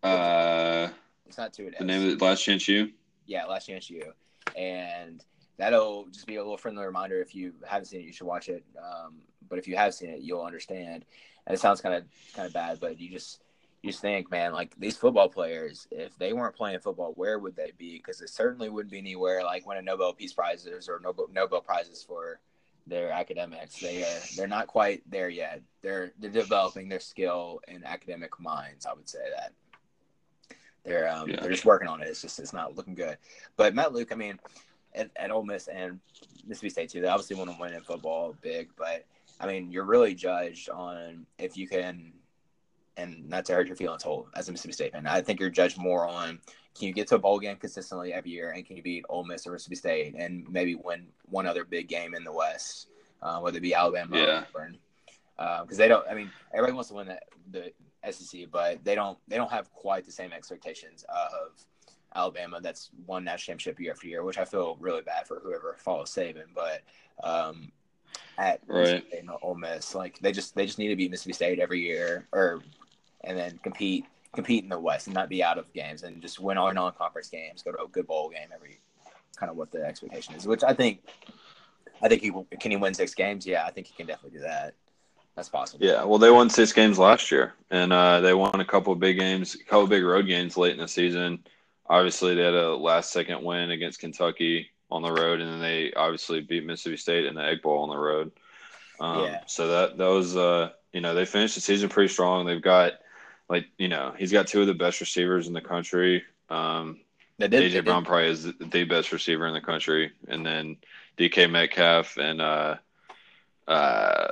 Uh, 0.03 0.89
it's 1.27 1.39
not 1.39 1.53
two. 1.53 1.71
The 1.79 1.85
name 1.85 2.03
of 2.03 2.09
it, 2.15 2.23
Last 2.23 2.43
Chance 2.45 2.69
U. 2.69 2.91
Yeah, 3.27 3.47
Last 3.47 3.67
Chance 3.67 3.89
U, 3.91 4.13
and 4.57 5.25
that'll 5.57 6.07
just 6.07 6.27
be 6.27 6.37
a 6.37 6.43
little 6.43 6.59
friendly 6.59 6.85
reminder. 6.85 7.21
If 7.21 7.35
you 7.35 7.55
haven't 7.65 7.87
seen 7.87 8.01
it, 8.01 8.05
you 8.05 8.13
should 8.13 8.27
watch 8.27 8.49
it. 8.49 8.65
Um, 8.79 9.23
but 9.49 9.59
if 9.59 9.67
you 9.67 9.77
have 9.77 9.95
seen 9.95 10.11
it, 10.11 10.21
you'll 10.21 10.43
understand. 10.43 11.05
And 11.47 11.55
it 11.55 11.61
sounds 11.61 11.81
kind 11.81 11.95
of 11.95 12.05
kind 12.35 12.47
of 12.47 12.53
bad, 12.53 12.81
but 12.81 13.01
you 13.01 13.11
just 13.11 13.43
you 13.83 13.91
just 13.91 14.01
think, 14.01 14.31
man, 14.31 14.53
like 14.53 14.75
these 14.79 14.97
football 14.97 15.29
players, 15.29 15.89
if 15.91 16.17
they 16.17 16.33
weren't 16.33 16.55
playing 16.55 16.79
football, 16.79 17.13
where 17.17 17.39
would 17.39 17.57
they 17.57 17.73
be? 17.77 17.97
Because 17.97 18.21
it 18.21 18.31
certainly 18.31 18.69
wouldn't 18.69 18.93
be 18.93 18.99
anywhere 18.99 19.43
like 19.43 19.67
winning 19.67 19.85
Nobel 19.85 20.13
Peace 20.13 20.33
Prizes 20.33 20.89
or 20.89 21.01
Nobel 21.03 21.29
Nobel 21.33 21.61
prizes 21.61 22.03
for 22.03 22.39
their 22.87 23.11
academics. 23.11 23.81
They 23.81 24.03
are 24.03 24.21
they're 24.37 24.47
not 24.47 24.69
quite 24.69 25.03
there 25.11 25.29
yet. 25.29 25.63
They're 25.83 26.13
they're 26.19 26.31
developing 26.31 26.89
their 26.89 27.01
skill 27.01 27.61
in 27.67 27.85
academic 27.85 28.39
minds. 28.39 28.87
I 28.87 28.95
would 28.95 29.09
say 29.09 29.25
that 29.37 29.53
they're 30.85 31.09
um, 31.09 31.29
yeah. 31.29 31.41
they're 31.41 31.51
just 31.51 31.65
working 31.65 31.89
on 31.89 32.03
it. 32.03 32.09
It's 32.09 32.23
just 32.23 32.39
it's 32.39 32.53
not 32.53 32.77
looking 32.77 32.95
good. 32.95 33.19
But 33.57 33.75
Matt 33.75 33.93
Luke, 33.93 34.13
I 34.13 34.15
mean, 34.15 34.39
at, 34.95 35.11
at 35.17 35.31
Ole 35.31 35.45
Miss 35.45 35.69
and 35.69 36.01
Mississippi 36.47 36.71
State 36.71 36.91
too, 36.91 37.01
they 37.01 37.09
obviously 37.09 37.37
want 37.37 37.51
to 37.51 37.57
win 37.61 37.75
in 37.75 37.83
football 37.83 38.37
big. 38.41 38.71
But 38.77 39.07
I 39.41 39.47
mean, 39.47 39.71
you're 39.71 39.85
really 39.85 40.15
judged 40.15 40.71
on 40.71 41.27
if 41.39 41.57
you 41.57 41.69
can, 41.69 42.13
and 42.97 43.29
not 43.29 43.45
to 43.47 43.55
hurt 43.55 43.67
your 43.67 43.77
feelings, 43.77 44.03
Holt 44.03 44.29
as 44.37 44.49
a 44.49 44.53
Mississippi 44.53 44.73
State 44.73 44.93
fan. 44.93 45.07
I 45.07 45.21
think 45.21 45.41
you're 45.41 45.51
judged 45.51 45.79
more 45.79 46.07
on 46.07 46.41
can 46.75 46.89
you 46.89 46.95
get 46.95 47.07
to 47.09 47.17
a 47.17 47.19
bowl 47.19 47.39
game 47.39 47.57
consistently 47.57 48.13
every 48.13 48.31
year, 48.31 48.51
and 48.51 48.65
can 48.65 48.77
you 48.77 48.83
beat 48.83 49.05
Ole 49.09 49.25
Miss 49.25 49.47
or 49.47 49.53
Mississippi 49.53 49.77
State, 49.77 50.15
and 50.17 50.47
maybe 50.49 50.75
win 50.75 51.07
one 51.27 51.47
other 51.47 51.65
big 51.65 51.89
game 51.89 52.15
in 52.15 52.25
the 52.25 52.33
West, 52.33 52.89
uh, 53.23 53.39
whether 53.41 53.59
it 53.59 53.61
be 53.61 53.75
Alabama 53.75 54.17
yeah. 54.17 54.25
or 54.25 54.47
Auburn, 54.57 54.79
because 55.37 55.79
uh, 55.79 55.83
they 55.83 55.89
don't. 55.89 56.07
I 56.09 56.15
mean, 56.15 56.31
everybody 56.53 56.73
wants 56.73 56.89
to 56.89 56.95
win 56.95 57.09
the, 57.09 57.73
the 58.03 58.13
SEC, 58.13 58.47
but 58.51 58.83
they 58.85 58.95
don't. 58.95 59.19
They 59.29 59.37
don't 59.37 59.51
have 59.51 59.71
quite 59.73 60.07
the 60.07 60.13
same 60.13 60.33
expectations 60.33 61.05
of 61.11 61.53
Alabama. 62.15 62.61
That's 62.63 62.91
won 63.07 63.25
national 63.25 63.59
championship 63.59 63.81
year 63.81 63.93
after 63.93 64.07
year, 64.07 64.25
which 64.25 64.39
I 64.39 64.45
feel 64.47 64.77
really 64.81 65.03
bad 65.03 65.27
for 65.27 65.41
whoever 65.41 65.77
follows 65.79 66.11
Saban. 66.11 66.55
But 66.55 66.83
um, 67.23 67.71
at 68.39 68.61
right. 68.67 69.05
Ole 69.43 69.55
Miss, 69.57 69.95
like 69.95 70.19
they 70.21 70.33
just 70.33 70.55
they 70.55 70.65
just 70.65 70.79
need 70.79 70.89
to 70.89 70.97
beat 70.97 71.11
Mississippi 71.11 71.35
State 71.35 71.59
every 71.59 71.81
year, 71.81 72.29
or 72.33 72.63
and 73.25 73.37
then 73.37 73.59
compete 73.63 74.05
compete 74.35 74.65
in 74.65 74.71
the 74.71 74.79
West 74.79 75.07
and 75.07 75.15
not 75.15 75.29
be 75.29 75.43
out 75.43 75.59
of 75.59 75.71
games 75.73 76.03
and 76.03 76.23
just 76.23 76.41
win 76.41 76.57
all 76.57 76.73
non-conference 76.73 77.29
games, 77.29 77.63
go 77.63 77.71
to 77.71 77.83
a 77.83 77.89
good 77.89 78.07
bowl 78.07 78.31
game 78.31 78.49
every 78.55 78.81
kind 79.37 79.51
of 79.51 79.57
what 79.57 79.71
the 79.71 79.85
expectation 79.85 80.35
is. 80.35 80.47
Which 80.47 80.65
I 80.65 80.73
think, 80.73 81.01
I 82.03 82.09
think 82.09 82.23
he 82.23 82.33
can 82.59 82.71
he 82.71 82.77
win 82.77 82.95
six 82.95 83.15
games. 83.15 83.47
Yeah, 83.47 83.67
I 83.67 83.71
think 83.71 83.89
he 83.89 83.95
can 83.95 84.07
definitely 84.07 84.39
do 84.39 84.45
that. 84.45 84.75
That's 85.37 85.49
possible. 85.49 85.85
Yeah, 85.85 86.05
well, 86.05 86.19
they 86.19 86.31
won 86.31 86.51
six 86.51 86.73
games 86.73 86.99
last 86.99 87.31
year, 87.31 87.55
and 87.71 87.93
uh, 87.93 88.21
they 88.21 88.35
won 88.35 88.61
a 88.61 88.65
couple 88.65 88.95
big 88.95 89.19
games, 89.19 89.55
a 89.55 89.65
couple 89.65 89.87
big 89.87 90.05
road 90.05 90.27
games 90.27 90.57
late 90.57 90.73
in 90.73 90.79
the 90.79 90.89
season. 90.89 91.45
Obviously, 91.87 92.35
they 92.35 92.43
had 92.43 92.55
a 92.55 92.75
last-second 92.77 93.43
win 93.43 93.71
against 93.71 93.99
Kentucky 93.99 94.71
on 94.91 95.01
the 95.01 95.11
road, 95.11 95.41
and 95.41 95.51
then 95.51 95.61
they 95.61 95.93
obviously 95.95 96.41
beat 96.41 96.67
Mississippi 96.67 96.99
State 96.99 97.25
in 97.25 97.35
the 97.35 97.43
Egg 97.43 97.63
Bowl 97.63 97.83
on 97.83 97.89
the 97.89 97.97
road. 97.97 98.31
Um, 99.01 99.25
yeah. 99.25 99.41
So 99.47 99.69
that 99.69 99.97
that 99.97 100.09
was, 100.09 100.37
uh, 100.37 100.71
you 100.93 101.01
know, 101.01 101.15
they 101.15 101.25
finished 101.25 101.55
the 101.55 101.63
season 101.63 101.89
pretty 101.89 102.13
strong. 102.13 102.45
They've 102.45 102.61
got 102.61 102.93
like 103.53 103.67
you 103.77 103.89
know 103.89 104.15
he's 104.17 104.33
got 104.33 104.47
two 104.47 104.63
of 104.63 104.67
the 104.67 104.75
best 104.75 105.01
receivers 105.01 105.47
in 105.47 105.53
the 105.53 105.61
country. 105.61 106.25
Um, 106.49 107.01
did, 107.39 107.53
AJ 107.53 107.85
Brown 107.85 108.05
probably 108.05 108.29
is 108.29 108.45
the 108.45 108.85
best 108.85 109.13
receiver 109.13 109.47
in 109.47 109.53
the 109.53 109.61
country, 109.61 110.13
and 110.27 110.45
then 110.45 110.79
DK 111.19 111.51
Metcalf 111.51 112.17
and 112.17 112.41
uh, 112.41 112.77
uh, 113.69 114.29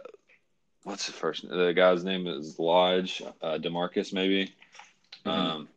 what's 0.85 1.07
the 1.07 1.13
first? 1.13 1.47
The 1.47 1.75
guy's 1.77 2.03
name 2.03 2.27
is 2.27 2.59
Lodge, 2.59 3.23
uh, 3.43 3.59
DaMarkus 3.59 4.15
maybe. 4.15 4.55
Mm-hmm. 5.27 5.31
Um, 5.31 5.69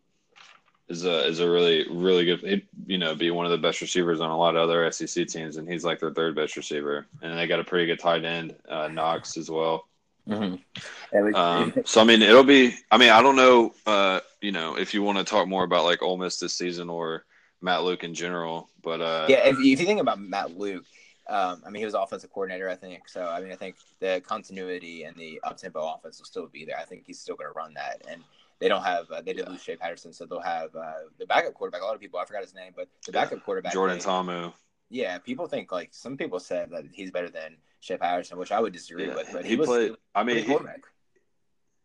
is 0.87 1.05
a 1.05 1.27
is 1.27 1.41
a 1.41 1.49
really 1.49 1.85
really 1.89 2.23
good. 2.23 2.39
He'd, 2.39 2.67
you 2.85 2.97
know, 2.97 3.13
be 3.13 3.29
one 3.29 3.45
of 3.45 3.51
the 3.51 3.57
best 3.57 3.81
receivers 3.81 4.21
on 4.21 4.29
a 4.29 4.37
lot 4.37 4.55
of 4.55 4.61
other 4.61 4.89
SEC 4.89 5.27
teams, 5.27 5.57
and 5.57 5.67
he's 5.67 5.83
like 5.83 5.99
their 5.99 6.11
third 6.11 6.35
best 6.35 6.55
receiver. 6.55 7.07
And 7.21 7.37
they 7.37 7.47
got 7.47 7.59
a 7.59 7.65
pretty 7.65 7.87
good 7.87 7.99
tight 7.99 8.23
end, 8.23 8.55
uh, 8.69 8.87
Knox 8.87 9.35
as 9.35 9.49
well. 9.49 9.87
Mm-hmm. 10.28 11.36
Um, 11.36 11.74
so 11.86 12.01
I 12.01 12.03
mean, 12.03 12.21
it'll 12.21 12.43
be. 12.43 12.76
I 12.91 12.97
mean, 12.97 13.09
I 13.09 13.21
don't 13.21 13.36
know. 13.36 13.74
Uh, 13.86 14.19
you 14.41 14.51
know, 14.51 14.78
if 14.78 14.93
you 14.93 15.03
want 15.03 15.17
to 15.17 15.24
talk 15.24 15.47
more 15.47 15.63
about 15.63 15.86
like 15.86 16.01
Ole 16.01 16.17
Miss 16.17 16.39
this 16.39 16.53
season 16.53 16.89
or 16.89 17.26
Matt 17.61 17.84
Luke 17.84 18.03
in 18.03 18.13
general, 18.13 18.69
but 18.82 19.01
uh, 19.01 19.26
yeah, 19.30 19.47
if, 19.47 19.57
if 19.57 19.80
you 19.80 19.86
think 19.86 20.01
about 20.01 20.19
Matt 20.19 20.57
Luke, 20.57 20.86
um, 21.28 21.61
I 21.65 21.69
mean, 21.69 21.82
he 21.82 21.86
was 21.86 21.93
offensive 21.93 22.32
coordinator, 22.32 22.69
I 22.69 22.76
think. 22.76 23.07
So 23.07 23.26
I 23.26 23.41
mean, 23.41 23.51
I 23.51 23.55
think 23.55 23.76
the 23.99 24.21
continuity 24.26 25.03
and 25.03 25.15
the 25.15 25.39
up 25.43 25.57
tempo 25.57 25.93
offense 25.93 26.19
will 26.19 26.26
still 26.26 26.47
be 26.47 26.65
there. 26.65 26.78
I 26.78 26.86
think 26.86 27.03
he's 27.05 27.19
still 27.19 27.36
going 27.36 27.49
to 27.49 27.57
run 27.57 27.74
that, 27.76 28.01
and 28.09 28.21
they 28.59 28.67
don't 28.67 28.84
have. 28.84 29.09
Uh, 29.11 29.21
they 29.21 29.34
did 29.34 29.45
yeah. 29.45 29.51
lose 29.51 29.63
Shea 29.63 29.76
Patterson, 29.76 30.13
so 30.13 30.26
they'll 30.26 30.41
have 30.41 30.76
uh, 30.76 30.93
the 31.19 31.26
backup 31.26 31.53
quarterback. 31.53 31.82
A 31.82 31.86
lot 31.86 31.95
of 31.95 32.01
people, 32.01 32.19
I 32.19 32.26
forgot 32.26 32.43
his 32.43 32.53
name, 32.53 32.74
but 32.76 32.88
the 33.05 33.11
backup 33.11 33.39
yeah. 33.39 33.43
quarterback, 33.43 33.74
Jordan 33.74 33.99
Ta'amu. 33.99 34.53
Yeah, 34.89 35.17
people 35.17 35.47
think 35.47 35.71
like 35.71 35.89
some 35.91 36.17
people 36.17 36.39
said 36.39 36.69
that 36.71 36.86
he's 36.91 37.11
better 37.11 37.30
than 37.30 37.57
Shea 37.84 37.97
Patterson, 37.97 38.38
which 38.38 38.53
I 38.53 38.61
would 38.61 38.71
disagree 38.71 39.07
yeah, 39.07 39.15
with. 39.15 39.29
But 39.34 39.43
he, 39.43 39.51
he 39.51 39.55
was, 39.57 39.67
played. 39.67 39.91
I 40.15 40.23
mean, 40.23 40.45
he, 40.45 40.57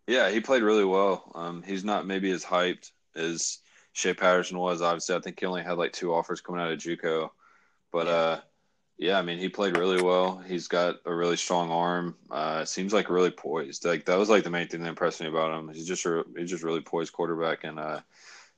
yeah, 0.06 0.30
he 0.30 0.38
played 0.38 0.62
really 0.62 0.84
well. 0.84 1.32
Um, 1.34 1.60
he's 1.64 1.82
not 1.82 2.06
maybe 2.06 2.30
as 2.30 2.44
hyped 2.44 2.92
as 3.16 3.58
Shea 3.94 4.14
Patterson 4.14 4.60
was. 4.60 4.80
Obviously, 4.80 5.16
I 5.16 5.20
think 5.20 5.40
he 5.40 5.46
only 5.46 5.64
had 5.64 5.76
like 5.76 5.92
two 5.92 6.14
offers 6.14 6.40
coming 6.40 6.60
out 6.60 6.70
of 6.70 6.78
JUCO, 6.78 7.30
but 7.90 8.06
yeah. 8.06 8.12
uh, 8.12 8.40
yeah, 8.96 9.18
I 9.18 9.22
mean, 9.22 9.40
he 9.40 9.48
played 9.48 9.76
really 9.76 10.00
well. 10.00 10.38
He's 10.38 10.68
got 10.68 11.00
a 11.04 11.12
really 11.12 11.36
strong 11.36 11.72
arm. 11.72 12.14
Uh, 12.30 12.64
seems 12.64 12.92
like 12.92 13.10
really 13.10 13.32
poised. 13.32 13.84
Like 13.84 14.04
that 14.04 14.18
was 14.18 14.28
like 14.28 14.44
the 14.44 14.50
main 14.50 14.68
thing 14.68 14.84
that 14.84 14.88
impressed 14.88 15.20
me 15.20 15.26
about 15.26 15.58
him. 15.58 15.68
He's 15.74 15.86
just 15.88 16.06
a, 16.06 16.24
he's 16.36 16.50
just 16.50 16.62
really 16.62 16.80
poised 16.80 17.12
quarterback, 17.12 17.64
and 17.64 17.80
uh, 17.80 18.00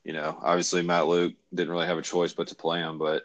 you 0.03 0.13
know, 0.13 0.37
obviously 0.43 0.83
Matt 0.83 1.07
Luke 1.07 1.33
didn't 1.51 1.73
really 1.73 1.87
have 1.87 1.97
a 1.97 2.03
choice 2.03 2.33
but 2.33 2.49
to 2.49 2.55
play 2.55 2.81
him. 2.81 2.99
But 2.99 3.23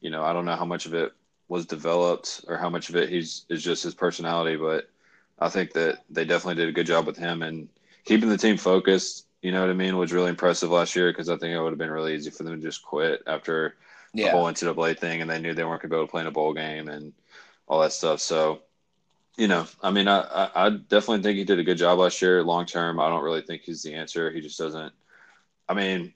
you 0.00 0.10
know, 0.10 0.22
I 0.22 0.32
don't 0.32 0.44
know 0.44 0.54
how 0.54 0.64
much 0.64 0.86
of 0.86 0.94
it 0.94 1.12
was 1.48 1.66
developed 1.66 2.44
or 2.46 2.56
how 2.56 2.68
much 2.68 2.88
of 2.88 2.96
it 2.96 3.08
he's 3.08 3.44
is 3.48 3.62
just 3.62 3.82
his 3.82 3.94
personality. 3.94 4.56
But 4.56 4.88
I 5.38 5.48
think 5.48 5.72
that 5.72 6.04
they 6.10 6.24
definitely 6.24 6.56
did 6.56 6.68
a 6.68 6.72
good 6.72 6.86
job 6.86 7.06
with 7.06 7.16
him 7.16 7.42
and 7.42 7.68
keeping 8.04 8.28
the 8.28 8.38
team 8.38 8.56
focused. 8.56 9.26
You 9.42 9.52
know 9.52 9.60
what 9.60 9.70
I 9.70 9.74
mean? 9.74 9.96
Was 9.96 10.12
really 10.12 10.30
impressive 10.30 10.70
last 10.70 10.94
year 10.94 11.10
because 11.10 11.28
I 11.28 11.36
think 11.36 11.54
it 11.54 11.60
would 11.60 11.72
have 11.72 11.78
been 11.78 11.90
really 11.90 12.14
easy 12.14 12.30
for 12.30 12.42
them 12.42 12.60
to 12.60 12.66
just 12.66 12.82
quit 12.82 13.22
after 13.26 13.76
yeah. 14.12 14.26
the 14.26 14.30
whole 14.32 14.46
NCAA 14.46 14.98
thing 14.98 15.20
and 15.20 15.30
they 15.30 15.40
knew 15.40 15.54
they 15.54 15.64
weren't 15.64 15.82
going 15.82 15.90
to 15.90 15.94
be 15.94 15.96
able 15.96 16.06
to 16.06 16.10
play 16.10 16.22
in 16.22 16.26
a 16.26 16.32
bowl 16.32 16.52
game 16.52 16.88
and 16.88 17.12
all 17.66 17.80
that 17.80 17.92
stuff. 17.92 18.20
So, 18.20 18.62
you 19.36 19.46
know, 19.46 19.66
I 19.82 19.90
mean, 19.90 20.08
I, 20.08 20.20
I, 20.20 20.66
I 20.66 20.70
definitely 20.70 21.22
think 21.22 21.38
he 21.38 21.44
did 21.44 21.60
a 21.60 21.64
good 21.64 21.78
job 21.78 21.98
last 21.98 22.20
year. 22.20 22.42
Long 22.42 22.66
term, 22.66 22.98
I 22.98 23.08
don't 23.08 23.22
really 23.22 23.42
think 23.42 23.62
he's 23.62 23.82
the 23.82 23.94
answer. 23.94 24.30
He 24.30 24.40
just 24.40 24.58
doesn't. 24.58 24.92
I 25.68 25.74
mean, 25.74 26.12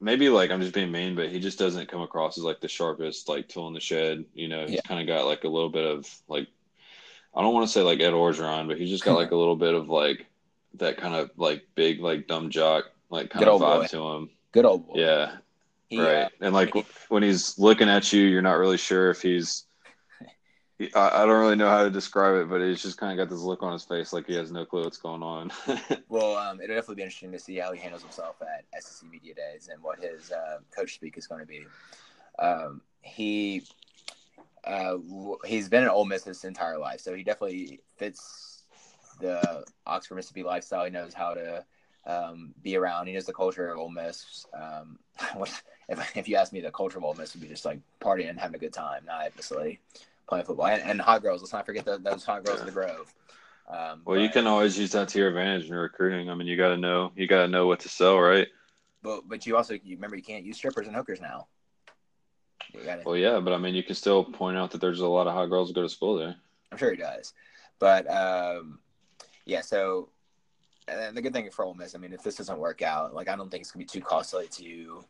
maybe 0.00 0.28
like 0.28 0.50
I'm 0.50 0.60
just 0.60 0.74
being 0.74 0.92
mean, 0.92 1.14
but 1.14 1.30
he 1.30 1.40
just 1.40 1.58
doesn't 1.58 1.88
come 1.88 2.02
across 2.02 2.38
as 2.38 2.44
like 2.44 2.60
the 2.60 2.68
sharpest 2.68 3.28
like 3.28 3.48
tool 3.48 3.68
in 3.68 3.74
the 3.74 3.80
shed. 3.80 4.24
You 4.34 4.48
know, 4.48 4.62
he's 4.62 4.76
yeah. 4.76 4.80
kind 4.82 5.00
of 5.00 5.06
got 5.06 5.26
like 5.26 5.44
a 5.44 5.48
little 5.48 5.70
bit 5.70 5.86
of 5.86 6.12
like 6.28 6.48
I 7.34 7.42
don't 7.42 7.54
want 7.54 7.66
to 7.66 7.72
say 7.72 7.82
like 7.82 8.00
Ed 8.00 8.12
Orgeron, 8.12 8.68
but 8.68 8.78
he's 8.78 8.90
just 8.90 9.04
got 9.04 9.16
like 9.16 9.30
a 9.30 9.36
little 9.36 9.56
bit 9.56 9.74
of 9.74 9.88
like 9.88 10.26
that 10.74 10.96
kind 10.96 11.14
of 11.14 11.30
like 11.36 11.66
big 11.74 12.00
like 12.00 12.26
dumb 12.26 12.50
jock 12.50 12.84
like 13.10 13.30
kind 13.30 13.44
Good 13.44 13.52
of 13.52 13.60
vibe 13.60 13.80
boy. 13.80 13.86
to 13.88 14.08
him. 14.08 14.30
Good 14.52 14.64
old 14.64 14.86
boy. 14.86 14.94
Yeah. 14.96 15.36
He, 15.88 16.00
right. 16.00 16.24
Uh, 16.24 16.28
and 16.42 16.54
like 16.54 16.74
when 17.08 17.22
he's 17.22 17.58
looking 17.58 17.88
at 17.88 18.12
you, 18.12 18.22
you're 18.22 18.42
not 18.42 18.58
really 18.58 18.76
sure 18.76 19.10
if 19.10 19.22
he's 19.22 19.64
I, 20.94 21.26
don't 21.26 21.40
really 21.40 21.56
know 21.56 21.68
how 21.68 21.82
to 21.82 21.90
describe 21.90 22.36
it, 22.36 22.48
but 22.48 22.60
he's 22.60 22.80
just 22.80 22.98
kind 22.98 23.12
of 23.12 23.18
got 23.18 23.34
this 23.34 23.42
look 23.42 23.64
on 23.64 23.72
his 23.72 23.82
face 23.82 24.12
like 24.12 24.28
he 24.28 24.34
has 24.36 24.52
no 24.52 24.64
clue 24.64 24.84
what's 24.84 24.96
going 24.96 25.24
on. 25.24 25.50
well, 26.08 26.36
um, 26.36 26.60
it'll 26.60 26.76
definitely 26.76 26.96
be 26.96 27.02
interesting 27.02 27.32
to 27.32 27.38
see 27.38 27.56
how 27.56 27.72
he 27.72 27.80
handles 27.80 28.02
himself 28.02 28.36
at 28.42 28.64
SEC 28.82 29.10
Media 29.10 29.34
Days 29.34 29.70
and 29.72 29.82
what 29.82 29.98
his 29.98 30.30
uh, 30.30 30.58
coach 30.74 30.94
speak 30.94 31.18
is 31.18 31.26
going 31.26 31.40
to 31.40 31.46
be. 31.46 31.66
Um, 32.38 32.80
he 33.02 33.64
uh, 34.64 34.98
he's 35.44 35.68
been 35.68 35.82
an 35.82 35.88
Ole 35.88 36.04
Miss 36.04 36.24
his 36.24 36.44
entire 36.44 36.78
life, 36.78 37.00
so 37.00 37.12
he 37.12 37.24
definitely 37.24 37.80
fits 37.96 38.62
the 39.20 39.64
Oxford 39.86 40.14
Mississippi 40.14 40.44
lifestyle. 40.44 40.84
He 40.84 40.90
knows 40.90 41.12
how 41.12 41.34
to 41.34 41.64
um, 42.06 42.54
be 42.62 42.76
around. 42.76 43.08
He 43.08 43.14
knows 43.14 43.26
the 43.26 43.32
culture 43.32 43.68
of 43.68 43.78
Ole 43.78 43.90
Miss. 43.90 44.46
Um, 44.54 44.98
if, 45.88 46.16
if 46.16 46.28
you 46.28 46.36
ask 46.36 46.52
me, 46.52 46.60
the 46.60 46.70
culture 46.70 46.98
of 46.98 47.04
Ole 47.04 47.14
Miss 47.14 47.34
would 47.34 47.42
be 47.42 47.48
just 47.48 47.64
like 47.64 47.80
partying 48.00 48.30
and 48.30 48.38
having 48.38 48.54
a 48.54 48.58
good 48.58 48.72
time, 48.72 49.04
not 49.06 49.34
necessarily 49.34 49.80
playing 50.28 50.44
football. 50.44 50.66
And, 50.66 50.82
and 50.82 51.00
hot 51.00 51.22
girls. 51.22 51.40
Let's 51.40 51.52
not 51.52 51.66
forget 51.66 51.84
the, 51.84 51.98
those 51.98 52.24
hot 52.24 52.44
girls 52.44 52.58
yeah. 52.58 52.62
in 52.62 52.66
the 52.66 52.72
Grove. 52.72 53.14
Um, 53.68 54.02
well, 54.04 54.16
but, 54.16 54.20
you 54.20 54.30
can 54.30 54.46
always 54.46 54.78
use 54.78 54.92
that 54.92 55.08
to 55.08 55.18
your 55.18 55.28
advantage 55.28 55.68
in 55.68 55.74
recruiting. 55.74 56.30
I 56.30 56.34
mean, 56.34 56.46
you 56.46 56.56
got 56.56 56.68
to 56.68 56.76
know 56.76 57.12
you 57.16 57.26
got 57.26 57.42
to 57.42 57.48
know 57.48 57.66
what 57.66 57.80
to 57.80 57.88
sell, 57.88 58.18
right? 58.18 58.48
But 59.02 59.28
but 59.28 59.46
you 59.46 59.56
also 59.56 59.74
you 59.74 59.96
remember 59.96 60.16
you 60.16 60.22
can't 60.22 60.44
use 60.44 60.56
strippers 60.56 60.86
and 60.86 60.96
hookers 60.96 61.20
now. 61.20 61.48
Gotta, 62.84 63.02
well, 63.04 63.16
yeah, 63.16 63.40
but 63.40 63.52
I 63.52 63.58
mean, 63.58 63.74
you 63.74 63.82
can 63.82 63.94
still 63.94 64.24
point 64.24 64.56
out 64.56 64.70
that 64.72 64.80
there's 64.80 65.00
a 65.00 65.06
lot 65.06 65.26
of 65.26 65.32
hot 65.34 65.46
girls 65.46 65.72
go 65.72 65.82
to 65.82 65.88
school 65.88 66.16
there. 66.16 66.36
I'm 66.70 66.78
sure 66.78 66.90
he 66.90 66.96
does, 66.96 67.32
but 67.78 68.10
um, 68.10 68.78
yeah. 69.46 69.60
So, 69.60 70.10
and 70.86 71.16
the 71.16 71.22
good 71.22 71.32
thing 71.32 71.50
for 71.50 71.64
Ole 71.64 71.74
Miss, 71.74 71.94
I 71.94 71.98
mean, 71.98 72.12
if 72.12 72.22
this 72.22 72.36
doesn't 72.36 72.58
work 72.58 72.82
out, 72.82 73.14
like 73.14 73.28
I 73.28 73.36
don't 73.36 73.50
think 73.50 73.62
it's 73.62 73.70
gonna 73.70 73.84
be 73.84 73.88
too 73.88 74.00
costly 74.00 74.48
to 74.48 75.04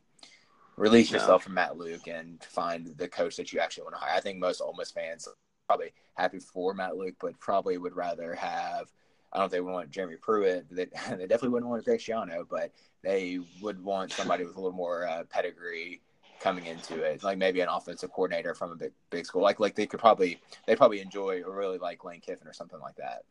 release 0.79 1.11
yourself 1.11 1.45
from 1.45 1.55
Matt 1.55 1.77
Luke 1.77 2.07
and 2.07 2.43
find 2.43 2.87
the 2.97 3.09
coach 3.09 3.37
that 3.37 3.53
you 3.53 3.61
actually 3.61 3.85
want 3.85 3.97
to 3.97 4.01
hire. 4.01 4.17
I 4.17 4.21
think 4.21 4.39
most 4.39 4.61
Ole 4.61 4.75
Miss 4.77 4.91
fans 4.91 5.29
probably 5.67 5.93
happy 6.15 6.39
for 6.39 6.75
Matt 6.75 6.97
Luke, 6.97 7.17
but 7.21 7.39
probably 7.39 7.79
would 7.79 7.95
rather 7.95 8.35
have. 8.35 8.91
I 9.33 9.37
don't 9.37 9.43
know 9.43 9.45
if 9.47 9.51
they 9.51 9.61
would 9.61 9.73
want 9.73 9.91
Jeremy 9.91 10.17
Pruitt. 10.17 10.67
They, 10.71 10.87
they 11.11 11.27
definitely 11.27 11.51
wouldn't 11.51 11.71
want 11.71 11.85
Greg 11.85 12.01
Schiano, 12.01 12.47
but 12.49 12.73
they 13.03 13.41
would 13.61 13.83
want 13.83 14.13
somebody 14.13 14.45
with 14.45 14.57
a 14.57 14.61
little 14.61 14.77
more 14.77 15.07
uh, 15.07 15.25
pedigree 15.29 16.01
coming 16.41 16.67
into 16.67 17.03
it, 17.03 17.23
like 17.25 17.37
maybe 17.37 17.61
an 17.61 17.69
offensive 17.69 18.13
coordinator 18.13 18.55
from 18.55 18.71
a 18.71 18.77
big 18.77 18.93
big 19.11 19.27
school. 19.27 19.43
Like 19.43 19.61
like 19.61 19.75
they 19.75 19.87
could 19.87 20.01
probably 20.01 20.41
they 20.67 20.77
probably 20.77 21.01
enjoy 21.01 21.43
or 21.43 21.55
really 21.55 21.79
like 21.79 22.05
Lane 22.05 22.21
Kiffin 22.21 22.47
or 22.47 22.53
something 22.53 22.81
like 22.81 22.97
that. 22.97 23.25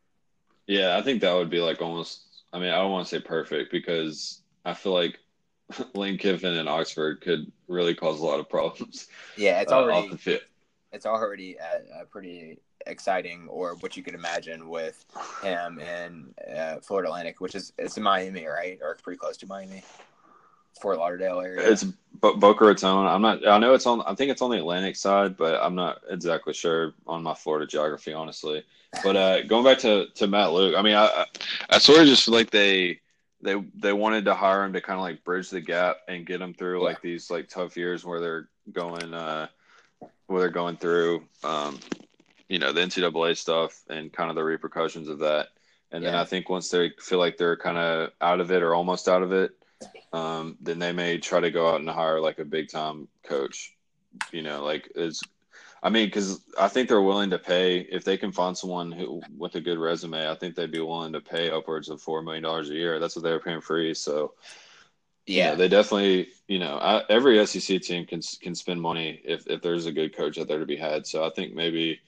Yeah, 0.68 0.98
I 0.98 1.02
think 1.02 1.22
that 1.22 1.34
would 1.34 1.50
be 1.50 1.60
like 1.60 1.82
almost. 1.82 2.22
I 2.54 2.60
mean, 2.60 2.70
I 2.70 2.78
don't 2.78 2.92
want 2.92 3.08
to 3.08 3.16
say 3.16 3.22
perfect 3.22 3.72
because 3.72 4.42
I 4.66 4.74
feel 4.74 4.94
like 4.94 5.20
Lane 5.94 6.18
Kiffin 6.18 6.56
and 6.56 6.70
Oxford 6.70 7.22
could 7.22 7.52
really 7.68 7.96
cause 7.96 8.20
a 8.20 8.26
lot 8.26 8.40
of 8.40 8.50
problems. 8.50 9.08
Yeah, 9.38 9.62
it's 9.62 9.72
already 9.72 10.12
uh, 10.12 10.38
it's 10.92 11.06
already 11.06 11.56
a, 11.56 12.02
a, 12.02 12.06
pretty 12.06 12.60
exciting, 12.86 13.48
or 13.50 13.76
what 13.76 13.98
you 13.98 14.04
could 14.04 14.14
imagine 14.14 14.70
with 14.70 15.06
him 15.44 15.80
in 15.80 16.34
uh, 16.56 16.78
Florida 16.82 17.10
Atlantic, 17.10 17.42
which 17.42 17.56
is 17.56 17.74
it's 17.78 17.98
in 17.98 18.04
Miami, 18.04 18.46
right, 18.46 18.80
or 18.82 18.98
pretty 19.04 19.18
close 19.18 19.38
to 19.38 19.48
Miami. 19.48 19.84
Fort 20.80 21.00
Lauderdale 21.00 21.40
area. 21.40 21.72
It's 21.72 21.84
Boca 22.22 22.64
Raton. 22.64 23.08
I'm 23.08 23.22
not. 23.22 23.48
I 23.48 23.58
know 23.58 23.74
it's 23.74 23.88
on. 23.88 24.02
I 24.02 24.14
think 24.14 24.30
it's 24.30 24.44
on 24.44 24.52
the 24.52 24.58
Atlantic 24.58 24.96
side, 24.96 25.36
but 25.36 25.60
I'm 25.62 25.74
not 25.74 26.02
exactly 26.10 26.54
sure 26.54 26.94
on 27.08 27.24
my 27.24 27.34
Florida 27.34 27.66
geography, 27.66 28.14
honestly. 28.14 28.64
But 29.04 29.16
uh, 29.16 29.42
going 29.44 29.64
back 29.64 29.80
to, 29.80 30.06
to 30.16 30.28
Matt 30.28 30.54
Luke, 30.54 30.76
I 30.78 30.84
mean, 30.84 30.96
I 30.96 31.26
I 31.70 31.80
sort 31.80 32.02
of 32.02 32.06
just 32.06 32.26
feel 32.26 32.34
like 32.36 32.52
they 32.52 33.00
they 33.42 33.56
they 33.76 33.94
wanted 33.94 34.26
to 34.26 34.34
hire 34.34 34.64
him 34.64 34.74
to 34.74 34.82
kind 34.82 34.98
of 34.98 35.04
like 35.04 35.24
bridge 35.24 35.50
the 35.50 35.62
gap 35.62 35.98
and 36.08 36.26
get 36.26 36.42
him 36.42 36.54
through 36.54 36.84
like 36.84 37.02
these 37.02 37.30
like 37.30 37.50
tough 37.50 37.78
years 37.78 38.04
where 38.04 38.20
they're 38.20 38.50
going 38.72 39.14
uh 39.14 39.48
where 40.26 40.42
they're 40.42 40.50
going 40.50 40.76
through 40.76 41.24
um 41.44 41.78
you 42.50 42.60
know 42.60 42.72
the 42.72 42.82
NCAA 42.82 43.38
stuff 43.38 43.84
and 43.90 44.12
kind 44.12 44.30
of 44.30 44.36
the 44.36 44.44
repercussions 44.44 45.10
of 45.10 45.20
that. 45.20 45.50
And 45.92 46.04
yeah. 46.04 46.12
then 46.12 46.20
I 46.20 46.26
think 46.26 46.50
once 46.50 46.70
they 46.70 46.92
feel 47.00 47.20
like 47.20 47.38
they're 47.38 47.58
kind 47.58 47.78
of 47.78 48.12
out 48.22 48.40
of 48.42 48.52
it 48.52 48.64
or 48.64 48.74
almost 48.74 49.08
out 49.08 49.24
of 49.24 49.32
it, 49.32 49.52
um, 50.14 50.58
then 50.62 50.80
they 50.80 50.92
may 50.92 51.18
try 51.18 51.40
to 51.40 51.52
go 51.52 51.70
out 51.70 51.80
and 51.80 51.90
hire 51.90 52.20
like 52.20 52.40
a 52.40 52.46
big 52.46 52.70
time 52.70 53.08
coach. 53.24 53.74
You 54.32 54.42
know, 54.42 54.64
like 54.64 54.92
it's. 54.96 55.22
I 55.82 55.90
mean, 55.90 56.08
because 56.08 56.42
I 56.60 56.68
think 56.68 56.90
they're 56.90 57.02
willing 57.02 57.30
to 57.30 57.40
pay 57.40 57.80
if 57.80 58.04
they 58.04 58.18
can 58.18 58.32
find 58.32 58.58
someone 58.58 58.92
who 58.92 59.22
with 59.38 59.56
a 59.56 59.62
good 59.62 59.78
resume. 59.78 60.30
I 60.30 60.36
think 60.36 60.56
they'd 60.56 60.72
be 60.72 60.80
willing 60.80 61.14
to 61.14 61.22
pay 61.22 61.50
upwards 61.52 61.90
of 61.90 62.02
four 62.02 62.22
million 62.22 62.44
dollars 62.44 62.70
a 62.70 62.74
year. 62.74 63.00
That's 63.00 63.16
what 63.16 63.24
they 63.24 63.32
were 63.32 63.40
paying 63.40 63.62
for 63.62 63.68
free. 63.68 63.94
So, 63.94 64.34
yeah, 65.26 65.46
you 65.46 65.52
know, 65.52 65.58
they 65.58 65.68
definitely. 65.68 66.30
You 66.48 66.60
know, 66.60 66.78
I, 66.78 67.04
every 67.10 67.46
SEC 67.46 67.82
team 67.82 68.06
can 68.06 68.22
can 68.42 68.56
spend 68.56 68.82
money 68.82 69.22
if 69.24 69.46
if 69.48 69.62
there's 69.62 69.86
a 69.86 69.92
good 69.92 70.16
coach 70.16 70.38
out 70.38 70.48
there 70.48 70.60
to 70.60 70.66
be 70.66 70.78
had. 70.78 71.06
So 71.06 71.26
I 71.26 71.30
think 71.30 71.54
maybe 71.54 72.00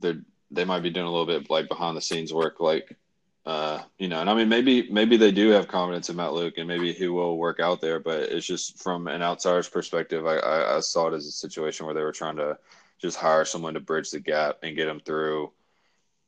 they 0.00 0.14
they 0.50 0.64
might 0.64 0.82
be 0.82 0.90
doing 0.90 1.06
a 1.06 1.10
little 1.10 1.26
bit 1.26 1.50
like 1.50 1.68
behind 1.68 1.96
the 1.96 2.00
scenes 2.00 2.32
work, 2.32 2.60
like 2.60 2.96
uh, 3.44 3.82
you 3.98 4.06
know, 4.06 4.20
and 4.20 4.30
I 4.30 4.34
mean, 4.34 4.48
maybe 4.48 4.88
maybe 4.90 5.16
they 5.16 5.32
do 5.32 5.50
have 5.50 5.66
confidence 5.66 6.08
in 6.08 6.16
Matt 6.16 6.32
Luke, 6.32 6.54
and 6.58 6.68
maybe 6.68 6.92
he 6.92 7.08
will 7.08 7.36
work 7.36 7.58
out 7.58 7.80
there. 7.80 7.98
But 7.98 8.20
it's 8.20 8.46
just 8.46 8.78
from 8.80 9.08
an 9.08 9.20
outsider's 9.20 9.68
perspective, 9.68 10.26
I, 10.26 10.36
I, 10.36 10.76
I 10.76 10.80
saw 10.80 11.08
it 11.08 11.14
as 11.14 11.26
a 11.26 11.32
situation 11.32 11.86
where 11.86 11.94
they 11.94 12.02
were 12.02 12.12
trying 12.12 12.36
to 12.36 12.56
just 13.02 13.18
hire 13.18 13.44
someone 13.44 13.74
to 13.74 13.80
bridge 13.80 14.10
the 14.10 14.20
gap 14.20 14.58
and 14.62 14.76
get 14.76 14.86
them 14.86 15.00
through 15.00 15.52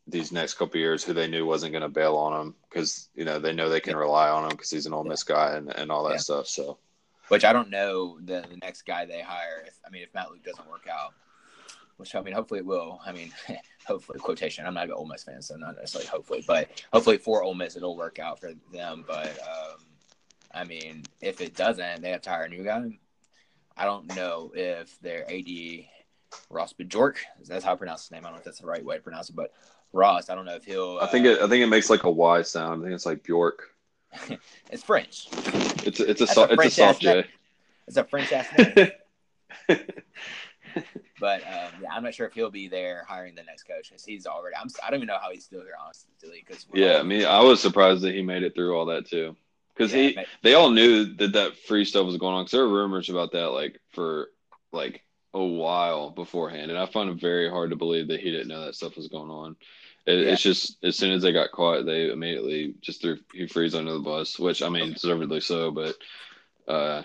these 0.06 0.32
next 0.32 0.54
couple 0.54 0.78
years, 0.78 1.02
who 1.02 1.14
they 1.14 1.28
knew 1.28 1.46
wasn't 1.46 1.72
going 1.72 1.82
to 1.82 1.88
bail 1.88 2.16
on 2.16 2.38
him 2.38 2.54
because 2.68 3.08
you 3.14 3.24
know 3.24 3.38
they 3.38 3.52
know 3.52 3.68
they 3.68 3.80
can 3.80 3.94
yeah. 3.94 4.00
rely 4.00 4.28
on 4.28 4.44
him 4.44 4.50
because 4.50 4.70
he's 4.70 4.86
an 4.86 4.92
Ole 4.92 5.04
Miss 5.04 5.22
guy 5.22 5.56
and, 5.56 5.70
and 5.76 5.90
all 5.90 6.04
that 6.04 6.14
yeah. 6.14 6.18
stuff. 6.18 6.46
So, 6.46 6.78
which 7.28 7.44
I 7.44 7.52
don't 7.52 7.70
know 7.70 8.18
the, 8.20 8.44
the 8.50 8.58
next 8.58 8.82
guy 8.82 9.06
they 9.06 9.22
hire. 9.22 9.64
If 9.66 9.78
I 9.86 9.90
mean, 9.90 10.02
if 10.02 10.12
Matt 10.12 10.30
Luke 10.30 10.44
doesn't 10.44 10.68
work 10.68 10.86
out, 10.92 11.14
which 11.96 12.14
I 12.14 12.20
mean, 12.20 12.34
hopefully 12.34 12.60
it 12.60 12.66
will. 12.66 13.00
I 13.06 13.12
mean, 13.12 13.32
hopefully 13.86 14.18
quotation. 14.18 14.66
I'm 14.66 14.74
not 14.74 14.86
an 14.86 14.92
Ole 14.92 15.06
Miss 15.06 15.22
fan, 15.22 15.40
so 15.40 15.56
not 15.56 15.76
necessarily 15.76 16.08
hopefully, 16.08 16.44
but 16.46 16.84
hopefully 16.92 17.16
for 17.16 17.42
Ole 17.42 17.54
Miss 17.54 17.76
it'll 17.76 17.96
work 17.96 18.18
out 18.18 18.40
for 18.40 18.52
them. 18.72 19.04
But 19.06 19.38
um, 19.38 19.78
I 20.52 20.64
mean, 20.64 21.04
if 21.22 21.40
it 21.40 21.54
doesn't, 21.54 22.02
they 22.02 22.10
have 22.10 22.22
to 22.22 22.30
hire 22.30 22.44
a 22.44 22.48
new 22.48 22.64
guy. 22.64 22.98
I 23.76 23.84
don't 23.86 24.14
know 24.14 24.52
if 24.54 25.00
their 25.00 25.24
AD 25.32 25.48
Ross 26.50 26.72
Bjork, 26.72 27.20
that's 27.46 27.64
how 27.64 27.72
I 27.72 27.76
pronounce 27.76 28.02
his 28.02 28.10
name. 28.10 28.20
I 28.20 28.28
don't 28.28 28.32
know 28.32 28.38
if 28.38 28.44
that's 28.44 28.60
the 28.60 28.66
right 28.66 28.84
way 28.84 28.96
to 28.96 29.02
pronounce 29.02 29.28
it, 29.30 29.36
but 29.36 29.52
Ross, 29.92 30.30
I 30.30 30.34
don't 30.34 30.44
know 30.44 30.54
if 30.54 30.64
he'll. 30.64 30.98
Uh, 31.00 31.04
I 31.04 31.06
think 31.08 31.26
it. 31.26 31.40
I 31.40 31.48
think 31.48 31.62
it 31.62 31.68
makes 31.68 31.90
like 31.90 32.04
a 32.04 32.10
Y 32.10 32.42
sound. 32.42 32.82
I 32.82 32.84
think 32.84 32.94
it's 32.94 33.06
like 33.06 33.22
Bjork. 33.22 33.70
it's 34.70 34.82
French. 34.82 35.28
It's 35.84 36.00
a, 36.00 36.10
it's 36.10 36.20
a, 36.20 36.26
so, 36.26 36.44
a 36.44 36.52
it's 36.52 36.66
a 36.66 36.70
soft 36.70 37.00
J. 37.00 37.24
It's 37.86 37.96
a 37.96 38.04
French 38.04 38.32
ass 38.32 38.46
name. 38.56 38.90
But 41.20 41.42
um, 41.42 41.82
yeah, 41.82 41.88
I'm 41.92 42.02
not 42.02 42.14
sure 42.14 42.26
if 42.26 42.34
he'll 42.34 42.50
be 42.50 42.68
there 42.68 43.04
hiring 43.08 43.34
the 43.34 43.44
next 43.44 43.62
coach 43.62 43.88
because 43.88 44.04
he's 44.04 44.26
already. 44.26 44.56
I'm. 44.56 44.68
I 44.84 44.90
don't 44.90 44.98
even 44.98 45.06
know 45.06 45.18
how 45.20 45.30
he's 45.30 45.44
still 45.44 45.62
here, 45.62 45.74
honestly. 45.82 46.10
Because 46.46 46.66
yeah, 46.74 46.98
I 46.98 47.02
mean, 47.02 47.24
I 47.24 47.40
was 47.40 47.60
surprised 47.60 48.02
that 48.02 48.14
he 48.14 48.22
made 48.22 48.42
it 48.42 48.54
through 48.54 48.76
all 48.76 48.86
that 48.86 49.06
too. 49.06 49.36
Because 49.74 49.94
yeah, 49.94 50.08
he, 50.08 50.18
they 50.42 50.54
all 50.54 50.70
knew 50.70 51.14
that 51.16 51.32
that 51.32 51.56
free 51.56 51.84
stuff 51.84 52.06
was 52.06 52.16
going 52.16 52.34
on. 52.34 52.44
Because 52.44 52.52
there 52.52 52.68
were 52.68 52.82
rumors 52.82 53.08
about 53.08 53.32
that, 53.32 53.52
like 53.52 53.80
for 53.92 54.28
like 54.72 55.02
a 55.34 55.44
while 55.44 56.10
beforehand, 56.10 56.70
and 56.70 56.78
I 56.78 56.86
find 56.86 57.10
it 57.10 57.20
very 57.20 57.50
hard 57.50 57.70
to 57.70 57.76
believe 57.76 58.08
that 58.08 58.20
he 58.20 58.30
didn't 58.30 58.48
know 58.48 58.64
that 58.64 58.76
stuff 58.76 58.96
was 58.96 59.08
going 59.08 59.30
on. 59.30 59.56
It, 60.06 60.12
yeah. 60.12 60.32
It's 60.32 60.42
just 60.42 60.82
as 60.84 60.96
soon 60.96 61.12
as 61.12 61.22
they 61.22 61.32
got 61.32 61.50
caught, 61.50 61.84
they 61.84 62.10
immediately 62.10 62.74
just 62.80 63.02
threw 63.02 63.18
Hugh 63.32 63.48
Freeze 63.48 63.74
under 63.74 63.92
the 63.92 63.98
bus, 63.98 64.38
which 64.38 64.62
I 64.62 64.68
mean, 64.68 64.92
deservedly 64.92 65.40
so. 65.40 65.72
But 65.72 65.96
uh, 66.68 67.02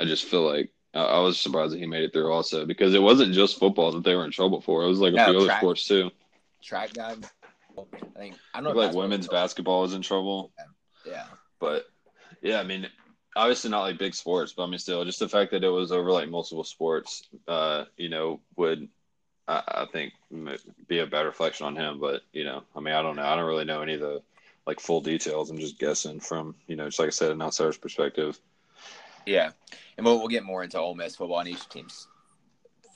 I 0.00 0.04
just 0.04 0.24
feel 0.24 0.42
like 0.42 0.72
I, 0.94 1.20
was 1.20 1.38
surprised 1.38 1.72
that 1.72 1.78
he 1.78 1.86
made 1.86 2.02
it 2.02 2.12
through 2.12 2.32
also 2.32 2.66
because 2.66 2.94
it 2.94 3.02
wasn't 3.02 3.34
just 3.34 3.58
football 3.58 3.92
that 3.92 4.02
they 4.02 4.16
were 4.16 4.24
in 4.24 4.32
trouble 4.32 4.60
for. 4.60 4.82
It 4.82 4.88
was 4.88 4.98
like 4.98 5.14
a 5.14 5.24
few 5.24 5.38
other 5.38 5.54
sports 5.58 5.86
too. 5.86 6.10
Track 6.62 6.94
guy. 6.94 7.14
I 7.78 8.18
think 8.18 8.34
I 8.52 8.60
don't 8.60 8.74
know. 8.74 8.80
Like 8.80 8.94
women's 8.94 9.28
basketball 9.28 9.84
is 9.84 9.94
in 9.94 10.02
trouble. 10.02 10.50
Yeah. 11.06 11.26
But 11.60 11.86
yeah, 12.42 12.58
I 12.58 12.64
mean, 12.64 12.88
obviously 13.36 13.70
not 13.70 13.82
like 13.82 13.98
big 13.98 14.14
sports, 14.14 14.52
but 14.52 14.64
I 14.64 14.66
mean, 14.66 14.78
still, 14.78 15.04
just 15.04 15.18
the 15.18 15.28
fact 15.28 15.50
that 15.52 15.64
it 15.64 15.68
was 15.68 15.92
over 15.92 16.10
like 16.10 16.28
multiple 16.28 16.64
sports, 16.64 17.28
uh, 17.48 17.84
you 17.96 18.08
know, 18.08 18.40
would 18.56 18.88
I, 19.48 19.62
I 19.68 19.86
think 19.92 20.12
be 20.88 20.98
a 20.98 21.06
better 21.06 21.28
reflection 21.28 21.66
on 21.66 21.76
him. 21.76 22.00
But 22.00 22.22
you 22.32 22.44
know, 22.44 22.62
I 22.74 22.80
mean, 22.80 22.94
I 22.94 23.02
don't 23.02 23.16
know. 23.16 23.24
I 23.24 23.36
don't 23.36 23.46
really 23.46 23.64
know 23.64 23.82
any 23.82 23.94
of 23.94 24.00
the 24.00 24.22
like 24.66 24.80
full 24.80 25.00
details. 25.00 25.50
I'm 25.50 25.58
just 25.58 25.78
guessing 25.78 26.20
from 26.20 26.54
you 26.66 26.76
know, 26.76 26.86
just 26.86 26.98
like 26.98 27.08
I 27.08 27.10
said, 27.10 27.32
an 27.32 27.42
outsider's 27.42 27.78
perspective. 27.78 28.38
Yeah, 29.26 29.50
and 29.96 30.06
we'll, 30.06 30.18
we'll 30.18 30.28
get 30.28 30.44
more 30.44 30.64
into 30.64 30.78
Ole 30.78 30.94
Miss 30.94 31.16
football 31.16 31.40
and 31.40 31.48
each 31.48 31.68
team's 31.68 32.08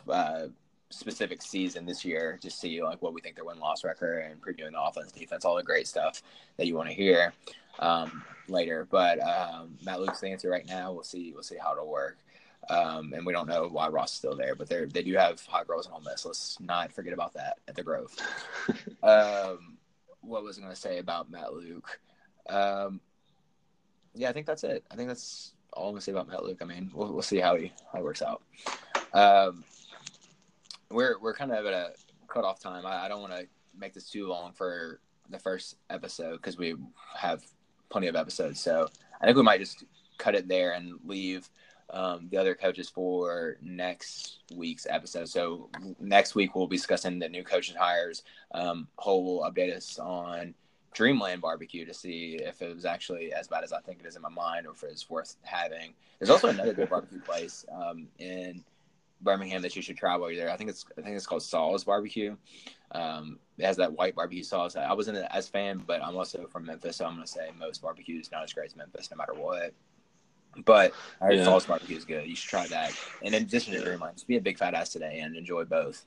uh, 0.08 0.46
specific 0.90 1.42
season 1.42 1.84
this 1.84 2.04
year. 2.04 2.38
Just 2.42 2.60
see 2.60 2.82
like 2.82 3.02
what 3.02 3.12
we 3.12 3.20
think 3.20 3.36
their 3.36 3.44
win 3.44 3.58
loss 3.58 3.84
record 3.84 4.24
and 4.24 4.40
previewing 4.40 4.72
the 4.72 4.82
offense, 4.82 5.12
defense, 5.12 5.44
all 5.44 5.56
the 5.56 5.62
great 5.62 5.86
stuff 5.86 6.22
that 6.56 6.66
you 6.66 6.74
want 6.74 6.88
to 6.88 6.94
hear 6.94 7.34
um, 7.78 8.22
later. 8.48 8.86
But 8.90 9.20
um, 9.20 9.76
Matt 9.84 10.00
Luke's 10.00 10.20
the 10.20 10.28
answer 10.28 10.50
right 10.50 10.66
now. 10.66 10.92
We'll 10.92 11.02
see. 11.02 11.32
We'll 11.32 11.42
see 11.42 11.56
how 11.60 11.72
it'll 11.72 11.90
work. 11.90 12.18
Um, 12.70 13.12
and 13.12 13.26
we 13.26 13.32
don't 13.32 13.48
know 13.48 13.68
why 13.70 13.88
Ross 13.88 14.12
is 14.12 14.18
still 14.18 14.36
there, 14.36 14.54
but 14.54 14.68
they 14.68 14.84
they 14.86 15.02
do 15.02 15.14
have 15.14 15.40
hot 15.44 15.66
girls 15.66 15.86
in 15.86 15.92
Ole 15.92 16.00
Miss. 16.00 16.24
Let's 16.24 16.58
not 16.60 16.92
forget 16.92 17.12
about 17.12 17.34
that 17.34 17.58
at 17.68 17.74
the 17.74 17.82
Grove. 17.82 18.14
um, 19.02 19.76
what 20.22 20.42
was 20.42 20.56
I 20.56 20.62
going 20.62 20.72
to 20.72 20.80
say 20.80 20.98
about 20.98 21.30
Matt 21.30 21.52
Luke? 21.52 22.00
Um, 22.48 23.00
yeah, 24.14 24.30
I 24.30 24.32
think 24.32 24.46
that's 24.46 24.64
it. 24.64 24.84
I 24.90 24.96
think 24.96 25.08
that's 25.08 25.52
all 25.72 25.88
I'm 25.88 25.94
gonna 25.94 26.00
say 26.00 26.12
about 26.12 26.28
Matt 26.28 26.44
Luke. 26.44 26.58
I 26.62 26.64
mean, 26.64 26.90
we'll, 26.94 27.12
we'll 27.12 27.22
see 27.22 27.38
how 27.38 27.56
he 27.56 27.72
how 27.92 27.98
he 27.98 28.04
works 28.04 28.22
out. 28.22 28.42
Um, 29.12 29.64
we're 30.90 31.18
we're 31.20 31.34
kind 31.34 31.52
of 31.52 31.66
at 31.66 31.72
a 31.72 31.92
cut 32.28 32.44
off 32.44 32.60
time. 32.60 32.86
I, 32.86 33.04
I 33.04 33.08
don't 33.08 33.20
want 33.20 33.32
to 33.32 33.46
make 33.76 33.92
this 33.92 34.08
too 34.08 34.26
long 34.28 34.52
for 34.52 35.00
the 35.30 35.38
first 35.38 35.76
episode 35.90 36.36
because 36.36 36.56
we 36.56 36.76
have 37.16 37.42
plenty 37.94 38.08
of 38.08 38.16
episodes. 38.16 38.60
So 38.60 38.88
I 39.20 39.24
think 39.24 39.36
we 39.36 39.44
might 39.44 39.60
just 39.60 39.84
cut 40.18 40.34
it 40.34 40.48
there 40.48 40.72
and 40.72 40.98
leave 41.04 41.48
um, 41.90 42.26
the 42.28 42.36
other 42.36 42.56
coaches 42.56 42.88
for 42.88 43.56
next 43.62 44.38
week's 44.52 44.84
episode. 44.90 45.28
So 45.28 45.70
next 46.00 46.34
week 46.34 46.56
we'll 46.56 46.66
be 46.66 46.76
discussing 46.76 47.20
the 47.20 47.28
new 47.28 47.44
coaches 47.44 47.76
hires. 47.76 48.24
Um, 48.52 48.88
Holt 48.96 49.24
will 49.24 49.48
update 49.48 49.72
us 49.72 50.00
on 50.00 50.54
Dreamland 50.92 51.40
barbecue 51.40 51.84
to 51.84 51.94
see 51.94 52.40
if 52.42 52.62
it 52.62 52.74
was 52.74 52.84
actually 52.84 53.32
as 53.32 53.46
bad 53.46 53.62
as 53.62 53.72
I 53.72 53.80
think 53.80 54.00
it 54.00 54.06
is 54.06 54.16
in 54.16 54.22
my 54.22 54.28
mind, 54.28 54.66
or 54.66 54.72
if 54.72 54.82
it's 54.82 55.08
worth 55.08 55.36
having. 55.42 55.94
There's 56.18 56.30
also 56.30 56.48
another 56.48 56.74
good 56.74 56.90
barbecue 56.90 57.20
place 57.20 57.64
um, 57.70 58.08
in 58.18 58.64
Birmingham 59.20 59.62
that 59.62 59.74
you 59.74 59.82
should 59.82 59.96
try 59.96 60.16
while 60.16 60.30
you're 60.30 60.44
there. 60.44 60.52
I 60.52 60.56
think 60.56 60.70
it's 60.70 60.84
I 60.98 61.02
think 61.02 61.16
it's 61.16 61.26
called 61.26 61.42
Saul's 61.42 61.84
Barbecue. 61.84 62.36
Um, 62.92 63.38
it 63.58 63.64
has 63.64 63.76
that 63.78 63.92
white 63.92 64.14
barbecue 64.14 64.42
sauce. 64.42 64.76
I 64.76 64.92
wasn't 64.92 65.18
an 65.18 65.26
as 65.30 65.48
fan, 65.48 65.82
but 65.86 66.02
I'm 66.02 66.16
also 66.16 66.46
from 66.46 66.66
Memphis, 66.66 66.96
so 66.96 67.06
I'm 67.06 67.14
gonna 67.14 67.26
say 67.26 67.50
most 67.58 67.82
barbecue 67.82 68.20
is 68.20 68.30
not 68.30 68.44
as 68.44 68.52
great 68.52 68.66
as 68.66 68.76
Memphis, 68.76 69.10
no 69.10 69.16
matter 69.16 69.34
what. 69.34 69.72
But 70.64 70.92
I 71.20 71.26
heard 71.26 71.38
yeah. 71.38 71.44
Saul's 71.44 71.66
barbecue 71.66 71.96
is 71.96 72.04
good. 72.04 72.26
You 72.26 72.36
should 72.36 72.50
try 72.50 72.66
that. 72.68 72.92
And 73.22 73.34
in 73.34 73.42
addition 73.42 73.74
to 73.74 73.82
Dreamland, 73.82 74.16
just 74.16 74.28
be 74.28 74.36
a 74.36 74.40
big 74.40 74.58
fat 74.58 74.74
ass 74.74 74.90
today 74.90 75.20
and 75.20 75.34
enjoy 75.36 75.64
both. 75.64 76.04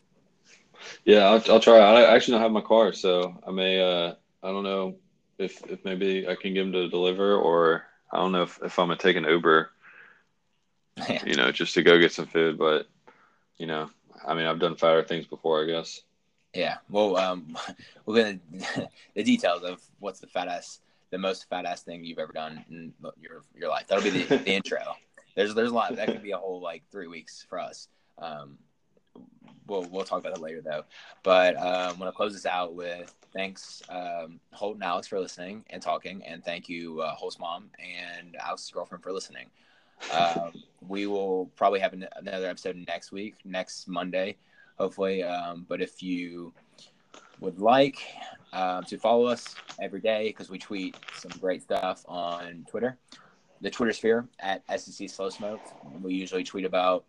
Yeah, 1.03 1.25
I'll, 1.25 1.43
I'll 1.49 1.59
try. 1.59 1.77
I 1.79 2.13
actually 2.13 2.33
don't 2.33 2.43
have 2.43 2.51
my 2.51 2.61
car, 2.61 2.93
so 2.93 3.35
I 3.45 3.51
may. 3.51 3.79
Uh 3.81 4.15
I 4.43 4.51
don't 4.51 4.63
know 4.63 4.95
if 5.37 5.61
if 5.69 5.83
maybe 5.83 6.27
I 6.27 6.35
can 6.35 6.53
get 6.53 6.65
him 6.65 6.71
to 6.73 6.89
deliver, 6.89 7.35
or 7.35 7.83
I 8.11 8.17
don't 8.17 8.31
know 8.31 8.43
if, 8.43 8.59
if 8.63 8.79
I'm 8.79 8.87
gonna 8.87 8.97
take 8.97 9.17
an 9.17 9.25
Uber. 9.25 9.71
you 11.25 11.35
know, 11.35 11.51
just 11.51 11.73
to 11.75 11.83
go 11.83 11.99
get 11.99 12.11
some 12.11 12.25
food, 12.25 12.57
but 12.57 12.87
you 13.57 13.67
know, 13.67 13.89
I 14.25 14.33
mean, 14.33 14.45
I've 14.45 14.59
done 14.59 14.75
fatter 14.75 15.03
things 15.03 15.25
before, 15.25 15.63
I 15.63 15.65
guess. 15.65 16.01
Yeah. 16.53 16.77
Well, 16.89 17.17
um, 17.17 17.57
we're 18.05 18.23
gonna 18.23 18.87
the 19.15 19.23
details 19.23 19.63
of 19.63 19.81
what's 19.99 20.19
the 20.19 20.27
fat 20.27 20.47
ass, 20.47 20.79
the 21.11 21.17
most 21.17 21.49
fat 21.49 21.65
ass 21.65 21.83
thing 21.83 22.03
you've 22.03 22.19
ever 22.19 22.33
done 22.33 22.63
in 22.69 22.93
your 23.19 23.43
your 23.55 23.69
life. 23.69 23.87
That'll 23.87 24.03
be 24.03 24.09
the, 24.09 24.37
the 24.37 24.49
intro. 24.55 24.79
there's 25.35 25.53
there's 25.53 25.71
a 25.71 25.75
lot. 25.75 25.95
That 25.95 26.07
could 26.07 26.23
be 26.23 26.31
a 26.31 26.37
whole 26.37 26.61
like 26.61 26.83
three 26.91 27.07
weeks 27.07 27.45
for 27.47 27.59
us. 27.59 27.87
Um, 28.17 28.57
we'll 29.67 29.83
we'll 29.83 30.05
talk 30.05 30.19
about 30.19 30.37
it 30.37 30.41
later 30.41 30.61
though. 30.61 30.83
But 31.23 31.55
um, 31.57 31.91
I'm 31.91 31.99
gonna 31.99 32.11
close 32.11 32.33
this 32.33 32.45
out 32.45 32.73
with 32.73 33.13
thanks 33.33 33.81
um, 33.89 34.39
Holt 34.51 34.75
and 34.75 34.83
Alex 34.83 35.07
for 35.07 35.19
listening 35.19 35.63
and 35.69 35.81
talking, 35.81 36.23
and 36.25 36.43
thank 36.43 36.69
you 36.69 37.01
uh, 37.01 37.13
Holt's 37.13 37.39
mom 37.39 37.69
and 37.79 38.35
Alex's 38.37 38.71
girlfriend 38.71 39.03
for 39.03 39.11
listening. 39.11 39.47
Um, 40.11 40.51
we 40.87 41.07
will 41.07 41.47
probably 41.55 41.79
have 41.79 41.93
an, 41.93 42.07
another 42.15 42.47
episode 42.47 42.83
next 42.87 43.11
week, 43.11 43.35
next 43.45 43.87
Monday, 43.87 44.37
hopefully. 44.77 45.23
Um, 45.23 45.65
but 45.67 45.81
if 45.81 46.01
you 46.01 46.53
would 47.39 47.59
like 47.59 48.01
um, 48.53 48.83
to 48.85 48.97
follow 48.97 49.25
us 49.25 49.55
every 49.79 49.99
day, 49.99 50.27
because 50.27 50.49
we 50.49 50.57
tweet 50.57 50.95
some 51.15 51.31
great 51.39 51.61
stuff 51.61 52.03
on 52.07 52.65
Twitter, 52.69 52.97
the 53.61 53.69
Twitter 53.69 53.93
sphere 53.93 54.27
at 54.39 54.63
SEC 54.79 55.09
Slow 55.09 55.29
Smoke. 55.29 55.61
We 56.01 56.13
usually 56.13 56.43
tweet 56.43 56.65
about 56.65 57.05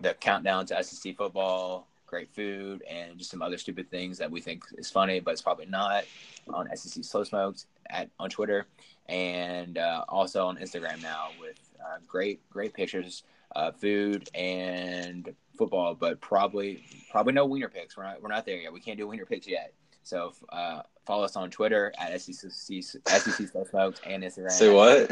the 0.00 0.14
countdown 0.14 0.66
to 0.66 0.82
SEC 0.82 1.16
football, 1.16 1.88
great 2.06 2.34
food, 2.34 2.82
and 2.88 3.18
just 3.18 3.30
some 3.30 3.42
other 3.42 3.58
stupid 3.58 3.90
things 3.90 4.18
that 4.18 4.30
we 4.30 4.40
think 4.40 4.64
is 4.76 4.90
funny, 4.90 5.20
but 5.20 5.32
it's 5.32 5.42
probably 5.42 5.66
not 5.66 6.04
on 6.52 6.68
SEC 6.76 7.04
Slow 7.04 7.24
Smoked 7.24 7.66
at 7.88 8.08
on 8.18 8.30
Twitter, 8.30 8.66
and 9.08 9.78
uh, 9.78 10.04
also 10.08 10.46
on 10.46 10.56
Instagram 10.56 11.02
now 11.02 11.28
with 11.40 11.69
uh, 11.84 11.98
great 12.06 12.48
great 12.50 12.74
pictures, 12.74 13.24
uh, 13.56 13.72
food 13.72 14.28
and 14.34 15.34
football, 15.56 15.94
but 15.94 16.20
probably 16.20 16.84
probably 17.10 17.32
no 17.32 17.46
wiener 17.46 17.68
picks. 17.68 17.96
We're 17.96 18.04
not 18.04 18.22
we're 18.22 18.28
not 18.28 18.46
there 18.46 18.56
yet. 18.56 18.72
We 18.72 18.80
can't 18.80 18.98
do 18.98 19.06
wiener 19.06 19.26
picks 19.26 19.46
yet. 19.46 19.72
So 20.02 20.32
uh, 20.48 20.82
follow 21.06 21.24
us 21.24 21.36
on 21.36 21.50
Twitter 21.50 21.92
at 21.98 22.18
SEC 22.20 22.50
SEC 22.50 23.48
Slow 23.48 23.64
Smoked 23.64 24.00
and 24.06 24.22
Instagram. 24.22 24.50
Say 24.50 24.72
what? 24.72 25.10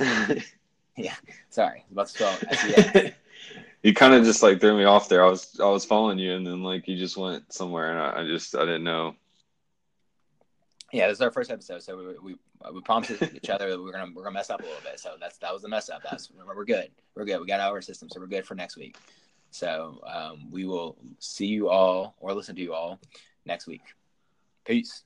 yeah, 0.97 1.15
sorry, 1.51 1.85
about 1.93 2.09
to 2.09 2.13
spell 2.13 3.13
you 3.83 3.95
kind 3.95 4.15
of 4.15 4.25
just 4.25 4.43
like 4.43 4.61
threw 4.61 4.77
me 4.77 4.85
off 4.85 5.09
there. 5.09 5.25
I 5.25 5.29
was 5.29 5.59
I 5.61 5.67
was 5.67 5.85
following 5.85 6.19
you, 6.19 6.35
and 6.35 6.47
then 6.47 6.63
like 6.63 6.89
you 6.89 6.97
just 6.97 7.17
went 7.17 7.53
somewhere, 7.53 7.91
and 7.91 7.99
I, 7.99 8.21
I 8.23 8.27
just 8.27 8.55
I 8.55 8.61
didn't 8.61 8.85
know. 8.85 9.15
Yeah, 10.93 11.09
this 11.09 11.19
is 11.19 11.21
our 11.21 11.31
first 11.31 11.51
episode, 11.51 11.83
so 11.83 11.99
we 11.99 12.33
we, 12.33 12.39
we 12.73 12.81
promised 12.81 13.23
each 13.35 13.51
other 13.51 13.71
that 13.71 13.83
we're 13.83 13.93
gonna 13.93 14.11
we're 14.15 14.23
gonna 14.23 14.35
mess 14.35 14.49
up 14.51 14.61
a 14.61 14.65
little 14.65 14.81
bit. 14.83 14.99
So 14.99 15.17
that's 15.21 15.37
that 15.39 15.53
was 15.53 15.63
the 15.63 15.69
mess 15.69 15.91
up. 15.91 16.03
That's 16.03 16.31
we're 16.31 16.65
good. 16.65 16.91
We're 17.15 17.27
good. 17.27 17.41
We 17.41 17.47
got 17.47 17.61
our 17.61 17.83
system, 17.83 18.09
so 18.09 18.21
we're 18.21 18.27
good 18.27 18.47
for 18.47 18.55
next 18.55 18.77
week. 18.77 18.97
So 19.51 20.01
um, 20.07 20.51
we 20.51 20.65
will 20.65 20.97
see 21.19 21.47
you 21.47 21.69
all 21.69 22.15
or 22.21 22.33
listen 22.33 22.57
to 22.57 22.63
you 22.63 22.75
all 22.75 23.01
next 23.45 23.67
week. 23.67 23.83
Peace. 24.65 25.05